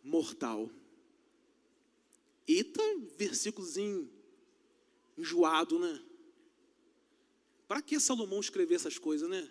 mortal. 0.00 0.70
Eita, 2.46 2.80
versículozinho 3.18 4.08
enjoado, 5.18 5.80
né? 5.80 6.00
Para 7.66 7.82
que 7.82 7.98
Salomão 7.98 8.38
escrever 8.38 8.76
essas 8.76 8.96
coisas, 8.96 9.28
né? 9.28 9.50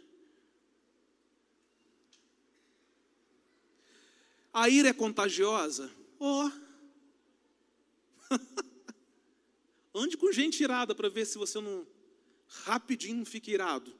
A 4.54 4.70
ira 4.70 4.88
é 4.88 4.94
contagiosa? 4.94 5.92
Ó, 6.18 6.46
oh, 6.46 6.61
Ande 10.02 10.18
com 10.18 10.32
gente 10.32 10.62
irada 10.62 10.94
para 10.96 11.10
ver 11.10 11.26
se 11.26 11.38
você 11.38 11.60
não 11.60 11.86
rapidinho 12.64 13.18
não 13.18 13.26
fica 13.26 13.50
irado. 13.50 13.94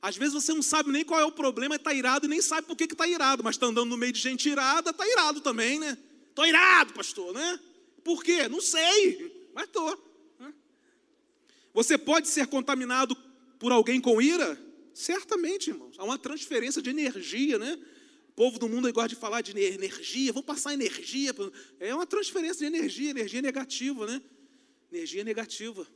Às 0.00 0.16
vezes 0.16 0.34
você 0.34 0.52
não 0.52 0.62
sabe 0.62 0.90
nem 0.90 1.04
qual 1.04 1.20
é 1.20 1.24
o 1.24 1.32
problema, 1.32 1.76
está 1.76 1.94
irado 1.94 2.26
e 2.26 2.28
nem 2.28 2.42
sabe 2.42 2.66
por 2.66 2.76
que 2.76 2.84
está 2.84 3.06
irado, 3.06 3.44
mas 3.44 3.54
está 3.54 3.66
andando 3.66 3.90
no 3.90 3.96
meio 3.96 4.12
de 4.12 4.20
gente 4.20 4.48
irada, 4.48 4.90
está 4.90 5.06
irado 5.08 5.40
também, 5.40 5.78
né? 5.78 5.96
Estou 6.28 6.44
irado, 6.44 6.92
pastor, 6.92 7.32
né? 7.32 7.60
Por 8.02 8.24
quê? 8.24 8.48
Não 8.48 8.60
sei, 8.60 9.50
mas 9.54 9.64
estou. 9.64 9.96
Né? 10.40 10.52
Você 11.72 11.96
pode 11.96 12.28
ser 12.28 12.48
contaminado 12.48 13.16
por 13.60 13.70
alguém 13.70 14.00
com 14.00 14.20
ira? 14.20 14.60
Certamente, 14.92 15.70
irmãos. 15.70 15.96
Há 15.98 16.04
uma 16.04 16.18
transferência 16.18 16.82
de 16.82 16.90
energia, 16.90 17.58
né? 17.58 17.78
O 18.30 18.32
povo 18.32 18.58
do 18.58 18.68
mundo 18.68 18.92
gosta 18.92 19.10
de 19.10 19.16
falar 19.16 19.40
de 19.40 19.56
energia, 19.56 20.32
vou 20.32 20.42
passar 20.42 20.72
energia. 20.72 21.32
É 21.78 21.94
uma 21.94 22.06
transferência 22.06 22.68
de 22.68 22.76
energia, 22.76 23.10
energia 23.10 23.42
negativa, 23.42 24.06
né? 24.06 24.20
Energia 24.92 25.24
negativa. 25.24 25.88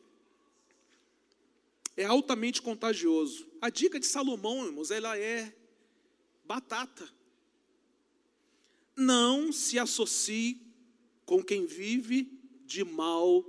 É 1.94 2.04
altamente 2.06 2.62
contagioso. 2.62 3.46
A 3.60 3.68
dica 3.68 4.00
de 4.00 4.06
Salomão, 4.06 4.64
irmãos, 4.64 4.90
ela 4.90 5.18
é 5.18 5.54
batata. 6.46 7.06
Não 8.96 9.52
se 9.52 9.78
associe 9.78 10.62
com 11.26 11.44
quem 11.44 11.66
vive 11.66 12.40
de 12.64 12.84
mau 12.84 13.44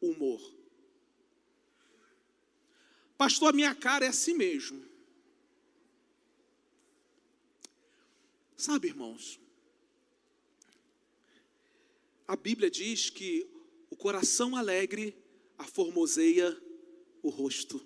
humor. 0.00 0.40
Pastor, 3.18 3.48
a 3.48 3.52
minha 3.52 3.74
cara 3.74 4.04
é 4.04 4.08
assim 4.08 4.34
mesmo. 4.34 4.80
Sabe, 8.56 8.86
irmãos, 8.88 9.40
a 12.28 12.36
Bíblia 12.36 12.70
diz 12.70 13.10
que 13.10 13.53
o 13.94 13.96
coração 13.96 14.56
alegre 14.56 15.16
aformoseia 15.56 16.60
o 17.22 17.28
rosto. 17.28 17.80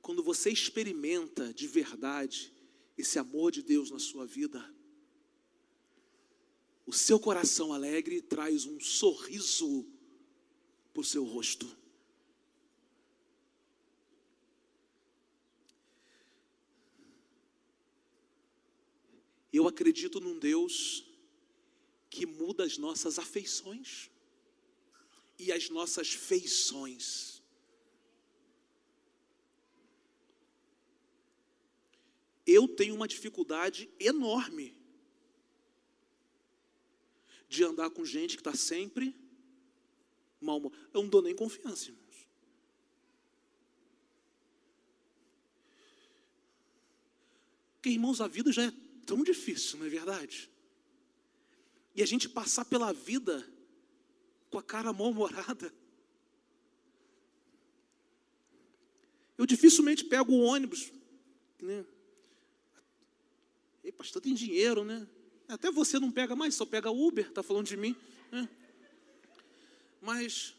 Quando 0.00 0.22
você 0.22 0.50
experimenta 0.50 1.52
de 1.52 1.66
verdade 1.66 2.54
esse 2.96 3.18
amor 3.18 3.50
de 3.50 3.60
Deus 3.60 3.90
na 3.90 3.98
sua 3.98 4.24
vida, 4.24 4.64
o 6.86 6.92
seu 6.92 7.18
coração 7.18 7.72
alegre 7.72 8.22
traz 8.22 8.66
um 8.66 8.78
sorriso 8.78 9.84
para 10.94 11.00
o 11.00 11.04
seu 11.04 11.24
rosto. 11.24 11.66
Eu 19.56 19.66
acredito 19.66 20.20
num 20.20 20.38
Deus 20.38 21.02
que 22.10 22.26
muda 22.26 22.62
as 22.62 22.76
nossas 22.76 23.18
afeições 23.18 24.10
e 25.38 25.50
as 25.50 25.70
nossas 25.70 26.12
feições. 26.12 27.42
Eu 32.46 32.68
tenho 32.68 32.94
uma 32.94 33.08
dificuldade 33.08 33.88
enorme 33.98 34.76
de 37.48 37.64
andar 37.64 37.88
com 37.88 38.04
gente 38.04 38.36
que 38.36 38.42
está 38.42 38.54
sempre 38.54 39.16
mal. 40.38 40.60
Eu 40.92 41.02
não 41.02 41.08
dou 41.08 41.22
nem 41.22 41.34
confiança, 41.34 41.86
irmãos. 41.86 42.28
Porque, 47.76 47.88
irmãos, 47.88 48.20
a 48.20 48.28
vida 48.28 48.52
já 48.52 48.64
é 48.64 48.85
tão 49.06 49.22
difícil, 49.22 49.78
não 49.78 49.86
é 49.86 49.88
verdade? 49.88 50.50
E 51.94 52.02
a 52.02 52.06
gente 52.06 52.28
passar 52.28 52.64
pela 52.64 52.92
vida 52.92 53.46
com 54.50 54.58
a 54.58 54.62
cara 54.62 54.92
mal-humorada. 54.92 55.72
Eu 59.38 59.46
dificilmente 59.46 60.04
pego 60.04 60.32
o 60.32 60.40
ônibus. 60.40 60.92
Né? 61.62 61.84
Ei, 63.84 63.92
pastor, 63.92 64.20
tem 64.20 64.34
dinheiro, 64.34 64.84
né? 64.84 65.06
Até 65.48 65.70
você 65.70 65.98
não 65.98 66.10
pega 66.10 66.34
mais, 66.34 66.54
só 66.54 66.66
pega 66.66 66.90
Uber, 66.90 67.28
está 67.28 67.42
falando 67.42 67.66
de 67.66 67.76
mim. 67.76 67.94
Né? 68.32 68.48
Mas 70.02 70.56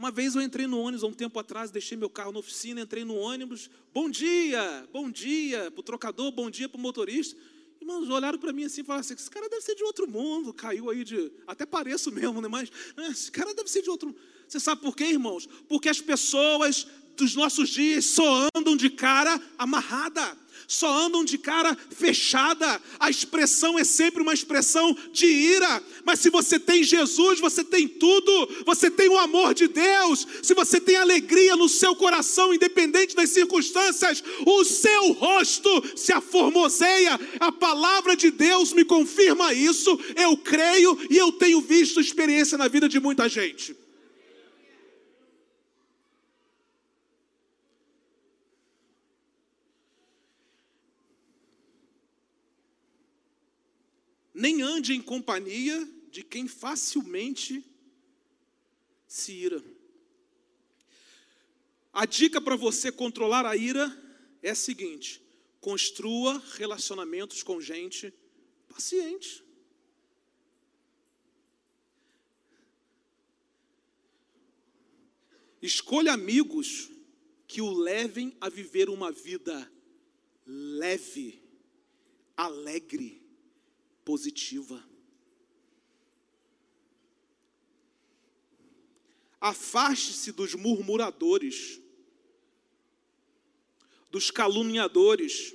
Uma 0.00 0.10
vez 0.10 0.34
eu 0.34 0.40
entrei 0.40 0.66
no 0.66 0.78
ônibus 0.80 1.04
há 1.04 1.08
um 1.08 1.12
tempo 1.12 1.38
atrás, 1.38 1.70
deixei 1.70 1.94
meu 1.94 2.08
carro 2.08 2.32
na 2.32 2.38
oficina, 2.38 2.80
entrei 2.80 3.04
no 3.04 3.16
ônibus. 3.16 3.68
Bom 3.92 4.08
dia, 4.08 4.88
bom 4.90 5.10
dia 5.10 5.70
para 5.70 5.80
o 5.80 5.82
trocador, 5.82 6.32
bom 6.32 6.48
dia 6.48 6.70
para 6.70 6.78
o 6.78 6.80
motorista. 6.80 7.38
Irmãos, 7.80 8.10
olharam 8.10 8.38
para 8.38 8.52
mim 8.52 8.64
assim 8.64 8.82
e 8.82 8.84
falaram 8.84 9.00
assim: 9.00 9.14
esse 9.14 9.30
cara 9.30 9.48
deve 9.48 9.62
ser 9.62 9.74
de 9.74 9.82
outro 9.82 10.08
mundo, 10.08 10.52
caiu 10.52 10.90
aí 10.90 11.02
de. 11.02 11.32
Até 11.46 11.64
pareço 11.64 12.12
mesmo, 12.12 12.40
né? 12.40 12.48
Mas 12.48 12.70
né, 12.96 13.08
esse 13.08 13.30
cara 13.30 13.54
deve 13.54 13.70
ser 13.70 13.82
de 13.82 13.90
outro. 13.90 14.14
Você 14.46 14.60
sabe 14.60 14.82
por 14.82 14.94
quê, 14.94 15.04
irmãos? 15.04 15.48
Porque 15.68 15.88
as 15.88 16.00
pessoas 16.00 16.86
dos 17.16 17.34
nossos 17.34 17.68
dias 17.68 18.04
só 18.04 18.48
andam 18.54 18.76
de 18.76 18.90
cara 18.90 19.40
amarrada 19.58 20.36
só 20.70 20.88
andam 20.88 21.24
de 21.24 21.36
cara 21.36 21.76
fechada. 21.90 22.80
A 23.00 23.10
expressão 23.10 23.76
é 23.76 23.82
sempre 23.82 24.22
uma 24.22 24.32
expressão 24.32 24.96
de 25.12 25.26
ira. 25.26 25.82
Mas 26.04 26.20
se 26.20 26.30
você 26.30 26.60
tem 26.60 26.84
Jesus, 26.84 27.40
você 27.40 27.64
tem 27.64 27.88
tudo. 27.88 28.48
Você 28.64 28.88
tem 28.88 29.08
o 29.08 29.18
amor 29.18 29.52
de 29.52 29.66
Deus. 29.66 30.24
Se 30.44 30.54
você 30.54 30.80
tem 30.80 30.94
alegria 30.94 31.56
no 31.56 31.68
seu 31.68 31.96
coração, 31.96 32.54
independente 32.54 33.16
das 33.16 33.30
circunstâncias, 33.30 34.22
o 34.46 34.64
seu 34.64 35.10
rosto 35.10 35.82
se 35.96 36.12
aformoseia. 36.12 37.18
A 37.40 37.50
palavra 37.50 38.14
de 38.14 38.30
Deus 38.30 38.72
me 38.72 38.84
confirma 38.84 39.52
isso. 39.52 39.98
Eu 40.14 40.36
creio 40.36 40.96
e 41.10 41.16
eu 41.16 41.32
tenho 41.32 41.60
visto 41.60 42.00
experiência 42.00 42.56
na 42.56 42.68
vida 42.68 42.88
de 42.88 43.00
muita 43.00 43.28
gente. 43.28 43.79
Nem 54.40 54.62
ande 54.62 54.94
em 54.94 55.02
companhia 55.02 55.86
de 56.10 56.24
quem 56.24 56.48
facilmente 56.48 57.62
se 59.06 59.32
ira. 59.32 59.62
A 61.92 62.06
dica 62.06 62.40
para 62.40 62.56
você 62.56 62.90
controlar 62.90 63.44
a 63.44 63.54
ira 63.54 63.86
é 64.42 64.50
a 64.50 64.54
seguinte: 64.54 65.20
construa 65.60 66.42
relacionamentos 66.54 67.42
com 67.42 67.60
gente 67.60 68.14
paciente. 68.66 69.44
Escolha 75.60 76.14
amigos 76.14 76.88
que 77.46 77.60
o 77.60 77.70
levem 77.70 78.34
a 78.40 78.48
viver 78.48 78.88
uma 78.88 79.12
vida 79.12 79.70
leve, 80.46 81.42
alegre, 82.34 83.19
positiva. 84.10 84.84
Afaste-se 89.40 90.32
dos 90.32 90.56
murmuradores, 90.56 91.80
dos 94.10 94.32
caluniadores, 94.32 95.54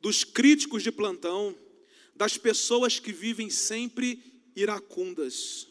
dos 0.00 0.24
críticos 0.24 0.82
de 0.82 0.90
plantão, 0.90 1.54
das 2.16 2.38
pessoas 2.38 2.98
que 2.98 3.12
vivem 3.12 3.50
sempre 3.50 4.40
iracundas. 4.56 5.68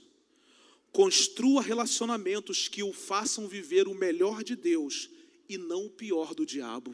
Construa 0.91 1.59
relacionamentos 1.59 2.67
que 2.67 2.83
o 2.83 2.93
façam 2.93 3.47
viver 3.47 3.87
o 3.87 3.95
melhor 3.95 4.43
de 4.43 4.55
Deus 4.55 5.09
e 5.49 5.57
não 5.57 5.87
o 5.87 5.89
pior 5.89 6.35
do 6.35 6.45
diabo. 6.45 6.93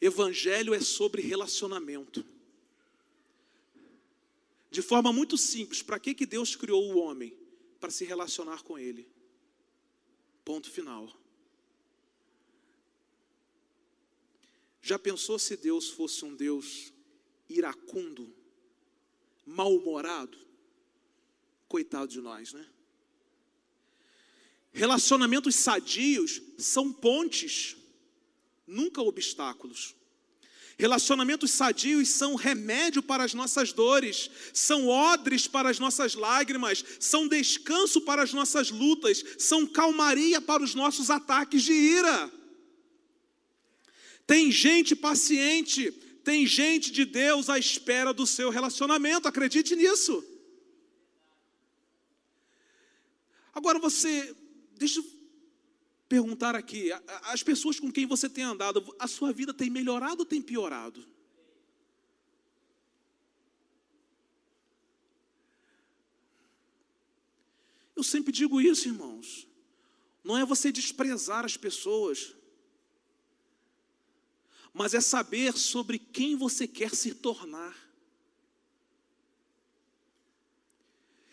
Evangelho 0.00 0.74
é 0.74 0.80
sobre 0.80 1.22
relacionamento. 1.22 2.24
De 4.70 4.82
forma 4.82 5.12
muito 5.12 5.38
simples, 5.38 5.82
para 5.82 5.98
que, 5.98 6.14
que 6.14 6.26
Deus 6.26 6.54
criou 6.54 6.92
o 6.92 6.98
homem? 6.98 7.36
Para 7.80 7.90
se 7.90 8.04
relacionar 8.04 8.62
com 8.62 8.78
ele. 8.78 9.08
Ponto 10.44 10.70
final. 10.70 11.10
Já 14.82 14.98
pensou 14.98 15.38
se 15.38 15.56
Deus 15.56 15.88
fosse 15.88 16.24
um 16.24 16.36
Deus 16.36 16.92
iracundo, 17.48 18.32
mal-humorado? 19.44 20.38
Coitado 21.68 22.12
de 22.12 22.20
nós, 22.20 22.52
né? 22.52 22.68
Relacionamentos 24.72 25.54
sadios 25.56 26.42
são 26.58 26.92
pontes 26.92 27.76
nunca 28.66 29.00
obstáculos. 29.00 29.94
Relacionamentos 30.78 31.52
sadios 31.52 32.10
são 32.10 32.34
remédio 32.34 33.02
para 33.02 33.24
as 33.24 33.32
nossas 33.32 33.72
dores, 33.72 34.30
são 34.52 34.88
odres 34.88 35.46
para 35.46 35.70
as 35.70 35.78
nossas 35.78 36.14
lágrimas, 36.14 36.84
são 37.00 37.26
descanso 37.26 38.02
para 38.02 38.22
as 38.22 38.34
nossas 38.34 38.70
lutas, 38.70 39.24
são 39.38 39.66
calmaria 39.66 40.38
para 40.38 40.62
os 40.62 40.74
nossos 40.74 41.08
ataques 41.08 41.62
de 41.62 41.72
ira. 41.72 42.30
Tem 44.26 44.50
gente 44.50 44.94
paciente, 44.94 45.90
tem 46.22 46.46
gente 46.46 46.90
de 46.90 47.06
Deus 47.06 47.48
à 47.48 47.58
espera 47.58 48.12
do 48.12 48.26
seu 48.26 48.50
relacionamento, 48.50 49.28
acredite 49.28 49.74
nisso. 49.74 50.22
Agora 53.54 53.78
você, 53.78 54.36
deixa 54.76 55.00
eu 55.00 55.15
perguntar 56.08 56.54
aqui: 56.54 56.90
as 57.24 57.42
pessoas 57.42 57.78
com 57.80 57.90
quem 57.90 58.06
você 58.06 58.28
tem 58.28 58.44
andado, 58.44 58.94
a 58.98 59.06
sua 59.06 59.32
vida 59.32 59.52
tem 59.52 59.70
melhorado 59.70 60.20
ou 60.20 60.26
tem 60.26 60.40
piorado? 60.40 61.06
Eu 67.94 68.02
sempre 68.02 68.30
digo 68.30 68.60
isso, 68.60 68.88
irmãos. 68.88 69.48
Não 70.22 70.36
é 70.36 70.44
você 70.44 70.70
desprezar 70.70 71.44
as 71.44 71.56
pessoas, 71.56 72.34
mas 74.74 74.92
é 74.92 75.00
saber 75.00 75.56
sobre 75.56 75.98
quem 75.98 76.36
você 76.36 76.68
quer 76.68 76.94
se 76.94 77.14
tornar. 77.14 77.74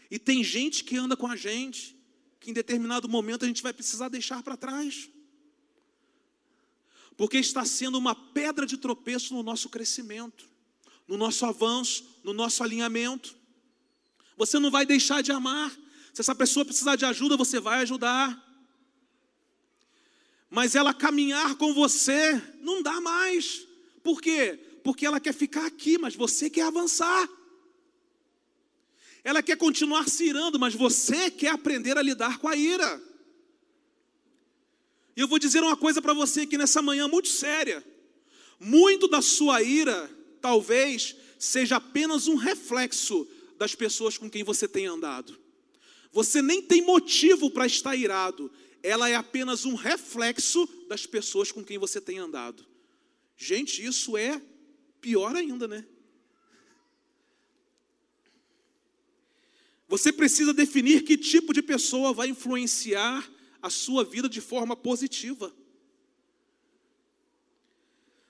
E 0.10 0.18
tem 0.18 0.44
gente 0.44 0.84
que 0.84 0.96
anda 0.96 1.18
com 1.18 1.28
a 1.28 1.36
gente, 1.36 1.98
que 2.44 2.52
em 2.52 2.54
determinado 2.54 3.08
momento 3.08 3.46
a 3.46 3.48
gente 3.48 3.64
vai 3.64 3.72
precisar 3.72 4.10
deixar 4.10 4.44
para 4.44 4.58
trás. 4.58 5.10
Porque 7.16 7.38
está 7.38 7.64
sendo 7.64 7.98
uma 7.98 8.14
pedra 8.14 8.66
de 8.66 8.76
tropeço 8.76 9.34
no 9.34 9.42
nosso 9.42 9.70
crescimento, 9.70 10.46
no 11.08 11.16
nosso 11.16 11.46
avanço, 11.46 12.04
no 12.22 12.34
nosso 12.34 12.62
alinhamento. 12.62 13.34
Você 14.36 14.60
não 14.60 14.70
vai 14.70 14.86
deixar 14.86 15.24
de 15.24 15.32
amar. 15.32 15.72
Se 16.14 16.20
essa 16.20 16.36
pessoa 16.36 16.66
precisar 16.66 16.98
de 16.98 17.06
ajuda, 17.06 17.38
você 17.38 17.62
vai 17.62 17.80
ajudar. 17.84 18.38
Mas 20.50 20.76
ela 20.76 20.94
caminhar 20.94 21.56
com 21.56 21.74
você 21.74 22.34
não 22.60 22.84
dá 22.84 23.00
mais. 23.00 23.66
Por 24.04 24.22
quê? 24.22 24.60
Porque 24.84 25.06
ela 25.06 25.20
quer 25.22 25.34
ficar 25.34 25.66
aqui, 25.66 25.98
mas 25.98 26.14
você 26.14 26.50
quer 26.50 26.64
avançar. 26.64 27.30
Ela 29.24 29.42
quer 29.42 29.56
continuar 29.58 30.10
se 30.10 30.26
irando, 30.26 30.60
mas 30.60 30.74
você 30.74 31.32
quer 31.32 31.50
aprender 31.50 31.98
a 31.98 32.02
lidar 32.02 32.40
com 32.40 32.48
a 32.48 32.56
ira. 32.56 33.02
E 35.16 35.22
eu 35.22 35.28
vou 35.28 35.40
dizer 35.40 35.62
uma 35.62 35.78
coisa 35.78 36.02
para 36.02 36.14
você 36.14 36.42
aqui 36.42 36.58
nessa 36.58 36.82
manhã 36.82 37.08
muito 37.08 37.30
séria. 37.30 37.84
Muito 38.60 39.08
da 39.08 39.22
sua 39.22 39.62
ira, 39.62 40.10
talvez, 40.42 41.16
seja 41.40 41.78
apenas 41.78 42.28
um 42.28 42.36
reflexo 42.36 43.28
das 43.58 43.76
pessoas 43.76 44.18
com 44.18 44.30
quem 44.30 44.44
você 44.44 44.68
tem 44.68 44.88
andado. 44.88 45.38
Você 46.12 46.42
nem 46.42 46.62
tem 46.62 46.82
motivo 46.82 47.50
para 47.50 47.66
estar 47.66 47.96
irado, 47.96 48.52
ela 48.82 49.10
é 49.10 49.16
apenas 49.16 49.66
um 49.66 49.76
reflexo 49.76 50.68
das 50.90 51.06
pessoas 51.06 51.52
com 51.52 51.64
quem 51.64 51.78
você 51.78 52.02
tem 52.02 52.18
andado. 52.20 52.66
Gente, 53.38 53.84
isso 53.84 54.18
é 54.18 54.42
pior 55.02 55.36
ainda, 55.36 55.68
né? 55.68 55.86
Você 59.88 60.12
precisa 60.12 60.54
definir 60.54 61.04
que 61.04 61.18
tipo 61.18 61.54
de 61.54 61.62
pessoa 61.62 62.14
vai 62.14 62.30
influenciar 62.30 63.30
a 63.62 63.70
sua 63.70 64.04
vida 64.04 64.28
de 64.28 64.42
forma 64.42 64.76
positiva. 64.76 65.54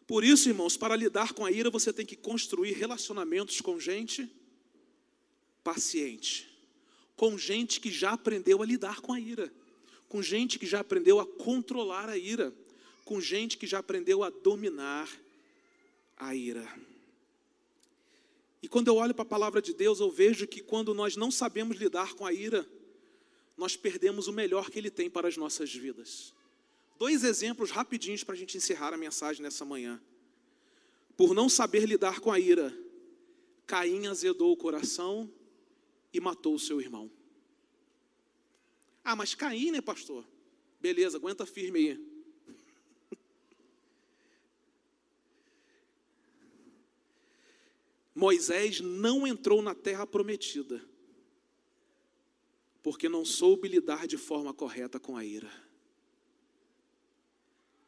Por 0.05 0.23
isso, 0.23 0.49
irmãos, 0.49 0.75
para 0.75 0.95
lidar 0.95 1.33
com 1.33 1.45
a 1.45 1.51
ira, 1.51 1.69
você 1.69 1.93
tem 1.93 2.05
que 2.05 2.15
construir 2.15 2.73
relacionamentos 2.73 3.61
com 3.61 3.79
gente 3.79 4.29
paciente, 5.63 6.49
com 7.15 7.37
gente 7.37 7.79
que 7.79 7.89
já 7.89 8.11
aprendeu 8.11 8.61
a 8.61 8.65
lidar 8.65 8.99
com 8.99 9.13
a 9.13 9.19
ira, 9.19 9.51
com 10.09 10.21
gente 10.21 10.59
que 10.59 10.65
já 10.65 10.81
aprendeu 10.81 11.19
a 11.19 11.25
controlar 11.25 12.09
a 12.09 12.17
ira, 12.17 12.53
com 13.05 13.21
gente 13.21 13.57
que 13.57 13.65
já 13.65 13.79
aprendeu 13.79 14.23
a 14.23 14.29
dominar 14.29 15.09
a 16.17 16.35
ira. 16.35 16.67
E 18.63 18.67
quando 18.69 18.87
eu 18.87 18.95
olho 18.95 19.13
para 19.13 19.23
a 19.23 19.25
palavra 19.25 19.61
de 19.61 19.73
Deus, 19.73 19.99
eu 19.99 20.09
vejo 20.09 20.47
que 20.47 20.61
quando 20.61 20.93
nós 20.93 21.17
não 21.17 21.29
sabemos 21.29 21.75
lidar 21.75 22.13
com 22.13 22.25
a 22.25 22.31
ira, 22.31 22.65
nós 23.57 23.75
perdemos 23.75 24.29
o 24.29 24.31
melhor 24.31 24.69
que 24.69 24.79
Ele 24.79 24.89
tem 24.89 25.09
para 25.09 25.27
as 25.27 25.35
nossas 25.35 25.75
vidas. 25.75 26.33
Dois 26.97 27.25
exemplos 27.25 27.71
rapidinhos 27.71 28.23
para 28.23 28.35
a 28.35 28.37
gente 28.37 28.55
encerrar 28.55 28.93
a 28.93 28.97
mensagem 28.97 29.43
nessa 29.43 29.65
manhã. 29.65 30.01
Por 31.17 31.33
não 31.33 31.49
saber 31.49 31.85
lidar 31.85 32.21
com 32.21 32.31
a 32.31 32.39
ira, 32.39 32.73
Caim 33.67 34.07
azedou 34.07 34.53
o 34.53 34.57
coração 34.57 35.29
e 36.13 36.21
matou 36.21 36.55
o 36.55 36.59
seu 36.59 36.79
irmão. 36.79 37.11
Ah, 39.03 39.15
mas 39.15 39.35
Caim, 39.35 39.71
né, 39.71 39.81
pastor? 39.81 40.25
Beleza, 40.79 41.17
aguenta 41.17 41.45
firme 41.45 41.79
aí. 41.79 42.12
Moisés 48.15 48.79
não 48.79 49.25
entrou 49.25 49.61
na 49.61 49.73
terra 49.73 50.05
prometida, 50.05 50.83
porque 52.81 53.09
não 53.09 53.25
soube 53.25 53.67
lidar 53.67 54.07
de 54.07 54.17
forma 54.17 54.53
correta 54.53 54.99
com 54.99 55.17
a 55.17 55.25
ira. 55.25 55.51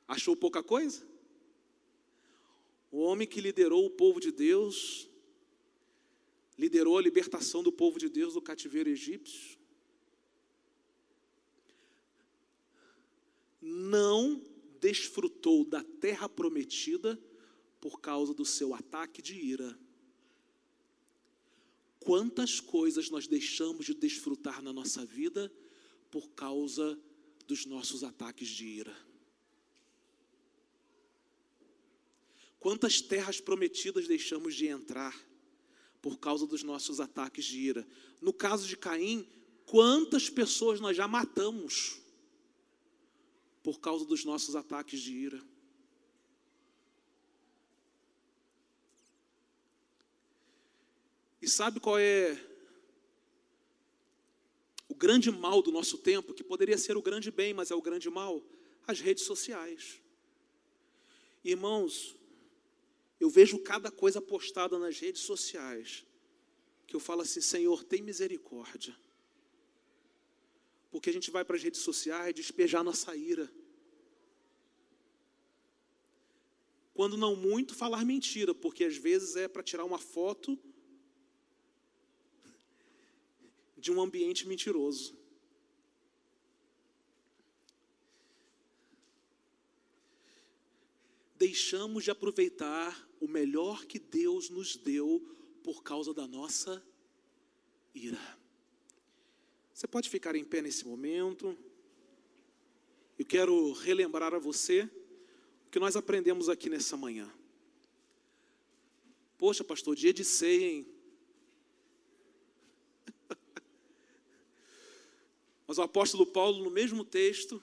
Achou 0.07 0.35
pouca 0.35 0.63
coisa? 0.63 1.07
O 2.91 2.99
homem 2.99 3.27
que 3.27 3.41
liderou 3.41 3.85
o 3.85 3.89
povo 3.89 4.19
de 4.19 4.31
Deus, 4.31 5.09
liderou 6.57 6.97
a 6.97 7.01
libertação 7.01 7.61
do 7.61 7.71
povo 7.71 7.99
de 7.99 8.09
Deus 8.09 8.33
do 8.33 8.41
cativeiro 8.41 8.89
egípcio, 8.89 9.59
não 13.61 14.41
desfrutou 14.79 15.65
da 15.65 15.83
terra 15.83 16.29
prometida 16.29 17.19
por 17.81 17.99
causa 17.99 18.33
do 18.33 18.45
seu 18.45 18.73
ataque 18.73 19.21
de 19.21 19.35
ira. 19.35 19.77
Quantas 22.05 22.59
coisas 22.59 23.09
nós 23.09 23.25
deixamos 23.25 23.87
de 23.87 23.95
desfrutar 23.95 24.61
na 24.61 24.71
nossa 24.71 25.03
vida 25.03 25.51
por 26.11 26.29
causa 26.29 26.99
dos 27.47 27.65
nossos 27.65 28.03
ataques 28.03 28.47
de 28.47 28.63
ira? 28.63 28.95
Quantas 32.59 33.01
terras 33.01 33.41
prometidas 33.41 34.07
deixamos 34.07 34.53
de 34.53 34.67
entrar 34.67 35.19
por 35.99 36.19
causa 36.19 36.45
dos 36.45 36.61
nossos 36.61 36.99
ataques 36.99 37.43
de 37.43 37.57
ira? 37.57 37.87
No 38.21 38.31
caso 38.31 38.67
de 38.67 38.77
Caim, 38.77 39.27
quantas 39.65 40.29
pessoas 40.29 40.79
nós 40.79 40.95
já 40.95 41.07
matamos 41.07 41.99
por 43.63 43.79
causa 43.79 44.05
dos 44.05 44.23
nossos 44.23 44.55
ataques 44.55 44.99
de 44.99 45.11
ira? 45.11 45.54
E 51.45 51.47
sabe 51.47 51.79
qual 51.79 51.99
é 51.99 52.43
o 54.89 54.95
grande 54.95 55.29
mal 55.29 55.61
do 55.61 55.71
nosso 55.71 55.95
tempo, 55.99 56.33
que 56.33 56.43
poderia 56.43 56.75
ser 56.75 56.97
o 56.97 57.03
grande 57.03 57.29
bem, 57.29 57.53
mas 57.53 57.69
é 57.69 57.75
o 57.75 57.81
grande 57.83 58.09
mal? 58.09 58.43
As 58.87 58.99
redes 58.99 59.25
sociais. 59.25 60.01
Irmãos, 61.43 62.15
eu 63.19 63.29
vejo 63.29 63.59
cada 63.59 63.91
coisa 63.91 64.19
postada 64.19 64.79
nas 64.79 64.99
redes 64.99 65.21
sociais, 65.21 66.03
que 66.87 66.95
eu 66.95 66.99
falo 66.99 67.21
assim: 67.21 67.41
Senhor, 67.41 67.83
tem 67.83 68.01
misericórdia. 68.01 68.97
Porque 70.89 71.11
a 71.11 71.13
gente 71.13 71.29
vai 71.29 71.45
para 71.45 71.57
as 71.57 71.61
redes 71.61 71.81
sociais 71.81 72.33
despejar 72.33 72.83
nossa 72.83 73.15
ira. 73.15 73.53
Quando 76.95 77.15
não 77.15 77.35
muito, 77.35 77.75
falar 77.75 78.03
mentira, 78.03 78.55
porque 78.55 78.83
às 78.83 78.97
vezes 78.97 79.35
é 79.35 79.47
para 79.47 79.61
tirar 79.61 79.85
uma 79.85 79.99
foto 79.99 80.59
de 83.85 83.91
um 83.91 84.01
ambiente 84.01 84.47
mentiroso. 84.47 85.15
Deixamos 91.37 92.03
de 92.03 92.09
aproveitar 92.09 93.07
o 93.21 93.27
melhor 93.27 93.85
que 93.85 93.99
Deus 93.99 94.49
nos 94.49 94.75
deu 94.75 95.21
por 95.63 95.83
causa 95.83 96.15
da 96.15 96.25
nossa 96.25 96.83
ira. 97.93 98.19
Você 99.71 99.85
pode 99.85 100.09
ficar 100.09 100.35
em 100.35 100.43
pé 100.43 100.63
nesse 100.63 100.87
momento. 100.87 101.55
Eu 103.19 103.25
quero 103.27 103.71
relembrar 103.73 104.33
a 104.33 104.39
você 104.39 104.89
o 105.67 105.69
que 105.69 105.77
nós 105.77 105.95
aprendemos 105.95 106.49
aqui 106.49 106.71
nessa 106.71 106.97
manhã. 106.97 107.31
Poxa, 109.37 109.63
pastor, 109.63 109.95
dia 109.95 110.11
de 110.11 110.23
ceia, 110.23 110.71
hein? 110.71 110.94
Mas 115.67 115.77
o 115.77 115.81
apóstolo 115.81 116.25
Paulo, 116.25 116.63
no 116.63 116.69
mesmo 116.69 117.03
texto, 117.03 117.61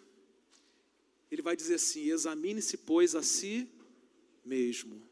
ele 1.31 1.43
vai 1.43 1.57
dizer 1.57 1.75
assim: 1.75 2.11
examine-se, 2.11 2.77
pois, 2.79 3.15
a 3.15 3.23
si 3.23 3.69
mesmo. 4.45 5.03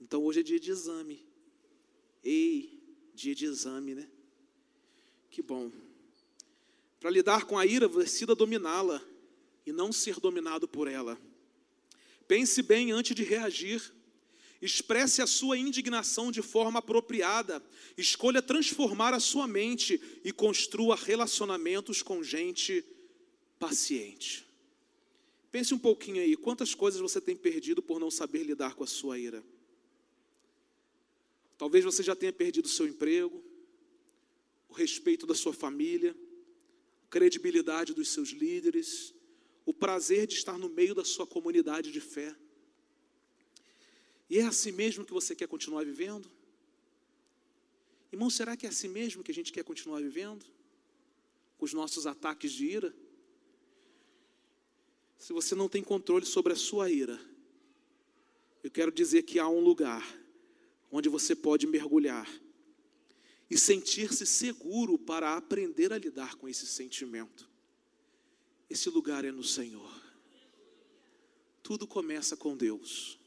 Então 0.00 0.22
hoje 0.24 0.40
é 0.40 0.42
dia 0.42 0.60
de 0.60 0.70
exame. 0.70 1.24
Ei, 2.22 2.80
dia 3.14 3.34
de 3.34 3.46
exame, 3.46 3.94
né? 3.94 4.08
Que 5.30 5.42
bom. 5.42 5.72
Para 7.00 7.10
lidar 7.10 7.46
com 7.46 7.58
a 7.58 7.66
ira, 7.66 7.88
decida 7.88 8.34
dominá-la 8.34 9.02
e 9.66 9.72
não 9.72 9.92
ser 9.92 10.20
dominado 10.20 10.68
por 10.68 10.86
ela. 10.86 11.18
Pense 12.28 12.62
bem 12.62 12.92
antes 12.92 13.14
de 13.14 13.24
reagir 13.24 13.92
expresse 14.62 15.20
a 15.20 15.26
sua 15.26 15.58
indignação 15.58 16.30
de 16.30 16.40
forma 16.40 16.78
apropriada, 16.78 17.60
escolha 17.98 18.40
transformar 18.40 19.12
a 19.12 19.18
sua 19.18 19.48
mente 19.48 20.00
e 20.24 20.30
construa 20.30 20.94
relacionamentos 20.94 22.00
com 22.00 22.22
gente 22.22 22.84
paciente. 23.58 24.46
Pense 25.50 25.74
um 25.74 25.78
pouquinho 25.78 26.22
aí, 26.22 26.36
quantas 26.36 26.74
coisas 26.74 27.00
você 27.00 27.20
tem 27.20 27.36
perdido 27.36 27.82
por 27.82 27.98
não 27.98 28.10
saber 28.10 28.44
lidar 28.44 28.74
com 28.74 28.84
a 28.84 28.86
sua 28.86 29.18
ira? 29.18 29.44
Talvez 31.58 31.84
você 31.84 32.02
já 32.02 32.14
tenha 32.14 32.32
perdido 32.32 32.66
o 32.66 32.68
seu 32.68 32.86
emprego, 32.86 33.42
o 34.68 34.72
respeito 34.72 35.26
da 35.26 35.34
sua 35.34 35.52
família, 35.52 36.16
a 37.04 37.08
credibilidade 37.08 37.92
dos 37.92 38.08
seus 38.08 38.30
líderes, 38.30 39.12
o 39.66 39.74
prazer 39.74 40.26
de 40.26 40.34
estar 40.34 40.56
no 40.56 40.68
meio 40.68 40.94
da 40.94 41.04
sua 41.04 41.26
comunidade 41.26 41.90
de 41.90 42.00
fé. 42.00 42.34
E 44.32 44.38
é 44.38 44.46
assim 44.46 44.72
mesmo 44.72 45.04
que 45.04 45.12
você 45.12 45.36
quer 45.36 45.46
continuar 45.46 45.84
vivendo? 45.84 46.26
Irmão, 48.10 48.30
será 48.30 48.56
que 48.56 48.64
é 48.64 48.70
assim 48.70 48.88
mesmo 48.88 49.22
que 49.22 49.30
a 49.30 49.34
gente 49.34 49.52
quer 49.52 49.62
continuar 49.62 50.00
vivendo? 50.00 50.42
Com 51.58 51.66
os 51.66 51.74
nossos 51.74 52.06
ataques 52.06 52.50
de 52.50 52.64
ira? 52.64 52.96
Se 55.18 55.34
você 55.34 55.54
não 55.54 55.68
tem 55.68 55.84
controle 55.84 56.24
sobre 56.24 56.54
a 56.54 56.56
sua 56.56 56.90
ira, 56.90 57.20
eu 58.64 58.70
quero 58.70 58.90
dizer 58.90 59.24
que 59.24 59.38
há 59.38 59.46
um 59.46 59.60
lugar 59.60 60.02
onde 60.90 61.10
você 61.10 61.36
pode 61.36 61.66
mergulhar 61.66 62.26
e 63.50 63.58
sentir-se 63.58 64.24
seguro 64.24 64.98
para 64.98 65.36
aprender 65.36 65.92
a 65.92 65.98
lidar 65.98 66.36
com 66.36 66.48
esse 66.48 66.66
sentimento. 66.66 67.46
Esse 68.70 68.88
lugar 68.88 69.26
é 69.26 69.30
no 69.30 69.44
Senhor. 69.44 70.02
Tudo 71.62 71.86
começa 71.86 72.34
com 72.34 72.56
Deus 72.56 73.20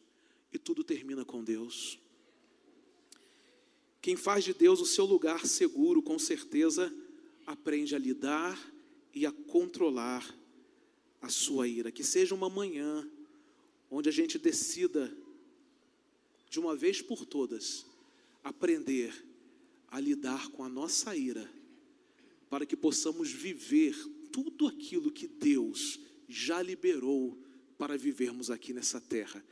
e 0.55 0.57
tudo 0.57 0.85
termina 0.85 1.25
com 1.25 1.43
Deus. 1.43 1.99
Quem 4.01 4.15
faz 4.15 4.45
de 4.45 4.53
Deus 4.53 4.79
o 4.79 4.85
seu 4.85 5.03
lugar 5.03 5.45
seguro, 5.45 6.01
com 6.01 6.17
certeza, 6.17 6.93
aprende 7.45 7.93
a 7.93 7.99
lidar 7.99 8.57
e 9.13 9.25
a 9.25 9.31
controlar 9.31 10.25
a 11.21 11.27
sua 11.27 11.67
ira. 11.67 11.91
Que 11.91 12.03
seja 12.03 12.33
uma 12.33 12.49
manhã 12.49 13.05
onde 13.91 14.07
a 14.07 14.11
gente 14.11 14.39
decida, 14.39 15.13
de 16.49 16.57
uma 16.57 16.73
vez 16.73 17.01
por 17.01 17.25
todas, 17.25 17.85
aprender 18.41 19.13
a 19.89 19.99
lidar 19.99 20.49
com 20.51 20.63
a 20.63 20.69
nossa 20.69 21.15
ira, 21.17 21.51
para 22.49 22.65
que 22.65 22.77
possamos 22.77 23.29
viver 23.29 23.93
tudo 24.31 24.67
aquilo 24.67 25.11
que 25.11 25.27
Deus 25.27 25.99
já 26.29 26.61
liberou 26.61 27.37
para 27.77 27.97
vivermos 27.97 28.49
aqui 28.49 28.71
nessa 28.71 29.01
terra 29.01 29.43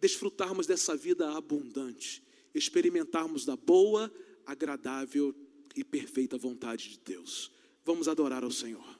desfrutarmos 0.00 0.66
dessa 0.66 0.96
vida 0.96 1.36
abundante, 1.36 2.22
experimentarmos 2.54 3.44
da 3.44 3.56
boa, 3.56 4.12
agradável 4.46 5.34
e 5.76 5.84
perfeita 5.84 6.36
vontade 6.36 6.90
de 6.90 6.98
Deus. 6.98 7.50
Vamos 7.84 8.08
adorar 8.08 8.42
ao 8.42 8.50
Senhor. 8.50 8.99